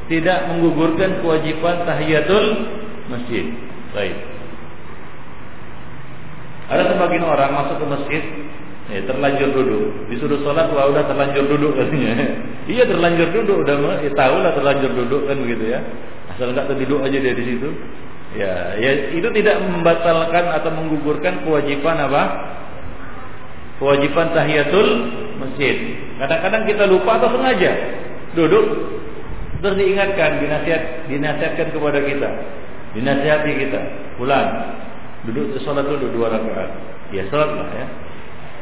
tidak 0.07 0.53
menggugurkan 0.53 1.25
kewajiban 1.25 1.83
tahiyatul 1.89 2.47
masjid. 3.11 3.72
Baik. 3.93 4.17
Ada 6.73 6.83
sebagian 6.97 7.29
orang 7.29 7.53
masuk 7.53 7.77
ke 7.77 7.87
masjid 7.87 8.23
Ya, 8.91 9.01
terlanjur 9.09 9.55
duduk. 9.55 10.11
Disuruh 10.13 10.43
sholat, 10.45 10.69
wah 10.75 10.91
udah 10.91 11.07
terlanjur 11.09 11.49
duduk 11.49 11.79
katanya. 11.81 12.13
iya 12.73 12.85
terlanjur 12.85 13.31
duduk, 13.31 13.65
udah 13.65 14.05
ya, 14.05 14.11
tahu 14.13 14.37
lah 14.45 14.53
terlanjur 14.53 14.91
duduk 14.93 15.31
kan 15.31 15.37
begitu 15.41 15.65
ya. 15.73 15.81
Asal 16.35 16.53
nggak 16.53 16.69
terduduk 16.69 17.01
aja 17.01 17.17
dia 17.17 17.33
di 17.33 17.45
situ. 17.47 17.69
Ya, 18.37 18.53
ya 18.77 19.13
itu 19.17 19.29
tidak 19.33 19.65
membatalkan 19.65 20.45
atau 20.45 20.71
menggugurkan 20.77 21.41
kewajiban 21.41 22.05
apa? 22.05 22.23
Kewajiban 23.81 24.35
tahiyatul 24.37 24.89
masjid. 25.41 25.77
Kadang-kadang 26.21 26.63
kita 26.69 26.85
lupa 26.85 27.17
atau 27.17 27.33
sengaja 27.33 27.73
duduk 28.37 28.67
terus 29.63 29.79
diingatkan, 29.79 30.43
dinasihat, 30.43 31.07
dinasihatkan 31.07 31.71
kepada 31.71 32.03
kita, 32.03 32.31
dinasihati 32.93 33.51
kita, 33.67 33.81
pulang 34.17 34.49
duduk 35.29 35.59
sholat 35.63 35.87
dulu 35.87 36.07
dua 36.13 36.35
rakaat. 36.35 36.71
Ya 37.15 37.23
sholatlah 37.31 37.69
ya. 37.73 37.87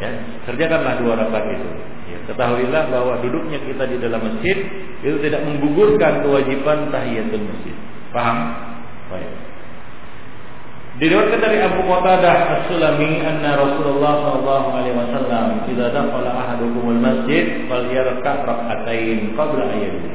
Ya, 0.00 0.10
kerjakanlah 0.48 0.96
dua 1.00 1.12
rakaat 1.16 1.44
itu. 1.52 1.68
Ya, 2.10 2.18
ketahuilah 2.26 2.88
bahwa 2.90 3.20
duduknya 3.22 3.60
kita 3.62 3.86
di 3.86 3.96
dalam 4.00 4.24
masjid 4.24 4.56
itu 5.04 5.16
tidak 5.22 5.44
menggugurkan 5.46 6.24
kewajiban 6.24 6.88
tahiyatul 6.90 7.44
masjid. 7.44 7.76
Paham? 8.10 8.38
Baik. 9.12 9.30
Diriwayatkan 11.00 11.40
dari 11.40 11.58
Abu 11.64 11.80
Qatadah 11.88 12.36
As-Sulami 12.60 13.24
anna 13.24 13.56
Rasulullah 13.56 14.20
sallallahu 14.20 14.68
alaihi 14.68 14.96
wasallam 15.00 15.64
idza 15.64 15.86
dakhala 15.96 16.28
ahadukum 16.28 16.92
al-masjid 16.92 17.64
falyarka' 17.72 18.44
rak'atain 18.44 19.32
qabla 19.32 19.64
ayyadih. 19.64 20.12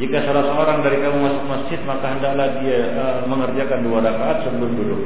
Jika 0.00 0.24
salah 0.24 0.48
seorang 0.48 0.80
dari 0.80 0.96
kamu 1.04 1.18
masuk 1.20 1.44
masjid 1.44 1.76
maka 1.84 2.16
hendaklah 2.16 2.56
dia 2.64 2.88
uh, 2.96 3.20
mengerjakan 3.28 3.84
dua 3.84 4.00
rakaat 4.00 4.48
sebelum 4.48 4.72
duduk. 4.72 5.02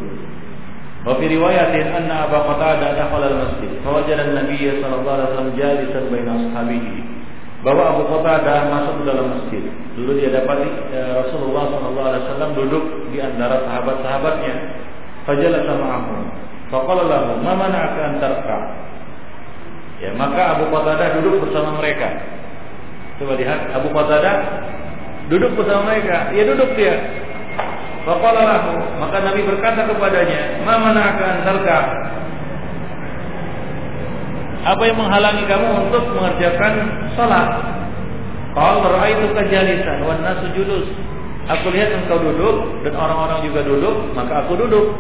Wa 1.03 1.19
fi 1.19 1.27
riwayatin 1.35 1.91
anna 1.91 2.31
Abu 2.31 2.39
Qatadah 2.39 2.95
dakhala 2.95 3.27
al-masjid 3.27 3.75
fawajada 3.83 4.23
an-nabiy 4.31 4.71
sallallahu 4.79 5.17
alaihi 5.19 5.29
wasallam 5.35 5.51
jalisan 5.59 6.05
baina 6.15 6.33
ashabihi. 6.39 6.95
Bahwa 7.67 7.83
Abu 7.91 8.03
Qatadah 8.07 8.59
masuk 8.71 8.95
ke 9.03 9.05
dalam 9.11 9.27
masjid. 9.35 9.63
Dulu 9.99 10.11
dia 10.15 10.31
dapati 10.31 10.71
ya, 10.95 11.05
Rasulullah 11.27 11.65
sallallahu 11.75 12.09
alaihi 12.15 12.25
wasallam 12.31 12.51
duduk 12.55 12.85
di 13.11 13.19
antara 13.19 13.67
sahabat-sahabatnya. 13.67 14.55
Fajalasa 15.27 15.73
ma'ahum. 15.75 16.21
Faqala 16.71 17.03
lahu, 17.09 17.43
"Ma 17.43 17.53
mana'aka 17.57 18.01
an 18.05 18.15
tarka?" 18.23 18.59
Ya, 19.99 20.15
maka 20.15 20.55
Abu 20.55 20.71
Qatadah 20.71 21.19
duduk 21.19 21.51
bersama 21.51 21.83
mereka. 21.83 22.15
Coba 23.19 23.39
lihat 23.39 23.73
Abu 23.75 23.89
Qatadah 23.95 24.37
duduk 25.33 25.57
bersama 25.57 25.93
mereka. 25.93 26.33
Ya 26.33 26.43
duduk 26.45 26.75
dia. 26.77 26.97
Faqala 28.05 28.45
lahu, 28.45 28.77
maka 29.01 29.17
Nabi 29.25 29.41
berkata 29.49 29.89
kepadanya, 29.89 30.61
"Ma 30.69 30.77
mana'aka 30.77 31.25
an 31.25 31.39
tarka?" 31.41 31.79
Apa 34.65 34.81
yang 34.85 34.97
menghalangi 34.97 35.45
kamu 35.45 35.69
untuk 35.89 36.05
mengerjakan 36.13 36.73
salat? 37.17 37.49
Qala 38.57 38.87
ra'aitu 38.87 39.29
kajalisan 39.37 40.05
wan 40.09 40.25
nasu 40.25 40.49
julus. 40.57 40.89
Aku 41.45 41.69
lihat 41.69 41.93
engkau 41.93 42.17
duduk 42.17 42.81
dan 42.81 42.97
orang-orang 42.97 43.45
juga 43.45 43.61
duduk, 43.61 44.17
maka 44.17 44.45
aku 44.45 44.57
duduk. 44.57 44.97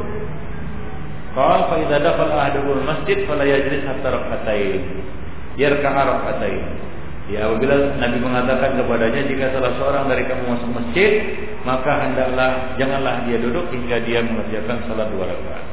Qala 1.32 1.72
fa 1.72 1.80
idza 1.80 1.96
dakhala 1.96 2.34
ahadukum 2.44 2.84
masjid 2.84 3.24
fala 3.24 3.48
yajlis 3.48 3.88
hatta 3.88 4.12
rak'atain. 4.12 4.80
Yarka'a 5.56 6.02
rak'atain. 6.12 6.60
Ya 7.24 7.48
apabila 7.48 7.96
Nabi 7.96 8.20
mengatakan 8.20 8.76
kepadanya 8.76 9.24
jika 9.24 9.56
salah 9.56 9.72
seorang 9.80 10.12
dari 10.12 10.28
kamu 10.28 10.44
masuk 10.44 10.70
masjid 10.76 11.10
maka 11.64 12.04
hendaklah 12.04 12.76
janganlah 12.76 13.24
dia 13.24 13.40
duduk 13.40 13.72
hingga 13.72 13.96
dia 14.04 14.20
mengerjakan 14.20 14.84
salat 14.84 15.08
dua 15.08 15.32
rakaat. 15.32 15.64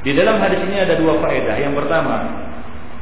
Di 0.00 0.16
dalam 0.16 0.40
hadis 0.40 0.64
ini 0.64 0.80
ada 0.80 0.96
dua 0.96 1.20
faedah. 1.20 1.56
Yang 1.60 1.84
pertama, 1.84 2.16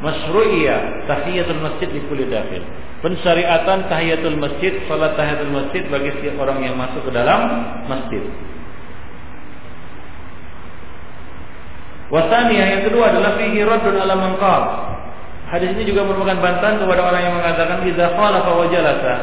masyru'iyah 0.03 1.07
tahiyatul 1.07 1.62
masjid 1.62 1.88
di 1.95 2.03
kulli 2.11 2.26
dakhil. 2.26 2.66
Pensyariatan 3.07 3.86
tahiyatul 3.86 4.38
masjid, 4.42 4.82
salat 4.90 5.14
tahiyatul 5.14 5.55
masjid 5.55 5.86
bagi 5.86 6.11
setiap 6.18 6.34
orang 6.42 6.66
yang 6.66 6.74
masuk 6.74 7.07
ke 7.07 7.12
dalam 7.14 7.40
masjid. 7.86 8.24
Wasaniyah 12.11 12.66
yang 12.78 12.82
kedua 12.90 13.14
adalah 13.14 13.38
fihi 13.38 13.62
raddun 13.62 13.97
ala 13.97 14.14
man 14.18 14.34
Hadis 15.49 15.76
ini 15.76 15.84
juga 15.84 16.09
merupakan 16.09 16.40
bantahan 16.40 16.80
kepada 16.80 17.01
orang 17.05 17.20
yang 17.20 17.34
mengatakan 17.36 17.84
idza 17.84 18.16
khalafa 18.16 18.51
wa 18.51 18.66
jalasa 18.72 19.14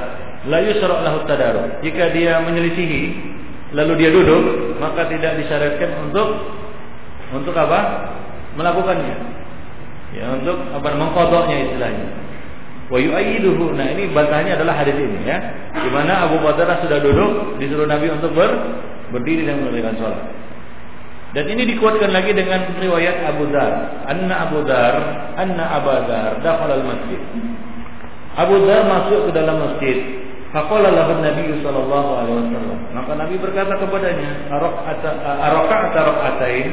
la 0.45 0.59
yusra' 0.61 1.01
lahu 1.01 1.25
tadarruk. 1.25 1.81
Jika 1.81 2.13
dia 2.13 2.41
menyelisihi 2.45 3.01
lalu 3.73 3.93
dia 4.05 4.09
duduk, 4.13 4.75
maka 4.77 5.09
tidak 5.09 5.41
disyaratkan 5.41 5.89
untuk 6.09 6.27
untuk 7.31 7.55
apa? 7.55 8.11
melakukannya. 8.51 9.15
Ya, 10.11 10.27
untuk 10.35 10.59
apa 10.75 10.91
mengkodoknya 10.91 11.71
istilahnya. 11.71 12.07
Wa 12.91 12.99
yu'ayyiduhu. 12.99 13.79
Nah, 13.79 13.87
ini 13.95 14.11
bantahannya 14.11 14.59
adalah 14.59 14.75
hadis 14.75 14.99
ini 14.99 15.23
ya. 15.23 15.39
Di 15.71 15.87
mana 15.87 16.27
Abu 16.27 16.43
Bakar 16.43 16.83
sudah 16.83 16.99
duduk 16.99 17.55
disuruh 17.63 17.87
Nabi 17.87 18.11
untuk 18.11 18.35
ber, 18.35 18.51
berdiri 19.15 19.47
dan 19.47 19.63
menunaikan 19.63 19.95
salat. 19.95 20.40
Dan 21.31 21.47
ini 21.47 21.63
dikuatkan 21.75 22.11
lagi 22.11 22.35
dengan 22.35 22.75
riwayat 22.75 23.23
Abu 23.23 23.47
Dar. 23.55 24.03
Anna 24.03 24.35
Abu 24.47 24.67
Dar, 24.67 24.95
anna 25.39 25.63
Abu 25.79 25.95
Dar 26.03 26.43
dakhala 26.43 26.75
al-masjid. 26.83 27.21
Abu 28.35 28.55
Dar 28.67 28.83
masuk 28.83 29.31
ke 29.31 29.31
dalam 29.31 29.63
masjid. 29.63 29.97
Faqala 30.51 30.91
lahu 30.91 31.23
Nabi 31.23 31.63
sallallahu 31.63 32.09
alaihi 32.19 32.37
wasallam. 32.43 32.79
Maka 32.91 33.11
Nabi 33.15 33.39
berkata 33.39 33.79
kepadanya, 33.79 34.51
"Araqa'ata 34.51 35.99
raka'atain?" 36.03 36.71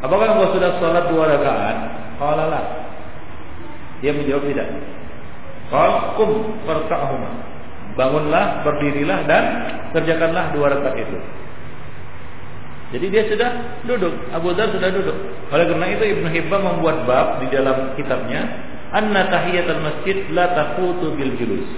Apakah 0.00 0.26
engkau 0.34 0.58
sudah 0.58 0.74
salat 0.82 1.06
dua 1.12 1.30
rakaat? 1.30 1.76
Qala 2.18 2.50
la. 2.50 2.62
Dia 4.02 4.16
menjawab 4.16 4.48
tidak. 4.48 4.68
Qal 5.70 6.18
kum 6.18 6.58
farka'huma. 6.66 7.30
Bangunlah, 7.94 8.66
berdirilah 8.66 9.28
dan 9.30 9.44
kerjakanlah 9.94 10.50
dua 10.56 10.74
rakaat 10.74 10.98
itu. 10.98 11.18
Jadi 12.90 13.06
dia 13.06 13.22
sudah 13.30 13.50
duduk, 13.86 14.14
Abu 14.34 14.50
Dhar 14.58 14.74
sudah 14.74 14.90
duduk. 14.90 15.14
Oleh 15.54 15.64
karena 15.70 15.86
itu 15.94 16.04
Ibnu 16.10 16.26
Hibban 16.26 16.62
membuat 16.62 17.06
bab 17.06 17.38
di 17.38 17.46
dalam 17.54 17.94
kitabnya, 17.94 18.42
anna 18.90 19.30
tahiyatul 19.30 19.78
masjid 19.78 20.26
la 20.34 20.50
taqutu 20.58 21.14
bil 21.14 21.38
julus. 21.38 21.70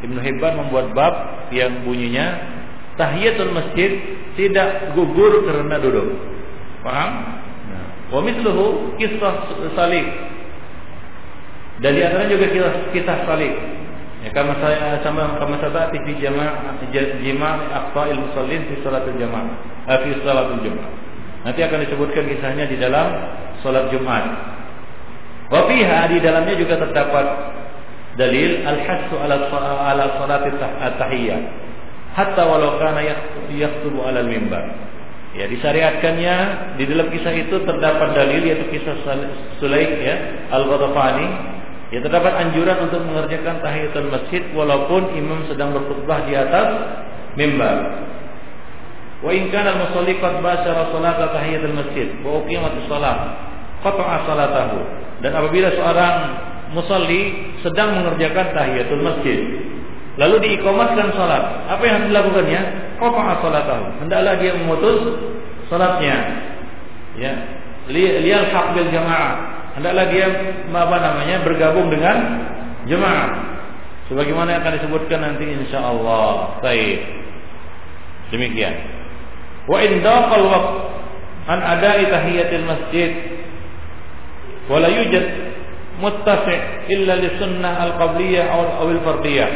Ibnu 0.00 0.16
Hibban 0.16 0.64
membuat 0.64 0.96
bab 0.96 1.14
yang 1.52 1.84
bunyinya 1.84 2.40
tahiyatul 2.96 3.52
masjid 3.52 4.00
tidak 4.32 4.96
gugur 4.96 5.44
karena 5.44 5.76
duduk. 5.76 6.08
Paham? 6.80 7.10
Nah, 7.68 7.86
wa 8.08 8.20
mithluhu 8.24 8.96
kisah 8.96 9.44
salib. 9.76 10.06
Dan 11.84 11.90
di 11.94 12.00
antaranya 12.00 12.32
juga 12.32 12.46
kisah, 12.48 12.72
kisah 12.96 13.18
salib. 13.28 13.54
Ya, 14.18 14.34
kama 14.34 14.58
saya 14.58 14.98
sama 15.06 15.38
kama 15.38 15.62
saya 15.62 15.94
fi 15.94 15.98
jama' 16.18 16.74
jima' 17.22 17.54
aqsa'il 17.70 18.18
musallin 18.18 18.66
fi 18.66 18.74
salatul 18.82 19.14
jamaah 19.14 19.96
fi 20.02 20.10
salatul 20.26 20.58
Jumat. 20.66 20.90
Nanti 21.46 21.60
akan 21.62 21.78
disebutkan 21.86 22.26
kisahnya 22.26 22.66
di 22.66 22.82
dalam 22.82 23.06
salat 23.62 23.94
Jumat. 23.94 24.26
Wa 25.48 25.70
fiha 25.70 26.10
di 26.10 26.18
dalamnya 26.18 26.54
juga 26.58 26.82
terdapat 26.82 27.26
dalil 28.18 28.66
al-hasu 28.66 29.14
ala 29.22 29.46
ala 29.86 30.04
salat 30.18 30.50
at-tahiyyah 30.50 31.40
hatta 32.18 32.42
walau 32.42 32.82
kana 32.82 33.06
yaktubu 33.54 34.02
ala 34.02 34.26
al-mimbar. 34.26 34.66
Ya, 35.38 35.46
disyariatkannya 35.46 36.36
di 36.80 36.84
dalam 36.90 37.06
kisah 37.14 37.30
itu 37.38 37.62
terdapat 37.62 38.18
dalil 38.18 38.42
yaitu 38.42 38.66
kisah 38.74 38.98
Sulaik 39.62 40.02
ya, 40.02 40.16
Al-Ghatafani 40.50 41.57
Ya 41.88 42.04
terdapat 42.04 42.36
anjuran 42.36 42.84
untuk 42.84 43.00
mengerjakan 43.00 43.64
tahiyatul 43.64 44.12
masjid 44.12 44.44
walaupun 44.52 45.08
imam 45.16 45.48
sedang 45.48 45.72
berkhutbah 45.72 46.28
di 46.28 46.36
atas 46.36 46.68
mimbar. 47.32 48.04
Wa 49.24 49.32
in 49.32 49.48
kana 49.48 49.72
al-musalli 49.72 50.20
qad 50.20 50.44
bashara 50.44 50.92
salata 50.92 51.32
tahiyatul 51.32 51.72
masjid 51.72 52.12
wa 52.20 52.44
uqimatus 52.44 52.84
shalah 52.92 53.16
qata'a 53.80 54.16
salatahu. 54.28 54.78
Dan 55.24 55.32
apabila 55.32 55.72
seorang 55.72 56.14
musalli 56.76 57.56
sedang 57.64 58.04
mengerjakan 58.04 58.52
tahiyatul 58.52 59.02
masjid 59.02 59.40
lalu 60.18 60.36
diikomatkan 60.44 61.14
salat, 61.14 61.70
apa 61.70 61.82
yang 61.86 61.94
harus 62.02 62.08
dilakukannya? 62.10 62.62
Qata'a 63.00 63.32
salatahu. 63.40 63.84
Hendaklah 64.04 64.34
dia 64.36 64.52
memutus 64.60 64.98
salatnya. 65.72 66.16
Ya. 67.16 67.32
Liyal 67.88 68.52
haq 68.52 68.76
bil 68.76 68.92
jamaah. 68.92 69.57
Hendaklah 69.78 70.10
dia 70.10 70.26
apa 70.74 70.96
namanya 70.98 71.46
bergabung 71.46 71.86
dengan 71.86 72.16
jemaah. 72.90 73.30
Sebagaimana 74.10 74.58
yang 74.58 74.60
akan 74.66 74.74
disebutkan 74.82 75.20
nanti 75.22 75.46
insyaallah. 75.46 76.58
Baik. 76.58 76.98
Demikian. 78.34 78.74
Wa 79.70 79.78
in 79.78 80.02
daqal 80.02 80.42
waqt 80.50 80.74
an 81.46 81.58
ada'i 81.62 82.10
tahiyatil 82.10 82.66
masjid 82.66 83.10
wa 84.66 84.82
la 84.82 84.90
yujad 84.90 85.26
muttasi' 86.02 86.90
illa 86.90 87.14
li 87.14 87.28
sunnah 87.38 87.78
al-qabliyah 87.86 88.50
aw 88.50 88.82
al-fardiyah. 88.82 89.50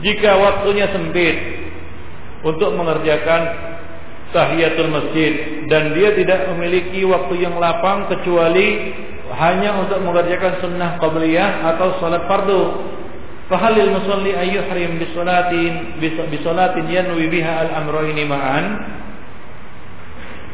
Jika 0.00 0.30
waktunya 0.32 0.88
sempit 0.96 1.36
untuk 2.40 2.72
mengerjakan 2.72 3.73
tahiyatul 4.32 4.90
masjid 4.90 5.64
dan 5.68 5.92
dia 5.92 6.14
tidak 6.16 6.48
memiliki 6.54 7.04
waktu 7.04 7.44
yang 7.44 7.58
lapang 7.60 8.08
kecuali 8.08 8.94
hanya 9.34 9.82
untuk 9.82 9.98
mengerjakan 10.00 10.62
sunnah 10.62 10.96
qabliyah 11.02 11.74
atau 11.74 11.98
salat 11.98 12.24
fardu. 12.30 12.92
Fahalil 13.44 13.92
musalli 13.92 14.32
ayyuhrim 14.32 14.96
bisolatin 14.96 16.00
bisolatin 16.32 16.88
yanwi 16.88 17.28
biha 17.28 17.68
al-amroini 17.68 18.24
ma'an? 18.24 18.64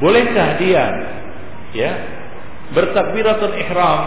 Bolehkah 0.02 0.58
dia 0.58 0.84
ya 1.76 1.92
bertakbiratul 2.74 3.54
ihram 3.54 4.00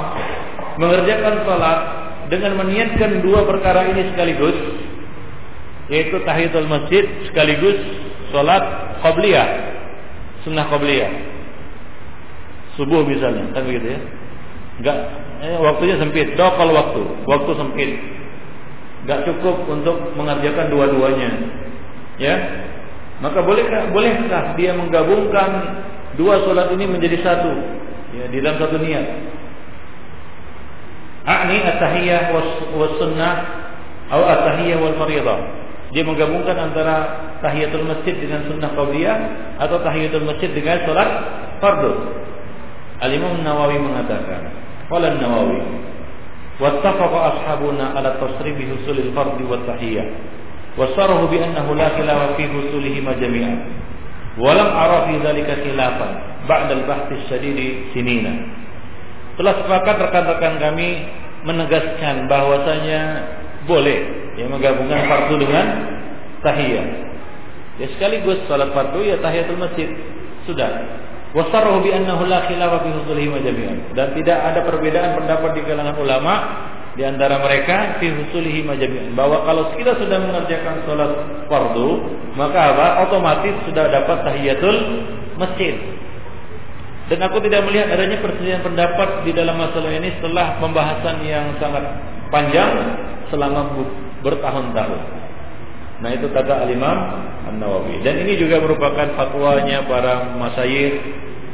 mengerjakan 0.82 1.48
salat 1.48 1.80
dengan 2.28 2.60
meniatkan 2.60 3.22
dua 3.24 3.46
perkara 3.46 3.88
ini 3.94 4.10
sekaligus 4.12 4.58
yaitu 5.92 6.18
tahiyatul 6.24 6.68
masjid 6.68 7.04
sekaligus 7.28 7.78
salat 8.34 8.64
qabliyah 9.06 9.48
sunnah 10.42 10.66
qabliyah 10.68 11.34
subuh 12.76 13.06
misalnya 13.06 13.54
kan 13.54 13.64
begitu 13.66 13.94
ya? 13.94 14.00
Enggak 14.82 14.98
eh, 15.46 15.58
waktunya 15.62 15.96
sempit. 16.02 16.34
Dokal 16.34 16.74
waktu 16.74 17.04
waktu 17.30 17.52
sempit. 17.54 17.92
Enggak 19.06 19.20
cukup 19.30 19.70
untuk 19.70 20.18
mengerjakan 20.18 20.74
dua-duanya. 20.74 21.30
Ya? 22.18 22.36
Maka 23.22 23.46
bolehkah 23.46 23.94
bolehkah 23.94 24.58
dia 24.58 24.74
menggabungkan 24.74 25.50
dua 26.18 26.42
salat 26.44 26.74
ini 26.74 26.86
menjadi 26.90 27.22
satu? 27.22 27.52
Ya 28.18 28.26
di 28.30 28.38
dalam 28.42 28.58
satu 28.58 28.78
niat. 28.82 29.06
A'ni 31.24 31.56
at-tahiyyah 31.64 32.36
was 32.76 32.94
sunnah 33.00 33.36
atau 34.12 34.26
at-tahiyyah 34.28 34.78
wal 34.82 34.98
fardhah. 35.00 35.40
Dia 35.94 36.02
menggabungkan 36.02 36.58
antara 36.58 36.96
tahiyatul 37.46 37.86
masjid 37.86 38.18
dengan 38.18 38.50
sunnah 38.50 38.74
qabliyah 38.74 39.18
atau 39.62 39.78
tahiyatul 39.86 40.26
masjid 40.26 40.50
dengan 40.50 40.82
salat 40.90 41.10
fardu. 41.62 41.94
Al-Imam 42.98 43.46
Nawawi 43.46 43.78
mengatakan, 43.78 44.42
qala 44.90 45.14
Nawawi, 45.22 45.62
wattafaqa 46.58 47.20
ashabuna 47.38 47.94
ala 47.94 48.18
tasrih 48.18 48.58
bi 48.58 48.74
husulil 48.74 49.14
fard 49.14 49.38
wa 49.38 49.62
tahiyyah. 49.70 50.08
Wasarahu 50.74 51.30
bi 51.30 51.38
annahu 51.38 51.78
la 51.78 51.94
khilafa 51.94 52.42
fi 52.42 52.50
husulihima 52.50 53.14
jami'an. 53.22 53.62
Walam 54.42 54.66
ara 54.74 55.06
fi 55.06 55.22
dhalika 55.22 55.62
khilafan 55.62 56.12
ba'da 56.50 56.74
al-bahth 56.74 57.14
as-shadid 57.14 57.94
sinina. 57.94 58.34
Telah 59.38 59.62
sepakat 59.62 60.10
rekan-rekan 60.10 60.58
kami 60.58 61.06
menegaskan 61.46 62.26
bahwasanya 62.26 63.02
boleh 63.70 64.23
ya 64.38 64.46
menggabungkan 64.50 65.06
fardu 65.10 65.36
dengan 65.38 65.66
tahiyat. 66.42 66.88
Ya 67.82 67.88
sekaligus 67.98 68.46
salat 68.46 68.70
fardu 68.74 69.02
ya 69.02 69.18
tahiyatul 69.18 69.58
masjid. 69.58 69.90
Sudah. 70.46 70.70
Wasarruhu 71.34 71.82
bi 71.82 71.90
annahu 71.90 72.30
la 72.30 72.46
khilafa 72.46 72.86
fi 72.86 72.90
husulihi 72.94 73.34
jami'an. 73.42 73.98
Dan 73.98 74.14
tidak 74.14 74.38
ada 74.38 74.62
perbedaan 74.62 75.18
pendapat 75.18 75.58
di 75.58 75.62
kalangan 75.66 75.98
ulama 75.98 76.34
di 76.94 77.02
antara 77.02 77.42
mereka 77.42 77.98
fi 77.98 78.14
husulihi 78.14 78.62
jami'an 78.62 79.18
bahwa 79.18 79.42
kalau 79.42 79.74
kita 79.74 79.98
sudah 79.98 80.18
mengerjakan 80.22 80.86
salat 80.86 81.12
fardu 81.50 81.90
maka 82.38 82.78
apa? 82.78 82.88
otomatis 83.10 83.56
sudah 83.66 83.90
dapat 83.90 84.18
tahiyatul 84.22 84.78
masjid. 85.42 85.74
Dan 87.12 87.20
aku 87.20 87.44
tidak 87.44 87.68
melihat 87.68 87.92
adanya 87.92 88.16
perselisihan 88.24 88.64
pendapat 88.64 89.28
di 89.28 89.36
dalam 89.36 89.60
masalah 89.60 89.92
ini 89.92 90.14
setelah 90.18 90.56
pembahasan 90.64 91.20
yang 91.28 91.52
sangat 91.60 91.84
panjang 92.32 92.72
selama 93.28 93.76
bertahun-tahun. 94.24 95.02
Nah 96.04 96.10
itu 96.12 96.28
kata 96.32 96.68
Al-Imam 96.68 96.98
An-Nawawi. 97.54 98.02
Dan 98.02 98.24
ini 98.26 98.36
juga 98.40 98.60
merupakan 98.60 99.14
fatwanya 99.16 99.86
para 99.88 100.36
masyayikh, 100.36 101.00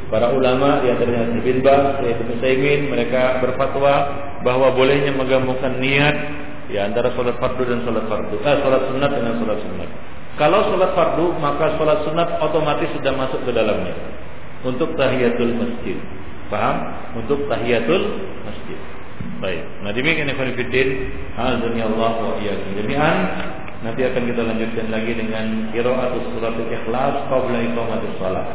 para 0.10 0.34
ulama 0.34 0.82
di 0.82 0.90
antaranya 0.90 1.38
Ibn 1.38 1.58
Bas, 1.62 2.02
yaitu 2.02 2.24
Musaimin, 2.26 2.90
mereka 2.90 3.44
berfatwa 3.44 3.94
bahwa 4.42 4.74
bolehnya 4.74 5.14
menggabungkan 5.14 5.78
niat 5.78 6.16
di 6.70 6.78
antara 6.78 7.14
sholat 7.18 7.38
fardu 7.42 7.66
dan 7.66 7.82
sholat 7.86 8.06
fardu, 8.06 8.36
eh, 8.42 8.58
sholat 8.62 8.82
sunat 8.94 9.12
dengan 9.14 9.34
sholat 9.42 9.58
sunat. 9.62 9.90
Kalau 10.38 10.60
sholat 10.72 10.92
fardu 10.96 11.26
maka 11.42 11.76
sholat 11.76 12.06
sunat 12.06 12.30
otomatis 12.40 12.90
sudah 12.96 13.12
masuk 13.18 13.42
ke 13.44 13.52
dalamnya 13.52 13.92
untuk 14.64 14.94
tahiyatul 14.96 15.54
masjid. 15.58 15.98
Paham? 16.50 16.78
Untuk 17.22 17.46
tahiyatul 17.46 18.04
masjid. 18.46 18.80
Baik. 19.40 19.64
Nah 19.84 19.92
demikian 19.96 20.28
ikhwan 20.32 20.52
fillah, 20.56 20.90
azani 21.40 21.80
Allah 21.80 22.14
wa 22.20 22.36
iyyakum 22.44 22.70
jami'an. 22.76 23.18
Nanti 23.80 24.04
akan 24.04 24.24
kita 24.28 24.42
lanjutkan 24.44 24.92
lagi 24.92 25.16
dengan 25.16 25.72
qiraatus 25.72 26.26
surat 26.36 26.52
Ikhlas 26.60 27.16
qabla 27.32 27.60
iqamatis 27.64 28.16
shalah. 28.20 28.46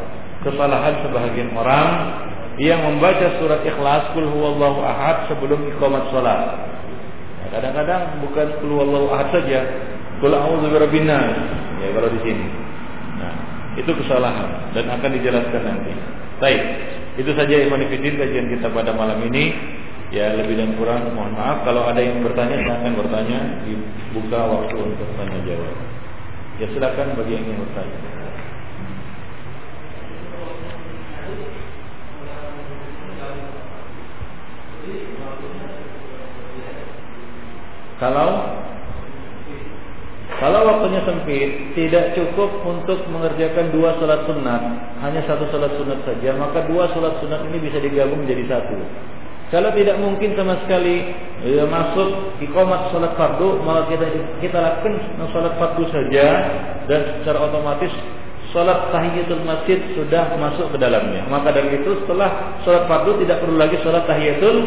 Kesalahan 0.44 1.00
sebahagian 1.00 1.56
orang 1.56 1.88
yang 2.60 2.84
membaca 2.84 3.32
surat 3.40 3.64
Ikhlas 3.64 4.12
kul 4.12 4.28
huwallahu 4.28 4.84
ahad 4.84 5.24
sebelum 5.32 5.64
iqamat 5.72 6.12
salat. 6.12 6.60
Nah, 7.40 7.48
kadang-kadang 7.56 8.20
bukan 8.20 8.46
kul 8.60 8.70
huwallahu 8.76 9.08
ahad 9.16 9.32
saja, 9.32 9.64
kul 10.20 10.36
a'udzu 10.36 10.68
birabbin 10.68 11.08
nas. 11.08 11.32
Ya 11.80 11.88
kalau 11.96 12.12
di 12.12 12.20
sini. 12.20 12.46
Itu 13.74 13.90
kesalahan 13.90 14.70
dan 14.70 14.86
akan 14.86 15.10
dijelaskan 15.18 15.62
nanti. 15.66 15.90
Baik, 16.38 16.62
itu 17.18 17.30
saja 17.34 17.54
Ikhwan 17.58 17.82
Fillah 17.90 18.22
kajian 18.22 18.46
kita 18.52 18.70
pada 18.70 18.94
malam 18.94 19.18
ini. 19.26 19.50
Ya 20.14 20.30
lebih 20.30 20.54
dan 20.54 20.78
kurang 20.78 21.10
mohon 21.10 21.34
maaf 21.34 21.66
kalau 21.66 21.90
ada 21.90 21.98
yang 21.98 22.22
bertanya 22.22 22.62
silahkan 22.62 22.94
bertanya 22.94 23.38
dibuka 23.66 24.46
waktu 24.46 24.78
untuk 24.78 25.10
tanya 25.18 25.42
jawab. 25.42 25.74
Ya 26.62 26.70
silakan 26.70 27.18
bagi 27.18 27.34
yang 27.34 27.42
ingin 27.50 27.58
bertanya. 27.66 27.98
Kalau 37.98 38.30
kalau 40.38 40.60
waktunya 40.66 41.02
sempit, 41.02 41.74
tidak 41.74 42.14
cukup 42.14 42.62
untuk 42.62 43.02
mengerjakan 43.10 43.74
dua 43.74 43.98
sholat 43.98 44.30
sunat, 44.30 44.62
hanya 45.02 45.26
satu 45.26 45.50
sholat 45.50 45.74
sunat 45.74 46.06
saja, 46.06 46.38
maka 46.38 46.70
dua 46.70 46.86
sholat 46.94 47.18
sunat 47.18 47.50
ini 47.50 47.58
bisa 47.66 47.82
digabung 47.82 48.22
menjadi 48.22 48.46
satu. 48.46 48.78
Kalau 49.52 49.70
tidak 49.76 50.00
mungkin 50.00 50.32
sama 50.34 50.56
sekali 50.64 51.14
ya, 51.44 51.68
masuk 51.68 52.40
komat 52.50 52.90
sholat 52.90 53.12
fardu, 53.14 53.60
maka 53.60 53.92
kita 53.92 54.06
kita 54.40 54.56
lakukan 54.56 54.94
sholat 55.30 55.52
fardu 55.60 55.84
saja 55.92 56.26
dan 56.88 57.00
secara 57.20 57.38
otomatis 57.44 57.92
sholat 58.50 58.88
tahiyatul 58.94 59.44
masjid 59.44 59.78
sudah 59.92 60.38
masuk 60.40 60.72
ke 60.72 60.78
dalamnya. 60.80 61.28
Maka 61.28 61.52
dari 61.52 61.82
itu 61.82 61.90
setelah 62.02 62.60
sholat 62.64 62.88
fardu 62.88 63.20
tidak 63.20 63.44
perlu 63.44 63.56
lagi 63.60 63.76
sholat 63.84 64.08
tahiyatul 64.08 64.58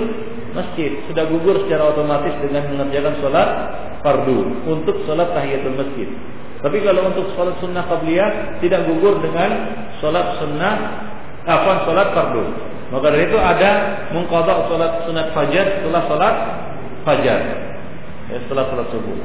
masjid, 0.53 0.91
sudah 1.09 1.23
gugur 1.25 1.55
secara 1.65 1.93
otomatis 1.95 2.33
dengan 2.43 2.69
mengerjakan 2.73 3.13
sholat 3.21 3.49
fardu 4.05 4.37
untuk 4.69 5.01
sholat 5.09 5.33
tahiyatul 5.33 5.73
masjid. 5.73 6.07
Tapi 6.57 6.77
kalau 6.81 7.13
untuk 7.13 7.31
sholat 7.37 7.55
sunnah 7.61 7.85
qabliyah 7.85 8.59
tidak 8.61 8.85
gugur 8.89 9.21
dengan 9.21 9.49
sholat 10.01 10.41
sunnah 10.41 10.75
apa 11.47 11.87
sholat 11.87 12.11
fardu. 12.11 12.43
Maka 12.91 13.07
dari 13.11 13.27
itu 13.31 13.39
ada 13.39 13.71
mengkodok 14.11 14.67
sholat 14.67 15.07
sunat 15.07 15.31
fajar 15.31 15.79
setelah 15.79 16.03
sholat 16.07 16.35
fajar, 17.03 17.39
ya, 18.31 18.37
setelah 18.47 18.63
sholat 18.67 18.87
subuh. 18.91 19.17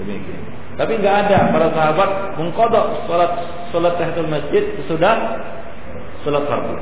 Demikian. 0.00 0.40
Tapi 0.76 0.96
nggak 1.00 1.16
ada 1.28 1.52
para 1.52 1.68
sahabat 1.72 2.10
mengkodok 2.40 3.08
sholat 3.08 3.32
sholat 3.72 3.96
tahiyatul 3.96 4.28
masjid 4.28 4.64
sesudah 4.84 5.16
sholat 6.24 6.44
fardu. 6.44 6.76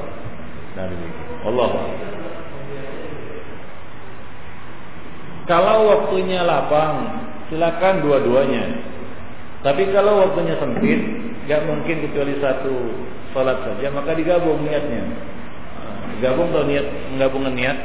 Nah 0.75 0.85
demikian. 0.91 1.27
Allah. 1.47 1.71
Kalau 5.51 5.77
waktunya 5.91 6.47
lapang, 6.47 7.27
silakan 7.51 8.07
dua-duanya. 8.07 8.71
Tapi 9.67 9.91
kalau 9.91 10.23
waktunya 10.23 10.55
sempit, 10.63 11.20
nggak 11.51 11.67
mungkin 11.67 12.07
kecuali 12.07 12.39
satu 12.39 12.75
sholat 13.35 13.59
saja, 13.67 13.91
maka 13.91 14.15
digabung 14.15 14.63
niatnya. 14.63 15.03
Gabung 16.23 16.55
atau 16.55 16.63
niat 16.63 16.87
menggabungkan 17.11 17.59
niat, 17.59 17.79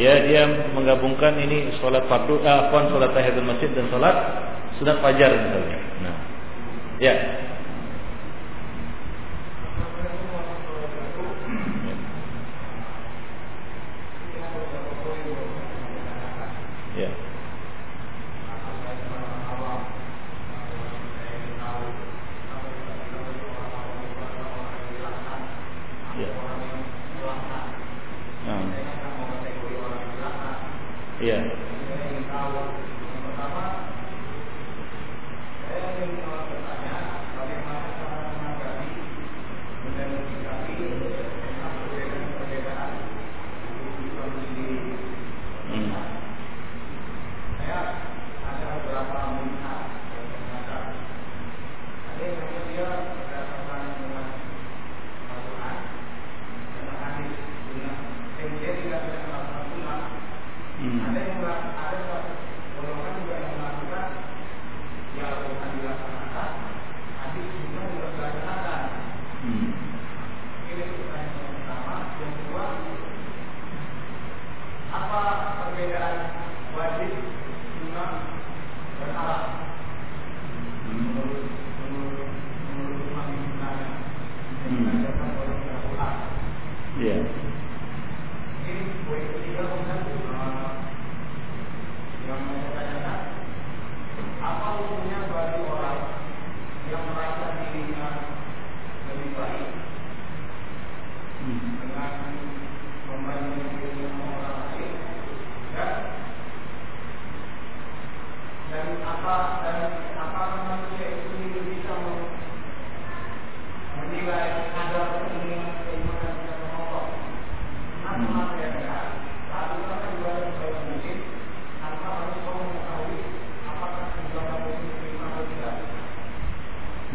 ya 0.00 0.24
dia 0.24 0.72
menggabungkan 0.72 1.36
ini 1.36 1.68
sholat 1.84 2.08
fardu, 2.08 2.40
eh, 2.40 2.64
sholat 2.72 3.12
tahiyatul 3.12 3.44
masjid 3.44 3.68
dan 3.76 3.92
sholat 3.92 4.16
sunat 4.80 5.04
fajar 5.04 5.36
misalnya. 5.36 5.78
Nah, 6.00 6.16
ya 6.96 7.14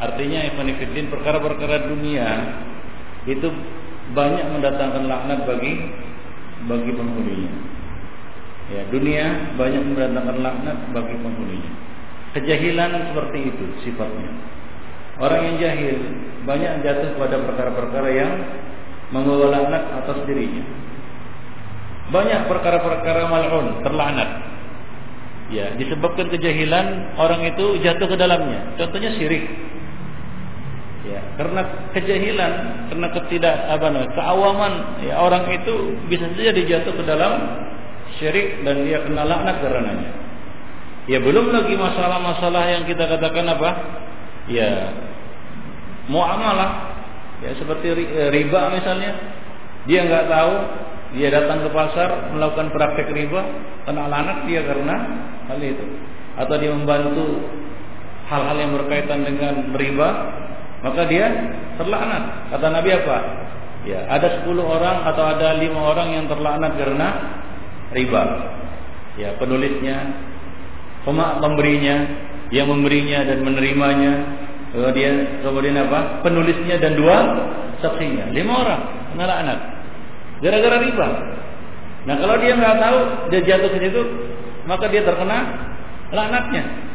Artinya 0.00 0.40
Ikhwan 0.48 0.72
perkara-perkara 1.12 1.92
dunia 1.92 2.28
itu 3.28 3.48
banyak 4.16 4.46
mendatangkan 4.56 5.04
laknat 5.06 5.40
bagi 5.44 5.72
bagi 6.66 6.92
penghuninya. 6.96 7.52
Ya, 8.70 8.82
dunia 8.88 9.24
banyak 9.60 9.82
mendatangkan 9.92 10.36
laknat 10.40 10.78
bagi 10.96 11.16
penghuninya. 11.20 11.72
Kejahilan 12.32 13.12
seperti 13.12 13.38
itu 13.52 13.64
sifatnya. 13.84 14.30
Orang 15.20 15.40
yang 15.52 15.56
jahil 15.60 15.96
banyak 16.48 16.80
jatuh 16.80 17.12
pada 17.20 17.36
perkara-perkara 17.44 18.08
yang 18.08 18.32
membawa 19.12 19.52
laknat 19.52 19.84
atas 20.00 20.24
dirinya. 20.24 20.64
Banyak 22.10 22.48
perkara-perkara 22.48 23.28
mal'un, 23.28 23.84
terlaknat. 23.84 24.30
Ya, 25.50 25.74
disebabkan 25.74 26.30
kejahilan 26.30 27.18
orang 27.18 27.42
itu 27.42 27.82
jatuh 27.82 28.06
ke 28.06 28.16
dalamnya. 28.16 28.78
Contohnya 28.78 29.10
syirik. 29.18 29.69
Ya, 31.10 31.18
karena 31.34 31.90
kejahilan, 31.90 32.52
karena 32.86 33.06
ketidak 33.18 33.56
apa 33.66 33.86
namanya, 33.90 34.14
keawaman, 34.14 34.72
ya 35.02 35.18
orang 35.18 35.42
itu 35.50 35.98
bisa 36.06 36.30
saja 36.38 36.54
dijatuh 36.54 36.94
ke 36.94 37.02
dalam 37.02 37.32
syirik 38.14 38.62
dan 38.62 38.86
dia 38.86 39.02
kena 39.02 39.26
laknat 39.26 39.58
karenanya. 39.58 40.10
Ya 41.10 41.18
belum 41.18 41.50
lagi 41.50 41.74
masalah-masalah 41.74 42.62
yang 42.78 42.82
kita 42.86 43.10
katakan 43.10 43.42
apa? 43.50 43.70
Ya 44.46 44.94
muamalah 46.06 46.90
ya 47.40 47.56
seperti 47.56 47.94
riba 48.34 48.60
misalnya 48.74 49.12
dia 49.86 50.04
nggak 50.04 50.26
tahu 50.28 50.54
dia 51.16 51.28
datang 51.32 51.66
ke 51.66 51.70
pasar 51.74 52.30
melakukan 52.34 52.70
praktek 52.70 53.10
riba 53.10 53.40
kena 53.86 54.06
laknat 54.10 54.46
dia 54.46 54.60
karena 54.66 54.94
hal 55.48 55.58
itu 55.62 55.86
atau 56.38 56.54
dia 56.58 56.70
membantu 56.70 57.26
hal-hal 58.30 58.56
yang 58.58 58.72
berkaitan 58.76 59.26
dengan 59.26 59.74
riba 59.74 60.08
maka 60.80 61.02
dia 61.08 61.26
terlaknat. 61.76 62.52
Kata 62.52 62.66
Nabi 62.72 62.90
apa? 62.92 63.18
Ya, 63.88 64.04
ada 64.12 64.44
10 64.44 64.60
orang 64.60 65.08
atau 65.08 65.24
ada 65.24 65.56
lima 65.56 65.80
orang 65.80 66.08
yang 66.12 66.24
terlaknat 66.28 66.76
karena 66.76 67.08
riba. 67.96 68.22
Ya, 69.16 69.36
penulisnya, 69.40 69.96
pemberinya, 71.08 71.96
yang 72.52 72.68
memberinya 72.68 73.24
dan 73.24 73.38
menerimanya, 73.40 74.12
kemudian 74.72 75.40
kemudian 75.40 75.76
apa? 75.80 76.20
Penulisnya 76.24 76.76
dan 76.76 76.92
dua 76.96 77.16
saksinya. 77.80 78.28
Lima 78.32 78.52
orang 78.60 78.82
kena 79.14 79.24
laknat. 79.24 79.58
Gara-gara 80.40 80.76
riba. 80.80 81.08
Nah, 82.08 82.16
kalau 82.16 82.36
dia 82.40 82.52
nggak 82.56 82.76
tahu, 82.80 82.98
dia 83.28 83.40
jatuh 83.44 83.70
ke 83.76 83.78
situ, 83.84 84.02
maka 84.64 84.88
dia 84.88 85.04
terkena 85.04 85.38
laknatnya. 86.12 86.89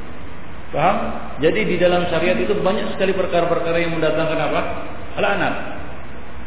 Paham? 0.76 0.98
Jadi 1.40 1.62
di 1.72 1.76
dalam 1.80 2.04
syariat 2.12 2.36
itu 2.36 2.52
banyak 2.60 3.00
sekali 3.00 3.16
perkara-perkara 3.16 3.80
yang 3.80 3.96
mendatangkan 3.96 4.40
apa? 4.52 4.62
Laknat. 5.16 5.56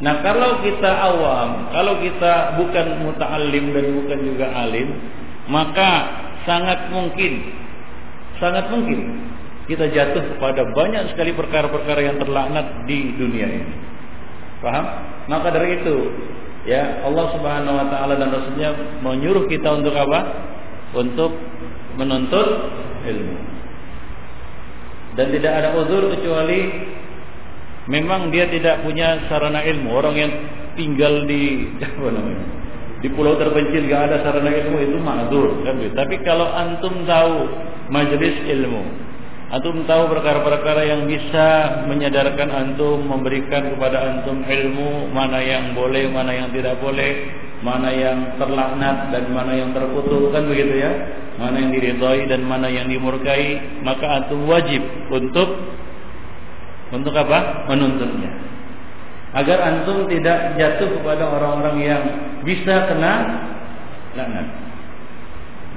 Nah, 0.05 0.15
kalau 0.21 0.61
kita 0.61 0.91
awam, 1.01 1.73
kalau 1.73 1.97
kita 2.05 2.61
bukan 2.61 3.09
muta'alim 3.09 3.73
dan 3.73 3.87
bukan 3.97 4.19
juga 4.21 4.47
alim, 4.53 4.89
maka 5.49 5.91
sangat 6.45 6.93
mungkin 6.93 7.57
sangat 8.39 8.71
mungkin 8.71 9.27
kita 9.67 9.91
jatuh 9.91 10.37
kepada 10.37 10.63
banyak 10.77 11.17
sekali 11.17 11.33
perkara-perkara 11.35 12.01
yang 12.05 12.17
terlaknat 12.21 12.85
di 12.85 13.17
dunia 13.17 13.49
ini. 13.49 13.75
Paham? 14.61 14.87
Maka 15.27 15.57
dari 15.57 15.83
itu, 15.83 15.97
ya 16.69 17.03
Allah 17.03 17.33
Subhanahu 17.33 17.75
wa 17.81 17.87
taala 17.91 18.15
dan 18.21 18.29
Rasulnya 18.29 18.71
menyuruh 19.01 19.49
kita 19.49 19.73
untuk 19.73 19.97
apa? 19.97 20.21
Untuk 20.95 21.33
menuntut 21.97 22.49
ilmu 23.09 23.58
dan 25.17 25.27
tidak 25.33 25.53
ada 25.53 25.69
uzur 25.79 26.13
kecuali 26.13 26.61
memang 27.89 28.29
dia 28.29 28.47
tidak 28.53 28.85
punya 28.85 29.25
sarana 29.33 29.65
ilmu. 29.65 29.89
Orang 29.95 30.15
yang 30.15 30.33
tinggal 30.77 31.25
di 31.25 31.65
apa 31.87 32.09
namanya? 32.13 32.45
Di 32.99 33.09
pulau 33.15 33.39
terpencil 33.39 33.87
gak 33.87 34.11
ada 34.11 34.17
sarana 34.27 34.51
ilmu 34.51 34.77
itu 34.83 34.99
ma'dzur 34.99 35.63
kan 35.63 35.79
Tapi 35.79 36.15
kalau 36.27 36.51
antum 36.51 37.07
tahu 37.07 37.47
majelis 37.95 38.43
ilmu, 38.43 38.83
antum 39.55 39.87
tahu 39.87 40.11
perkara-perkara 40.19 40.83
yang 40.83 41.07
bisa 41.07 41.79
menyadarkan 41.87 42.51
antum, 42.51 43.07
memberikan 43.07 43.71
kepada 43.71 44.03
antum 44.03 44.43
ilmu 44.43 45.15
mana 45.15 45.39
yang 45.39 45.79
boleh, 45.79 46.11
mana 46.11 46.35
yang 46.35 46.51
tidak 46.51 46.75
boleh, 46.83 47.31
mana 47.61 47.91
yang 47.91 48.39
terlaknat 48.39 49.11
dan 49.11 49.25
mana 49.35 49.53
yang 49.55 49.71
terkutuk 49.75 50.31
kan 50.31 50.47
begitu 50.47 50.79
ya? 50.79 50.93
Mana 51.39 51.63
yang 51.63 51.71
diridhai 51.75 52.27
dan 52.27 52.43
mana 52.47 52.67
yang 52.71 52.87
dimurkai 52.91 53.83
maka 53.83 54.23
antum 54.23 54.47
wajib 54.47 54.83
untuk 55.11 55.49
untuk 56.95 57.15
apa? 57.15 57.69
Menuntutnya 57.71 58.49
agar 59.37 59.59
antum 59.61 60.09
tidak 60.09 60.57
jatuh 60.57 60.89
kepada 61.01 61.29
orang-orang 61.29 61.77
yang 61.85 62.03
bisa 62.49 62.89
kena 62.89 63.45
laknat. 64.17 64.49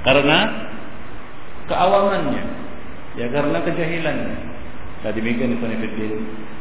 Karena 0.02 0.38
keawamannya 1.68 2.44
ya 3.20 3.26
karena 3.28 3.58
kejahilannya. 3.60 4.36
Tadi 5.02 5.18
demikian 5.18 5.58
itu 5.58 5.66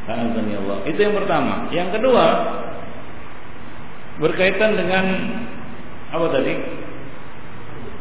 Allah. 0.09 0.77
Itu 0.89 0.99
yang 0.99 1.13
pertama. 1.13 1.69
Yang 1.69 1.89
kedua 2.01 2.25
berkaitan 4.19 4.75
dengan 4.75 5.05
apa 6.11 6.25
tadi? 6.35 6.53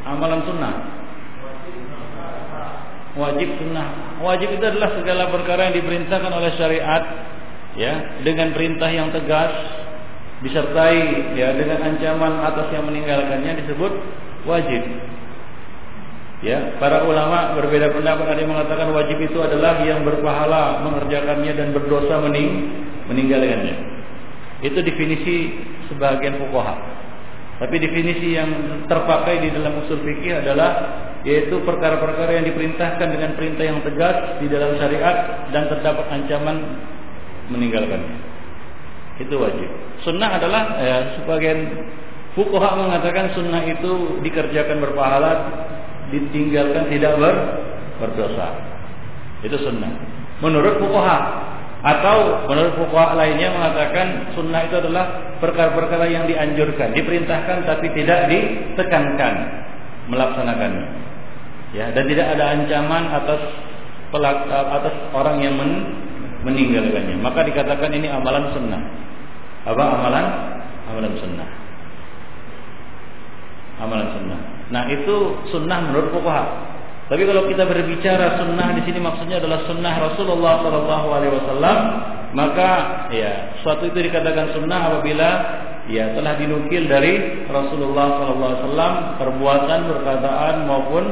Amalan 0.08 0.42
sunnah. 0.48 0.74
Wajib 3.14 3.48
sunnah. 3.61 4.18
Wajib 4.24 4.48
itu 4.58 4.64
adalah 4.64 4.90
segala 4.98 5.30
perkara 5.30 5.70
yang 5.70 5.76
diperintahkan 5.82 6.32
oleh 6.32 6.50
syariat 6.58 7.02
ya 7.78 8.22
dengan 8.26 8.50
perintah 8.50 8.90
yang 8.90 9.14
tegas 9.14 9.54
disertai 10.40 11.36
ya 11.36 11.52
dengan 11.54 11.84
ancaman 11.84 12.40
atas 12.42 12.72
yang 12.72 12.88
meninggalkannya 12.88 13.61
disebut 13.64 13.92
wajib. 14.48 14.82
Ya, 16.40 16.80
para 16.80 17.04
ulama 17.04 17.52
berbeda 17.61 17.92
pendapat 17.92 18.24
ada 18.32 18.40
yang 18.40 18.48
mengatakan 18.56 18.88
wajib 18.96 19.20
itu 19.20 19.36
adalah 19.44 19.84
yang 19.84 20.00
berpahala 20.08 20.80
mengerjakannya 20.88 21.52
dan 21.52 21.68
berdosa 21.76 22.16
mening 22.24 22.64
meninggalkannya. 23.12 23.99
Itu 24.61 24.84
definisi 24.84 25.56
sebagian 25.88 26.36
fuqaha. 26.36 26.74
Tapi 27.61 27.76
definisi 27.76 28.40
yang 28.40 28.48
terpakai 28.88 29.44
di 29.44 29.48
dalam 29.52 29.84
usul 29.84 30.00
fikih 30.00 30.40
adalah 30.40 30.70
yaitu 31.28 31.61
perkara-perkara 31.61 32.40
yang 32.40 32.48
diperintahkan 32.48 33.04
dengan 33.04 33.36
perintah 33.36 33.64
yang 33.68 33.84
tegas 33.84 34.40
di 34.40 34.48
dalam 34.48 34.80
syariat 34.80 35.44
dan 35.52 35.68
terdapat 35.68 36.08
ancaman 36.08 36.56
meninggalkannya. 37.52 38.16
Itu 39.20 39.36
wajib. 39.36 39.68
Sunnah 40.00 40.40
adalah 40.40 40.80
ya, 40.80 40.96
sebagian 41.20 41.68
fuqaha 42.32 42.80
mengatakan 42.80 43.36
sunnah 43.36 43.61
itu 43.68 44.24
dikerjakan 44.24 44.80
berpahala, 44.80 45.32
ditinggalkan 46.08 46.88
tidak 46.88 47.12
ber, 47.20 47.36
berdosa. 48.00 48.56
Itu 49.44 49.61
sunnah. 49.61 49.92
Menurut 50.40 50.80
fuqaha 50.80 51.18
atau 51.81 52.45
menurut 52.45 52.76
fuqaha 52.76 53.16
lainnya 53.16 53.57
mengatakan 53.57 54.37
sunnah 54.37 54.68
itu 54.68 54.76
adalah 54.85 55.37
perkara-perkara 55.41 56.12
yang 56.12 56.28
dianjurkan, 56.28 56.93
diperintahkan 56.93 57.64
tapi 57.64 57.89
tidak 57.97 58.28
ditekankan 58.28 59.35
melaksanakannya. 60.12 60.87
Ya, 61.72 61.89
dan 61.95 62.05
tidak 62.11 62.37
ada 62.37 62.45
ancaman 62.53 63.09
atas 63.09 63.41
pelak, 64.11 64.45
atas 64.51 64.95
orang 65.14 65.41
yang 65.41 65.55
men, 65.57 65.70
meninggalkannya. 66.45 67.16
Maka 67.16 67.47
dikatakan 67.47 67.91
ini 67.95 68.11
amalan 68.11 68.51
sunnah. 68.53 68.83
Apa 69.64 69.81
amalan? 69.81 70.26
Amalan 70.91 71.14
sunnah. 71.16 71.49
Amalan 73.81 74.09
sunnah. 74.12 74.41
Nah, 74.68 74.83
itu 74.93 75.16
sunnah 75.49 75.78
menurut 75.89 76.12
fuqaha. 76.12 76.69
Tapi 77.11 77.26
kalau 77.26 77.50
kita 77.50 77.66
berbicara 77.66 78.38
sunnah 78.38 78.70
di 78.78 78.86
sini 78.86 79.02
maksudnya 79.02 79.42
adalah 79.42 79.66
sunnah 79.66 79.98
Rasulullah 79.98 80.62
Wasallam, 80.62 81.78
maka 82.38 82.70
ya 83.11 83.58
suatu 83.66 83.90
itu 83.90 83.98
dikatakan 83.98 84.54
sunnah 84.54 84.94
apabila 84.94 85.28
ya 85.90 86.14
telah 86.14 86.38
dinukil 86.38 86.86
dari 86.86 87.42
Rasulullah 87.50 88.30
Wasallam 88.30 89.18
perbuatan, 89.18 89.90
perkataan 89.90 90.70
maupun 90.70 91.04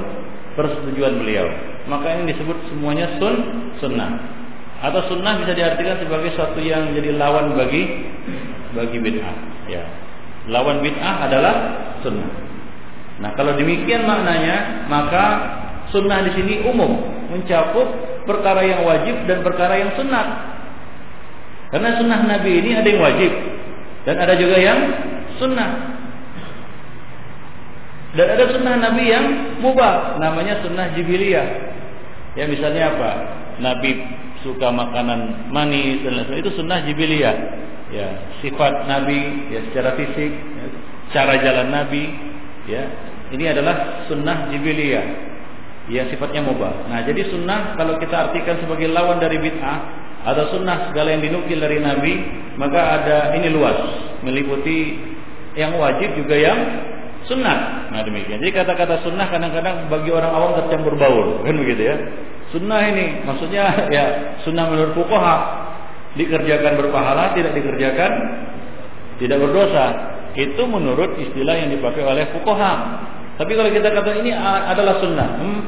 persetujuan 0.55 1.19
beliau. 1.19 1.51
Maka 1.91 2.15
ini 2.15 2.31
disebut 2.31 2.71
semuanya 2.71 3.19
sun 3.19 3.35
sunnah. 3.83 4.39
Atau 4.79 5.03
sunnah 5.11 5.43
bisa 5.43 5.51
diartikan 5.59 5.99
sebagai 5.99 6.31
suatu 6.39 6.63
yang 6.63 6.95
jadi 6.95 7.19
lawan 7.19 7.59
bagi 7.59 8.07
bagi 8.79 9.03
bid'ah. 9.03 9.37
Ya. 9.67 9.83
Lawan 10.47 10.79
bid'ah 10.79 11.27
adalah 11.27 11.55
sunnah. 12.07 12.47
Nah, 13.19 13.35
kalau 13.35 13.59
demikian 13.59 14.07
maknanya, 14.07 14.87
maka 14.87 15.58
sunnah 15.91 16.25
di 16.27 16.33
sini 16.37 16.55
umum, 16.65 16.99
mencakup 17.33 17.89
perkara 18.29 18.65
yang 18.65 18.85
wajib 18.85 19.25
dan 19.25 19.41
perkara 19.41 19.81
yang 19.81 19.91
sunnah. 19.97 20.57
Karena 21.69 22.01
sunnah 22.01 22.21
Nabi 22.25 22.65
ini 22.65 22.71
ada 22.77 22.89
yang 22.89 23.03
wajib 23.05 23.33
dan 24.09 24.17
ada 24.21 24.35
juga 24.37 24.57
yang 24.57 24.79
sunnah. 25.37 25.71
Dan 28.17 28.25
ada 28.25 28.45
sunnah 28.49 28.75
Nabi 28.81 29.05
yang 29.05 29.25
mubah, 29.61 30.17
namanya 30.17 30.65
sunnah 30.65 30.97
jibiliyah. 30.97 31.49
Ya 32.41 32.49
misalnya 32.49 32.97
apa? 32.97 33.11
Nabi 33.61 34.01
suka 34.41 34.71
makanan 34.71 35.51
manis 35.51 36.01
dan 36.07 36.25
lain 36.25 36.41
itu 36.41 36.53
sunnah 36.57 36.81
jibiliyah. 36.89 37.37
Ya, 37.89 38.09
sifat 38.45 38.85
Nabi 38.85 39.49
ya 39.49 39.65
secara 39.69 39.97
fisik, 39.97 40.29
ya, 40.29 40.65
cara 41.13 41.41
jalan 41.41 41.73
Nabi, 41.73 42.05
ya. 42.69 42.85
Ini 43.29 43.53
adalah 43.53 44.09
sunnah 44.09 44.49
jibiliyah. 44.53 45.05
Ya 45.89 46.05
sifatnya 46.13 46.45
mubah. 46.45 46.85
Nah, 46.93 47.01
jadi 47.01 47.33
sunnah 47.33 47.73
kalau 47.81 47.97
kita 47.97 48.29
artikan 48.29 48.61
sebagai 48.61 48.93
lawan 48.93 49.17
dari 49.25 49.41
bid'ah, 49.41 50.09
atau 50.29 50.45
sunnah 50.51 50.91
segala 50.91 51.15
yang 51.15 51.23
dinukil 51.23 51.57
dari 51.57 51.79
Nabi 51.79 52.13
maka 52.59 53.01
ada 53.01 53.17
ini 53.39 53.55
luas 53.55 53.79
meliputi 54.27 54.99
yang 55.55 55.79
wajib 55.79 56.19
juga 56.19 56.35
yang 56.35 56.59
sunnah. 57.25 57.91
Nah 57.95 58.03
demikian. 58.03 58.43
Jadi 58.43 58.53
kata-kata 58.53 59.07
sunnah 59.07 59.31
kadang-kadang 59.31 59.87
bagi 59.87 60.11
orang 60.11 60.33
awam 60.35 60.51
tercampur 60.59 60.99
baur 60.99 61.47
kan 61.47 61.55
begitu 61.55 61.83
ya? 61.87 61.97
Sunnah 62.51 62.81
ini 62.89 63.23
maksudnya 63.23 63.65
ya 63.95 64.05
sunnah 64.43 64.67
menurut 64.67 64.93
fuqaha 64.99 65.37
dikerjakan 66.19 66.73
berpahala 66.77 67.33
tidak 67.39 67.55
dikerjakan 67.55 68.11
tidak 69.23 69.39
berdosa. 69.39 69.87
Itu 70.39 70.67
menurut 70.71 71.19
istilah 71.19 71.57
yang 71.57 71.71
dipakai 71.73 72.03
oleh 72.05 72.31
fuqaha 72.35 72.73
tapi 73.39 73.53
kalau 73.55 73.71
kita 73.71 73.89
kata 73.95 74.11
ini 74.19 74.35
adalah 74.35 74.99
sunnah 74.99 75.29
hmm, 75.39 75.61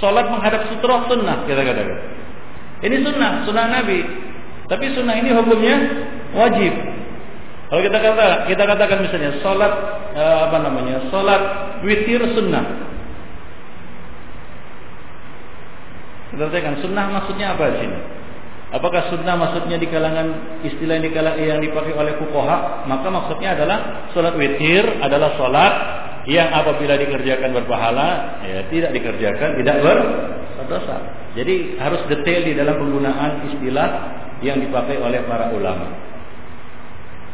Sholat 0.00 0.32
menghadap 0.32 0.72
sutra 0.72 1.04
sunnah 1.06 1.44
kita 1.44 1.60
katakan 1.60 2.18
ini 2.78 3.02
sunnah, 3.02 3.42
sunnah 3.42 3.66
Nabi. 3.66 4.00
Tapi 4.68 4.84
sunnah 4.94 5.16
ini 5.18 5.34
hukumnya 5.34 5.76
wajib. 6.36 6.72
Kalau 7.68 7.82
kita 7.84 7.98
kata, 8.00 8.48
kita 8.48 8.62
katakan 8.64 8.98
misalnya 9.04 9.30
salat 9.42 9.72
eh, 10.14 10.38
apa 10.48 10.56
namanya? 10.62 11.10
Salat 11.10 11.42
witir 11.82 12.22
sunnah. 12.36 12.64
Kita 16.32 16.42
katakan 16.48 16.78
sunnah 16.84 17.04
maksudnya 17.18 17.56
apa 17.56 17.64
di 17.74 17.78
sini? 17.82 17.98
Apakah 18.68 19.08
sunnah 19.08 19.32
maksudnya 19.32 19.80
di 19.80 19.88
kalangan 19.88 20.60
istilah 20.60 21.00
yang, 21.00 21.08
kalangan, 21.08 21.40
yang 21.40 21.60
dipakai 21.64 21.96
oleh 21.96 22.20
fuqaha? 22.20 22.84
Maka 22.84 23.08
maksudnya 23.08 23.56
adalah 23.56 24.06
salat 24.12 24.36
witir 24.36 24.84
adalah 25.00 25.34
salat 25.40 25.74
yang 26.28 26.52
apabila 26.52 27.00
dikerjakan 27.00 27.56
berpahala, 27.56 28.40
ya 28.44 28.68
tidak 28.68 28.92
dikerjakan 28.92 29.56
tidak 29.64 29.76
berdosa. 29.80 30.96
Jadi 31.32 31.80
harus 31.80 32.04
detail 32.12 32.44
di 32.44 32.52
dalam 32.52 32.76
penggunaan 32.76 33.48
istilah 33.48 33.88
yang 34.44 34.60
dipakai 34.60 35.00
oleh 35.00 35.24
para 35.24 35.48
ulama. 35.56 35.88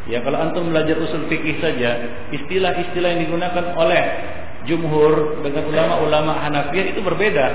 Ya 0.06 0.22
kalau 0.22 0.38
antum 0.38 0.70
belajar 0.70 0.94
usul 1.00 1.26
fikih 1.26 1.58
saja, 1.58 2.22
istilah-istilah 2.30 3.08
yang 3.18 3.22
digunakan 3.26 3.74
oleh 3.74 4.02
jumhur 4.68 5.42
dengan 5.42 5.64
ulama-ulama 5.68 6.38
Hanafiyah 6.44 6.94
itu 6.94 7.00
berbeda. 7.02 7.46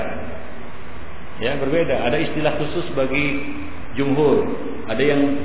Ya, 1.40 1.56
berbeda. 1.56 2.04
Ada 2.04 2.20
istilah 2.20 2.52
khusus 2.60 2.84
bagi 2.92 3.56
jumhur, 3.96 4.44
ada 4.92 5.00
yang 5.00 5.40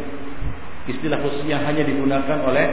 istilah 0.91 1.23
khusus 1.23 1.47
yang 1.47 1.63
hanya 1.63 1.87
digunakan 1.87 2.43
oleh 2.43 2.67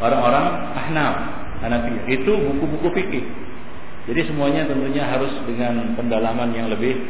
orang-orang 0.00 0.46
Ahnaf. 0.72 1.43
Hanafi. 1.64 2.04
Itu 2.12 2.32
buku-buku 2.36 2.92
fikih. 2.92 3.24
Jadi 4.04 4.20
semuanya 4.28 4.68
tentunya 4.68 5.00
harus 5.08 5.32
dengan 5.48 5.96
pendalaman 5.96 6.52
yang 6.52 6.68
lebih 6.68 7.00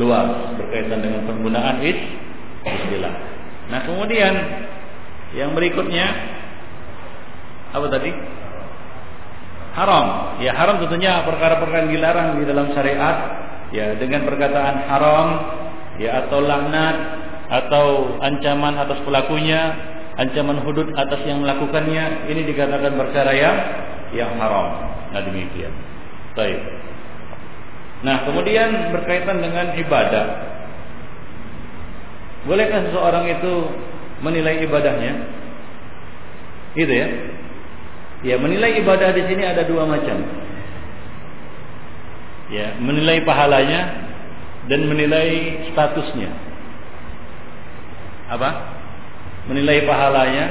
luas 0.00 0.56
berkaitan 0.56 1.04
dengan 1.04 1.28
penggunaan 1.28 1.84
is 1.84 2.00
istilah. 2.64 3.12
Nah, 3.68 3.80
kemudian 3.84 4.32
yang 5.36 5.52
berikutnya 5.52 6.06
apa 7.76 7.86
tadi? 7.92 8.10
Haram. 9.76 10.06
Ya, 10.42 10.56
haram 10.56 10.82
tentunya 10.82 11.22
perkara-perkara 11.22 11.86
yang 11.86 11.92
dilarang 11.92 12.28
di 12.40 12.44
dalam 12.48 12.72
syariat 12.74 13.16
ya 13.70 13.94
dengan 13.94 14.26
perkataan 14.26 14.76
haram 14.90 15.28
ya 16.02 16.26
atau 16.26 16.42
laknat 16.42 16.96
atau 17.50 18.18
ancaman 18.18 18.74
atas 18.78 18.98
pelakunya 19.06 19.60
ancaman 20.18 20.62
hudud 20.66 20.90
atas 20.94 21.22
yang 21.22 21.42
melakukannya 21.42 22.26
ini 22.30 22.42
dikatakan 22.50 22.98
perkara 22.98 23.32
yang 23.34 23.56
yang 24.16 24.36
haram. 24.38 24.90
Nah 25.10 25.20
demikian. 25.22 25.72
Baik. 26.34 26.60
Nah 28.06 28.24
kemudian 28.24 28.94
berkaitan 28.94 29.42
dengan 29.42 29.76
ibadah. 29.76 30.26
Bolehkah 32.48 32.88
seseorang 32.88 33.28
itu 33.28 33.52
menilai 34.24 34.64
ibadahnya? 34.64 35.12
Gitu 36.74 36.92
ya. 36.92 37.08
Ya 38.20 38.36
menilai 38.36 38.80
ibadah 38.80 39.12
di 39.12 39.22
sini 39.28 39.42
ada 39.44 39.64
dua 39.64 39.84
macam. 39.84 40.18
Ya 42.50 42.74
menilai 42.80 43.22
pahalanya 43.22 43.80
dan 44.66 44.88
menilai 44.88 45.68
statusnya. 45.72 46.30
Apa? 48.30 48.80
menilai 49.50 49.82
pahalanya 49.88 50.44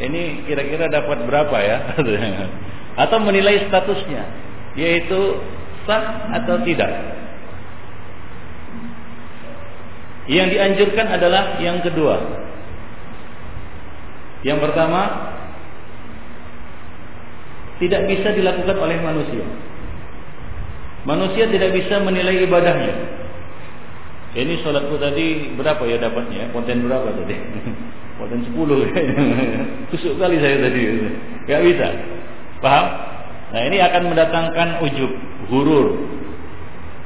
ini 0.00 0.48
kira-kira 0.48 0.88
dapat 0.92 1.24
berapa 1.28 1.56
ya 1.60 1.78
atau 2.96 3.20
menilai 3.20 3.68
statusnya 3.68 4.24
yaitu 4.76 5.40
sah 5.88 6.32
atau 6.36 6.60
tidak. 6.64 6.90
Yang 10.26 10.58
dianjurkan 10.58 11.06
adalah 11.06 11.56
yang 11.62 11.80
kedua. 11.80 12.18
Yang 14.42 14.58
pertama 14.68 15.02
tidak 17.78 18.02
bisa 18.10 18.28
dilakukan 18.34 18.76
oleh 18.76 18.98
manusia. 19.00 19.46
Manusia 21.06 21.46
tidak 21.46 21.70
bisa 21.72 22.02
menilai 22.02 22.42
ibadahnya. 22.42 22.94
Ini 24.36 24.60
sholatku 24.60 25.00
tadi 25.00 25.56
berapa 25.56 25.80
ya 25.88 25.96
dapatnya? 26.02 26.52
Konten 26.52 26.84
berapa 26.84 27.08
tadi? 27.22 27.36
Buatan 28.20 28.42
sepuluh. 28.44 28.84
Tusuk 29.94 30.18
kali 30.18 30.36
saya 30.42 30.60
tadi. 30.66 30.82
Gak 31.46 31.62
bisa 31.62 31.88
Paham? 32.64 32.86
Nah 33.52 33.60
ini 33.62 33.78
akan 33.78 34.02
mendatangkan 34.10 34.68
ujub 34.82 35.12
Hurur 35.46 35.94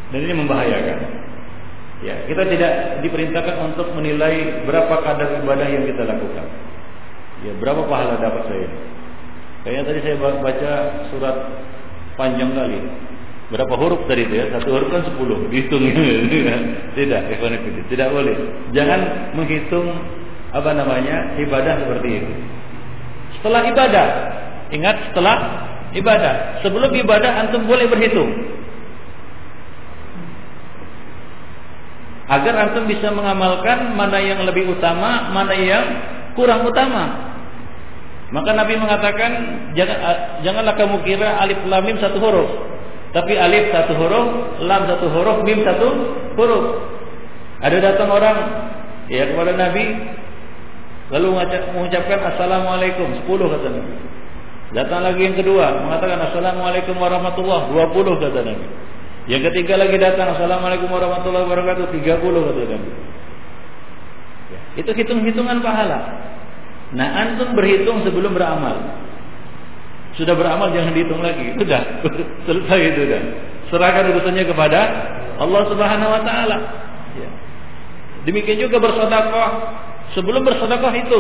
Dan 0.09 0.25
ini 0.25 0.35
membahayakan 0.35 1.21
Ya, 2.01 2.17
kita 2.25 2.49
tidak 2.49 3.05
diperintahkan 3.05 3.61
untuk 3.61 3.93
menilai 3.93 4.65
berapa 4.65 5.05
kadar 5.05 5.37
ibadah 5.37 5.69
yang 5.69 5.85
kita 5.85 6.09
lakukan. 6.09 6.49
Ya, 7.45 7.53
berapa 7.61 7.85
pahala 7.85 8.17
dapat 8.17 8.49
saya. 8.49 8.69
Kayaknya 9.61 9.83
tadi 9.85 10.01
saya 10.01 10.17
baca 10.17 10.73
surat 11.13 11.37
panjang 12.17 12.57
kali. 12.57 12.81
Berapa 13.53 13.75
huruf 13.77 14.09
tadi 14.09 14.25
itu 14.25 14.33
ya? 14.33 14.49
Satu 14.57 14.73
huruf 14.73 14.89
kan 14.89 15.05
sepuluh. 15.05 15.45
Dihitung. 15.53 15.85
tidak, 16.97 17.21
tidak 17.93 18.09
boleh. 18.09 18.37
Jangan 18.73 19.01
menghitung 19.37 19.93
apa 20.57 20.71
namanya 20.73 21.37
ibadah 21.37 21.85
seperti 21.85 22.09
itu. 22.25 22.33
Setelah 23.37 23.61
ibadah, 23.69 24.07
ingat 24.75 25.11
setelah 25.11 25.37
ibadah. 25.95 26.65
Sebelum 26.65 26.91
ibadah 26.95 27.47
antum 27.47 27.67
boleh 27.67 27.87
berhitung. 27.91 28.31
Agar 32.31 32.71
antum 32.71 32.87
bisa 32.87 33.11
mengamalkan 33.11 33.99
mana 33.99 34.23
yang 34.23 34.47
lebih 34.47 34.71
utama, 34.71 35.35
mana 35.35 35.55
yang 35.55 35.85
kurang 36.39 36.63
utama. 36.63 37.31
Maka 38.31 38.55
Nabi 38.55 38.79
mengatakan 38.79 39.31
jangan 39.75 39.99
janganlah 40.47 40.79
kamu 40.79 41.03
kira 41.03 41.43
alif 41.43 41.59
lam 41.67 41.83
mim 41.83 41.99
satu 41.99 42.23
huruf. 42.23 42.51
Tapi 43.11 43.35
alif 43.35 43.75
satu 43.75 43.99
huruf, 43.99 44.27
lam 44.63 44.87
satu 44.87 45.11
huruf, 45.11 45.43
mim 45.43 45.67
satu 45.67 45.89
huruf. 46.39 46.67
Ada 47.59 47.83
datang 47.83 48.15
orang 48.15 48.39
ya 49.11 49.27
kepada 49.27 49.59
Nabi, 49.59 49.85
Lalu 51.11 51.29
mengucapkan 51.75 52.23
Assalamualaikum 52.23 53.27
10 53.27 53.27
kata 53.27 53.67
Nabi. 53.67 53.95
Datang 54.71 55.03
lagi 55.03 55.21
yang 55.27 55.35
kedua 55.35 55.83
mengatakan 55.83 56.31
Assalamualaikum 56.31 56.95
warahmatullahi 56.95 57.75
20 57.75 58.23
kata 58.23 58.41
Nabi. 58.47 58.67
Yang 59.27 59.43
ketiga 59.51 59.75
lagi 59.75 59.97
datang 59.99 60.39
Assalamualaikum 60.39 60.87
warahmatullahi 60.87 61.45
wabarakatuh 61.47 61.91
30 61.91 62.07
kata 62.23 62.63
Nabi. 62.71 62.91
Ya, 64.51 64.61
itu 64.79 64.91
hitung-hitungan 64.95 65.59
pahala. 65.59 65.99
Nah 66.95 67.09
antum 67.19 67.59
berhitung 67.59 68.07
sebelum 68.07 68.31
beramal. 68.31 68.79
Sudah 70.15 70.39
beramal 70.39 70.71
jangan 70.71 70.95
dihitung 70.95 71.19
lagi. 71.19 71.51
Sudah 71.59 71.83
selesai 72.47 72.81
itu 72.95 73.01
sudah. 73.11 73.23
Serahkan 73.75 74.07
urusannya 74.15 74.45
kepada 74.47 74.81
Allah 75.39 75.63
Subhanahu 75.67 76.11
Wa 76.15 76.23
Taala. 76.23 76.59
Ya. 77.19 77.31
Demikian 78.23 78.71
juga 78.71 78.79
bersedekah 78.79 79.51
Sebelum 80.15 80.43
bersedekah 80.43 80.95
itu 80.99 81.19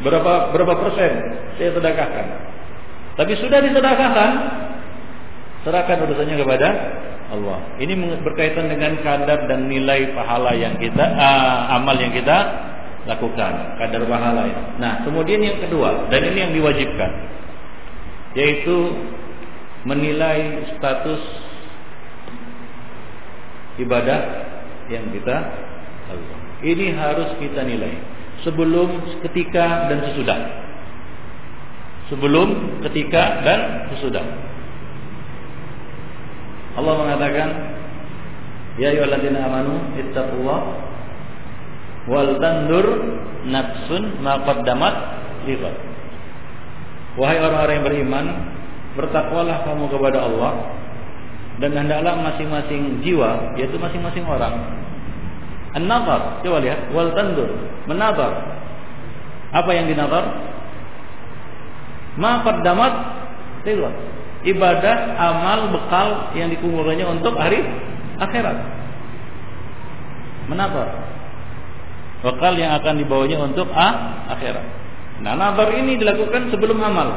Berapa 0.00 0.52
berapa 0.56 0.74
persen 0.80 1.12
saya 1.60 1.70
sedekahkan. 1.76 2.26
Tapi 3.20 3.32
sudah 3.36 3.60
disedekahkan, 3.60 4.30
serahkan 5.66 6.08
urusannya 6.08 6.36
kepada 6.40 6.68
Allah. 7.30 7.58
Ini 7.76 7.92
berkaitan 8.24 8.72
dengan 8.72 8.96
kadar 9.04 9.44
dan 9.44 9.68
nilai 9.68 10.16
pahala 10.16 10.56
yang 10.56 10.80
kita 10.80 11.04
uh, 11.04 11.76
amal 11.76 11.94
yang 12.00 12.10
kita 12.16 12.38
lakukan, 13.04 13.76
kadar 13.76 14.02
pahala. 14.08 14.48
Nah, 14.80 15.04
kemudian 15.04 15.44
yang 15.44 15.60
kedua 15.60 16.08
dan 16.08 16.20
ini 16.32 16.38
yang 16.48 16.52
diwajibkan 16.56 17.10
yaitu 18.34 18.94
menilai 19.84 20.70
status 20.76 21.22
ibadah 23.80 24.20
yang 24.92 25.08
kita 25.12 25.36
lakukan. 26.08 26.40
Ini 26.60 26.86
harus 26.94 27.30
kita 27.40 27.64
nilai 27.64 28.19
sebelum, 28.46 29.20
ketika 29.28 29.90
dan 29.90 29.98
sesudah. 30.10 30.38
Sebelum, 32.10 32.80
ketika 32.88 33.44
dan 33.46 33.60
sesudah. 33.94 34.24
Allah 36.78 36.94
mengatakan, 36.96 37.48
Ya 38.78 38.94
ayyuhalladzina 38.94 39.44
amanu 39.44 39.98
ittaqullah 39.98 40.60
wal 42.08 42.30
tandur 42.40 42.86
nafsun 43.44 44.22
ma 44.24 44.40
qaddamat 44.46 44.94
lighad. 45.44 45.76
Wahai 47.18 47.42
orang-orang 47.42 47.74
yang 47.82 47.86
beriman, 47.86 48.26
bertakwalah 48.94 49.66
kamu 49.66 49.90
kepada 49.90 50.18
Allah 50.24 50.52
dan 51.60 51.76
hendaklah 51.76 52.16
masing-masing 52.24 53.04
jiwa 53.04 53.54
yaitu 53.60 53.76
masing-masing 53.76 54.24
orang 54.24 54.56
an-nazar. 55.76 56.42
Coba 56.42 56.58
lihat. 56.62 56.90
Wal 56.94 57.12
tandur 57.14 57.48
menazar 57.86 58.32
apa 59.50 59.70
yang 59.74 59.90
dinazar 59.90 60.24
ma 62.18 62.42
qaddamat. 62.46 62.94
Lighad 63.60 63.94
ibadah 64.44 64.96
amal 65.20 65.68
bekal 65.68 66.32
yang 66.32 66.48
dikumpulkannya 66.48 67.06
untuk 67.08 67.36
hari 67.36 67.60
akhirat. 68.16 68.56
Menazar 70.48 70.88
bekal 72.24 72.56
yang 72.56 72.76
akan 72.80 73.00
dibawanya 73.00 73.38
untuk 73.44 73.68
ah, 73.72 74.24
akhirat. 74.32 74.64
Nah 75.20 75.36
nazar 75.36 75.76
ini 75.76 76.00
dilakukan 76.00 76.48
sebelum 76.48 76.80
amal 76.80 77.08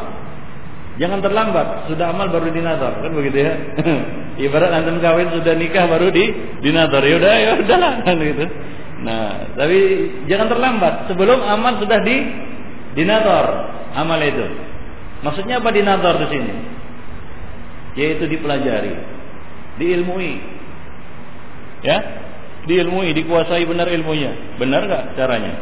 Jangan 0.94 1.26
terlambat, 1.26 1.90
sudah 1.90 2.14
amal 2.14 2.30
baru 2.30 2.54
dinazar, 2.54 3.02
kan 3.02 3.12
begitu 3.18 3.42
ya. 3.42 3.54
Ibarat 4.46 4.70
antum 4.70 5.02
kawin 5.02 5.34
sudah 5.34 5.58
nikah 5.58 5.90
baru 5.90 6.14
di 6.14 6.30
dinazar. 6.62 7.02
Ya 7.02 7.16
udah, 7.18 7.34
ya 7.34 7.52
udahlah 7.66 7.94
kan 8.06 8.16
gitu. 8.22 8.46
Nah, 9.02 9.58
tapi 9.58 9.80
jangan 10.30 10.54
terlambat, 10.54 11.10
sebelum 11.10 11.42
amal 11.42 11.82
sudah 11.82 11.98
di 12.06 12.18
dinazar 12.94 13.46
amal 13.98 14.22
itu. 14.22 14.46
Maksudnya 15.26 15.58
apa 15.58 15.70
dinazar 15.74 16.14
di 16.22 16.28
sini? 16.30 16.54
Yaitu 17.98 18.30
dipelajari, 18.30 18.94
diilmui. 19.82 20.34
Ya, 21.82 21.98
diilmui, 22.70 23.18
dikuasai 23.18 23.66
benar 23.66 23.90
ilmunya. 23.90 24.62
Benar 24.62 24.86
nggak 24.86 25.04
caranya? 25.18 25.54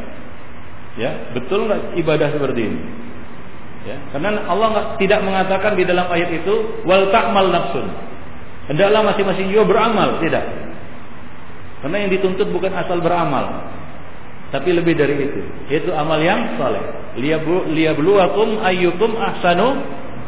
Ya, 1.00 1.32
betul 1.32 1.72
nggak 1.72 1.96
ibadah 2.04 2.36
seperti 2.36 2.62
ini? 2.68 2.80
Ya, 3.82 3.98
karena 4.14 4.46
Allah 4.46 4.94
tidak 5.02 5.26
mengatakan 5.26 5.74
di 5.74 5.82
dalam 5.82 6.06
ayat 6.06 6.30
itu 6.30 6.86
wal 6.86 7.10
ta'mal 7.10 7.50
nafsun. 7.50 7.90
Hendaklah 8.70 9.02
masing-masing 9.10 9.50
jiwa 9.50 9.66
beramal, 9.66 10.22
tidak. 10.22 10.46
Karena 11.82 11.98
yang 12.06 12.12
dituntut 12.14 12.46
bukan 12.54 12.70
asal 12.78 13.02
beramal, 13.02 13.74
tapi 14.54 14.70
lebih 14.70 14.94
dari 14.94 15.18
itu, 15.18 15.42
yaitu 15.66 15.90
amal 15.98 16.22
yang 16.22 16.62
saleh. 16.62 16.84
Liyabluwakum 17.74 18.62
ayyukum 18.62 19.18
ahsanu 19.18 19.82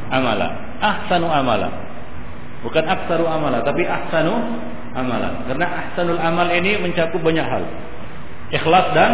amala. 0.09 0.49
Ahsanu 0.81 1.29
amala. 1.29 1.69
Bukan 2.65 2.83
aksaru 2.89 3.29
amala, 3.29 3.61
tapi 3.61 3.85
ahsanu 3.85 4.33
amala. 4.97 5.45
Karena 5.45 5.67
ahsanul 5.67 6.17
amal 6.17 6.47
ini 6.49 6.79
mencakup 6.81 7.21
banyak 7.21 7.43
hal. 7.43 7.63
Ikhlas 8.49 8.87
dan 8.97 9.11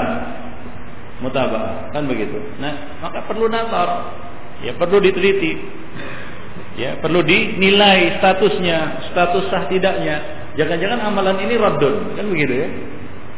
mutabah, 1.20 1.92
kan 1.92 2.08
begitu. 2.08 2.40
Nah, 2.64 3.04
maka 3.04 3.26
perlu 3.28 3.52
nazar 3.52 4.16
ya 4.64 4.76
perlu 4.76 4.98
diteliti. 5.00 5.54
Ya 6.80 6.96
perlu 7.04 7.20
dinilai 7.24 8.20
statusnya 8.24 9.12
status 9.12 9.52
sah 9.52 9.68
tidaknya. 9.68 10.40
Jangan-jangan 10.56 11.00
amalan 11.12 11.38
ini 11.44 11.56
raddun 11.60 12.16
kan 12.16 12.26
begitu 12.28 12.54
ya? 12.56 12.70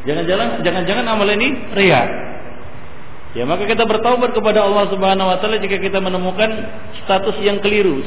Jangan-jangan 0.06 0.48
jangan-jangan 0.62 1.06
amalan 1.10 1.38
ini 1.42 1.50
ria. 1.74 2.02
Ya 3.32 3.48
maka 3.48 3.64
kita 3.64 3.88
bertaubat 3.88 4.36
kepada 4.36 4.62
Allah 4.62 4.92
Subhanahu 4.92 5.32
wa 5.32 5.38
taala 5.40 5.58
jika 5.58 5.80
kita 5.80 6.04
menemukan 6.04 6.52
status 7.06 7.40
yang 7.40 7.64
keliru 7.64 8.04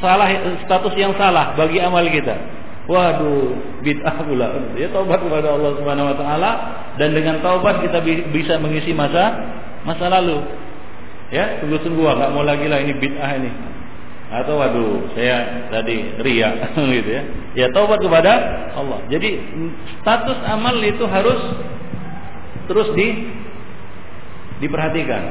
salah 0.00 0.28
status 0.64 0.94
yang 0.96 1.12
salah 1.20 1.52
bagi 1.54 1.78
amal 1.78 2.02
kita. 2.08 2.36
Waduh 2.88 3.54
bid'ah 3.84 4.16
pula. 4.24 4.48
Ya 4.74 4.88
taubat 4.90 5.20
kepada 5.20 5.54
Allah 5.54 5.76
Subhanahu 5.76 6.10
wa 6.10 6.16
taala 6.16 6.50
dan 6.96 7.12
dengan 7.12 7.38
taubat 7.44 7.84
kita 7.84 8.00
bisa 8.32 8.56
mengisi 8.56 8.96
masa 8.96 9.36
masa 9.84 10.08
lalu 10.08 10.40
Ya, 11.30 11.62
sungguh-sungguh 11.62 12.02
nggak 12.02 12.32
mau 12.34 12.42
lagi 12.42 12.66
lah 12.66 12.82
ini 12.82 12.92
bid'ah 12.98 13.32
ini. 13.38 13.50
Atau 14.30 14.62
waduh, 14.62 15.10
saya 15.14 15.66
tadi 15.74 16.22
ria 16.22 16.54
gitu 16.98 17.10
ya. 17.10 17.22
Ya 17.54 17.66
taubat 17.74 17.98
kepada 17.98 18.32
Allah. 18.78 19.02
Jadi 19.10 19.42
status 20.02 20.38
amal 20.46 20.78
itu 20.82 21.02
harus 21.06 21.40
terus 22.70 22.94
di 22.94 23.26
diperhatikan. 24.62 25.22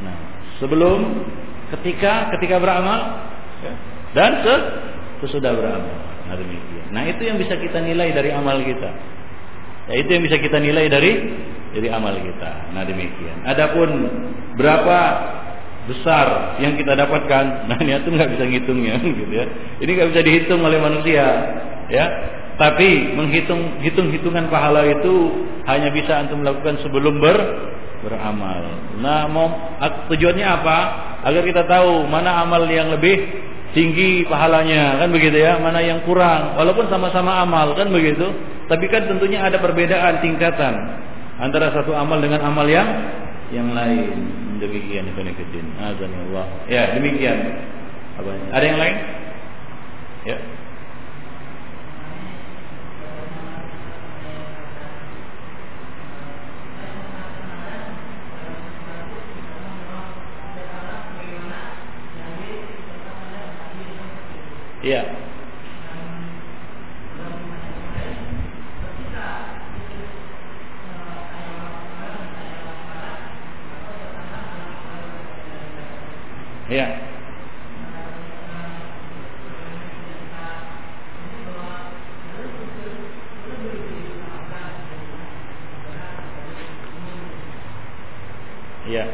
Nah, 0.00 0.16
sebelum 0.60 1.28
ketika 1.76 2.32
ketika 2.36 2.56
beramal 2.56 3.28
ya, 3.60 3.72
dan 4.16 4.32
se 4.40 4.54
sesudah 5.24 5.52
beramal. 5.52 5.96
Nah 6.26 6.34
demikian. 6.40 6.86
Nah 6.92 7.04
itu 7.08 7.22
yang 7.24 7.36
bisa 7.36 7.56
kita 7.56 7.80
nilai 7.80 8.12
dari 8.16 8.32
amal 8.32 8.58
kita. 8.64 8.90
Ya, 9.92 9.94
itu 10.02 10.08
yang 10.08 10.24
bisa 10.24 10.40
kita 10.40 10.58
nilai 10.58 10.88
dari 10.88 11.12
dari 11.74 11.88
amal 11.90 12.14
kita. 12.14 12.76
Nah 12.76 12.82
demikian. 12.86 13.42
Adapun 13.46 13.88
berapa 14.54 14.98
besar 15.86 16.58
yang 16.58 16.74
kita 16.74 16.98
dapatkan, 16.98 17.44
nah 17.70 17.78
ini 17.78 17.96
itu 17.96 18.08
nggak 18.10 18.30
bisa 18.36 18.44
ngitungnya, 18.44 18.94
gitu 19.22 19.32
ya. 19.32 19.46
Ini 19.80 19.90
nggak 19.90 20.08
bisa 20.14 20.20
dihitung 20.22 20.60
oleh 20.62 20.78
manusia, 20.78 21.26
ya. 21.90 22.06
Tapi 22.56 23.12
menghitung 23.12 23.84
hitung 23.84 24.08
hitungan 24.08 24.48
pahala 24.48 24.80
itu 24.88 25.44
hanya 25.68 25.92
bisa 25.92 26.24
antum 26.24 26.40
melakukan 26.40 26.80
sebelum 26.80 27.20
ber 27.20 27.36
beramal. 28.00 28.96
Nah, 28.96 29.28
mau 29.28 29.46
tujuannya 30.08 30.46
apa? 30.46 30.78
Agar 31.26 31.42
kita 31.44 31.68
tahu 31.68 32.08
mana 32.08 32.40
amal 32.40 32.64
yang 32.64 32.88
lebih 32.88 33.18
tinggi 33.76 34.24
pahalanya, 34.24 35.04
kan 35.04 35.12
begitu 35.12 35.36
ya? 35.36 35.60
Mana 35.60 35.84
yang 35.84 36.00
kurang, 36.08 36.56
walaupun 36.56 36.88
sama-sama 36.88 37.44
amal, 37.44 37.76
kan 37.76 37.92
begitu. 37.92 38.24
Tapi 38.72 38.88
kan 38.88 39.04
tentunya 39.04 39.44
ada 39.44 39.60
perbedaan 39.60 40.24
tingkatan 40.24 40.74
antara 41.40 41.72
satu 41.72 41.92
amal 41.92 42.20
dengan 42.20 42.40
amal 42.44 42.66
yang 42.68 42.88
yang 43.52 43.70
lain. 43.72 44.16
Demikian 44.56 45.12
Ibnu 45.12 46.32
Allah. 46.32 46.46
Ya, 46.64 46.96
demikian. 46.96 47.38
Apa 48.16 48.30
Ada 48.56 48.64
yang 48.64 48.78
lain? 48.80 48.96
Ya. 50.24 50.36
Iya. 64.86 65.02
Ya. 76.68 76.86
Ya. 88.86 89.06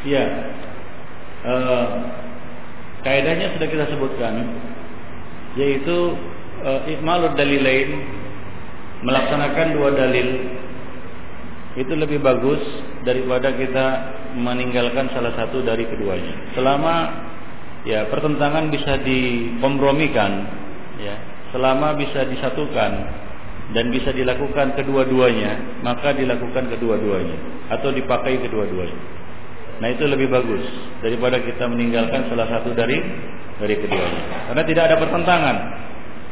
Ya. 0.00 0.24
Uh, 1.40 1.86
kaidahnya 3.00 3.56
sudah 3.56 3.68
kita 3.70 3.84
sebutkan 3.94 4.44
yaitu 5.56 6.18
uh, 6.66 6.84
ikmalud 6.84 7.32
dalilain 7.38 8.04
melaksanakan 9.06 9.72
dua 9.78 9.88
dalil 9.96 10.28
itu 11.80 11.92
lebih 11.96 12.20
bagus 12.20 12.60
daripada 13.10 13.50
kita 13.58 13.86
meninggalkan 14.38 15.10
salah 15.10 15.34
satu 15.34 15.66
dari 15.66 15.82
keduanya. 15.90 16.54
Selama 16.54 16.94
ya 17.82 18.06
pertentangan 18.06 18.70
bisa 18.70 19.02
dikompromikan, 19.02 20.46
ya, 21.02 21.14
selama 21.50 21.98
bisa 21.98 22.22
disatukan 22.30 22.92
dan 23.74 23.90
bisa 23.90 24.14
dilakukan 24.14 24.78
kedua-duanya, 24.78 25.82
maka 25.82 26.14
dilakukan 26.14 26.70
kedua-duanya 26.70 27.66
atau 27.74 27.90
dipakai 27.90 28.38
kedua-duanya. 28.46 28.98
Nah 29.82 29.88
itu 29.90 30.04
lebih 30.06 30.30
bagus 30.30 30.62
daripada 31.02 31.40
kita 31.42 31.66
meninggalkan 31.66 32.30
salah 32.30 32.46
satu 32.46 32.70
dari 32.76 33.00
dari 33.58 33.74
keduanya. 33.74 34.52
Karena 34.52 34.62
tidak 34.62 34.82
ada 34.86 34.96
pertentangan. 35.02 35.56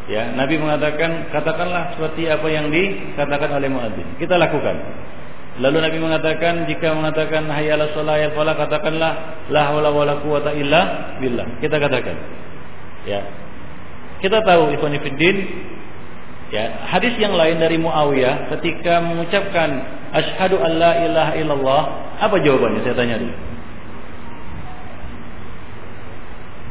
Ya, 0.09 0.33
Nabi 0.33 0.57
mengatakan 0.57 1.29
katakanlah 1.29 1.93
seperti 1.93 2.33
apa 2.33 2.49
yang 2.49 2.73
dikatakan 2.73 3.61
oleh 3.61 3.69
muadzin. 3.69 4.17
Kita 4.17 4.41
lakukan. 4.41 4.77
Lalu 5.59 5.78
Nabi 5.82 5.98
mengatakan 5.98 6.70
jika 6.70 6.94
mengatakan 6.94 7.51
hayya 7.51 7.74
'alas 7.74 7.90
shalah 7.90 8.14
ya 8.14 8.30
fala 8.30 8.55
katakanlah 8.55 9.43
la 9.51 9.74
haula 9.74 9.90
wala 9.90 10.22
quwata 10.22 10.55
illa 10.55 11.14
billah. 11.18 11.59
Kita 11.59 11.82
katakan. 11.82 12.14
Ya. 13.02 13.26
Kita 14.22 14.43
tahu 14.43 14.74
ikhwan 14.74 14.94
ya, 16.51 16.64
hadis 16.90 17.14
yang 17.18 17.35
lain 17.35 17.59
dari 17.62 17.78
Muawiyah 17.78 18.51
ketika 18.56 18.98
mengucapkan 19.02 19.82
asyhadu 20.14 20.59
an 20.59 20.72
la 20.78 20.93
ilaha 21.06 21.32
illallah, 21.39 21.82
apa 22.18 22.36
jawabannya? 22.43 22.80
Saya 22.82 22.97
tanya 22.98 23.16
dulu. 23.20 23.35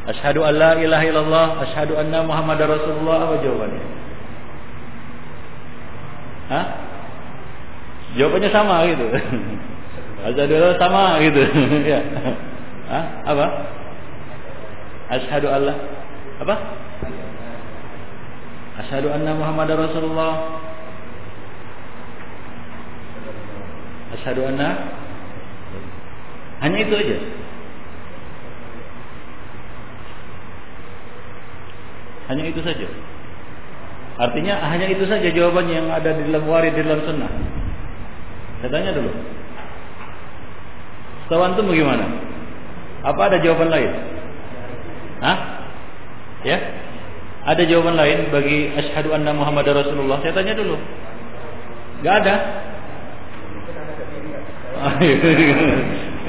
Asyhadu 0.08 0.40
an 0.44 0.54
la 0.56 0.72
ilaha 0.80 1.04
illallah, 1.04 1.46
asyhadu 1.68 1.92
anna 1.96 2.24
Muhammadar 2.24 2.68
Rasulullah, 2.68 3.28
apa 3.28 3.34
jawabannya? 3.44 3.84
Hah? 6.48 6.87
Jawabannya 8.16 8.50
sama 8.54 8.86
gitu. 8.88 9.06
Asyhadu 10.28 10.52
Allah 10.56 10.74
sama 10.80 11.04
gitu. 11.20 11.42
ya. 11.92 12.00
Hah? 12.88 13.04
Apa? 13.28 13.46
Asyhadu 15.08 15.48
Allah 15.48 15.76
apa? 16.38 16.54
Asyhadu 18.78 19.10
anna 19.10 19.34
Muhammadar 19.34 19.76
Rasulullah. 19.76 20.62
Asyhadu 24.14 24.46
anna 24.46 24.68
hanya 26.58 26.78
itu 26.82 26.94
aja. 26.94 27.18
Hanya 32.28 32.44
itu 32.44 32.60
saja. 32.60 32.88
Artinya 34.18 34.54
hanya 34.68 34.90
itu 34.90 35.06
saja 35.06 35.30
jawaban 35.30 35.70
yang 35.70 35.86
ada 35.88 36.12
di 36.12 36.26
dalam 36.28 36.44
warid 36.50 36.74
di 36.74 36.82
dalam 36.82 37.00
sunnah. 37.06 37.30
Saya 38.58 38.70
tanya 38.74 38.90
dulu. 38.90 39.12
Setahu 41.26 41.42
antum 41.44 41.70
bagaimana? 41.70 42.04
Apa 43.06 43.30
ada 43.30 43.38
jawaban 43.38 43.70
lain? 43.70 43.90
Hah? 45.22 45.38
Ya? 46.42 46.58
Ada 47.46 47.62
jawaban 47.64 47.94
lain 47.94 48.34
bagi 48.34 48.74
asyhadu 48.74 49.14
anna 49.14 49.30
Muhammadar 49.32 49.78
Rasulullah? 49.78 50.18
Saya 50.20 50.34
tanya 50.34 50.58
dulu. 50.58 50.74
Enggak 52.02 52.14
ada. 52.26 52.34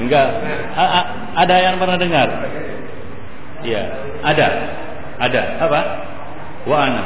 Enggak. 0.00 0.28
A 0.74 0.84
-a 0.86 1.00
ada 1.38 1.54
yang 1.62 1.76
pernah 1.78 1.98
dengar? 1.98 2.28
Iya, 3.62 3.82
ada. 4.24 4.48
Ada. 5.20 5.42
Apa? 5.60 5.80
Wa 6.66 6.76
ana. 6.88 7.04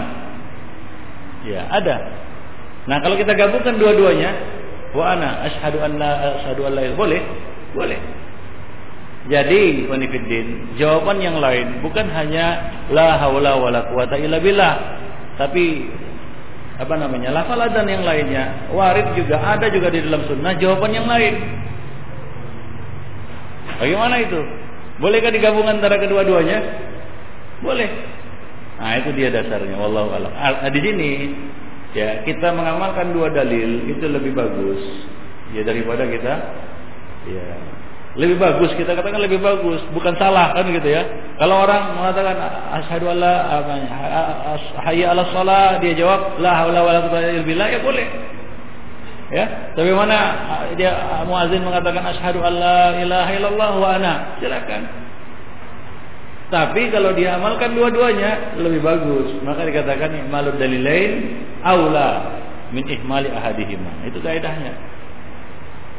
Ya, 1.44 1.68
ada. 1.68 1.96
Nah, 2.88 3.00
kalau 3.00 3.16
kita 3.20 3.36
gabungkan 3.36 3.76
dua-duanya, 3.76 4.53
wa 4.94 5.04
ana 5.12 5.44
asyhadu 5.50 5.82
anna 5.82 6.38
asyhadu 6.38 6.70
an 6.70 6.94
boleh? 6.94 7.20
Boleh. 7.74 8.00
Jadi, 9.24 9.88
Wanifiddin, 9.88 10.76
jawaban 10.76 11.16
yang 11.16 11.40
lain 11.40 11.80
bukan 11.80 12.04
hanya 12.12 12.60
la 12.92 13.16
haula 13.16 13.56
wala 13.56 13.88
quwata 13.88 14.20
illa 14.20 14.36
billah, 14.36 14.74
tapi 15.40 15.88
apa 16.76 16.94
namanya? 17.00 17.32
lafal 17.32 17.56
dan 17.72 17.88
yang 17.88 18.04
lainnya, 18.04 18.68
warid 18.68 19.16
juga 19.16 19.40
ada 19.40 19.72
juga 19.72 19.88
di 19.88 20.04
dalam 20.04 20.28
sunnah 20.28 20.52
jawaban 20.60 20.92
yang 20.92 21.08
lain. 21.08 21.34
Bagaimana 23.80 24.20
itu? 24.20 24.40
Bolehkah 25.00 25.32
digabung 25.34 25.66
antara 25.66 25.98
kedua-duanya? 25.98 26.58
Boleh. 27.64 27.88
Nah, 28.76 29.00
itu 29.00 29.10
dia 29.16 29.32
dasarnya 29.32 29.74
wallahu 29.78 30.12
alam. 30.12 30.30
Di 30.68 30.80
sini 30.82 31.10
ya 31.94 32.26
kita 32.26 32.50
mengamalkan 32.50 33.14
dua 33.14 33.30
dalil 33.30 33.86
itu 33.88 34.04
lebih 34.10 34.34
bagus. 34.34 34.82
Ya 35.54 35.62
daripada 35.62 36.04
kita 36.04 36.34
ya 37.30 37.46
lebih 38.18 38.36
bagus. 38.42 38.74
Kita 38.74 38.98
katakan 38.98 39.22
lebih 39.22 39.38
bagus 39.38 39.80
bukan 39.94 40.18
salah 40.18 40.50
kan 40.58 40.66
gitu 40.66 40.90
ya. 40.90 41.06
Kalau 41.38 41.62
orang 41.62 41.94
mengatakan 41.94 42.36
asyhadu 42.82 43.14
alla 43.14 43.32
hayya 44.82 45.14
ala 45.14 45.22
shalah 45.30 45.78
dia 45.78 45.94
jawab 45.94 46.38
la 46.42 46.52
haula 46.62 46.80
wala 46.82 46.98
quwwata 47.06 47.30
illa 47.30 47.46
billah 47.46 47.68
ya 47.70 47.80
boleh. 47.80 48.06
Ya 49.32 49.72
tapi 49.74 49.90
mana 49.94 50.18
dia 50.74 51.22
muazin 51.26 51.62
mengatakan 51.62 52.02
asyhadu 52.10 52.42
alla 52.42 52.98
ilaha 52.98 53.30
illallah 53.34 53.70
wa 53.78 53.88
ana 53.94 54.12
silakan 54.42 55.03
tapi 56.54 56.86
kalau 56.94 57.10
dia 57.18 57.34
amalkan 57.34 57.74
dua-duanya 57.74 58.54
lebih 58.62 58.78
bagus. 58.78 59.42
Maka 59.42 59.66
dikatakan 59.66 60.14
ihmalud 60.22 60.54
dalilain 60.54 61.42
aula 61.66 62.30
min 62.70 62.86
ihmali 62.86 63.26
ahadihima. 63.26 64.06
Itu 64.06 64.22
kaidahnya. 64.22 64.70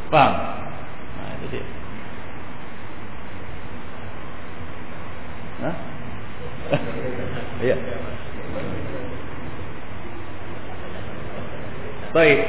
Paham? 0.07 0.34
Nah, 1.19 1.30
itu 1.36 1.45
dia. 1.60 1.65
Hah? 5.60 5.76
Iya. 7.56 7.80
Baik. 12.11 12.40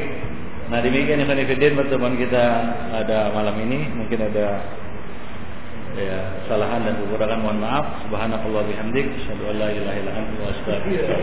Nah 0.67 0.83
demikian 0.83 1.23
Ibn 1.23 1.39
Fidin 1.47 1.79
pertemuan 1.79 2.19
kita 2.19 2.45
ada 2.91 3.31
malam 3.31 3.55
ini 3.63 3.87
mungkin 3.95 4.19
ada 4.19 4.67
ya 5.97 6.21
kesalahan 6.45 6.81
dan 6.85 6.95
kekurangan 7.01 7.41
mohon 7.41 7.59
maaf. 7.65 8.05
Subhanakallah 8.07 8.63
bihamdik. 8.69 9.07
Asyhadu 9.25 9.45
an 9.49 9.57
la 9.57 9.69
ilaha 9.73 9.97
illa 9.97 10.13
anta 10.13 10.45
astaghfiruka 10.53 11.17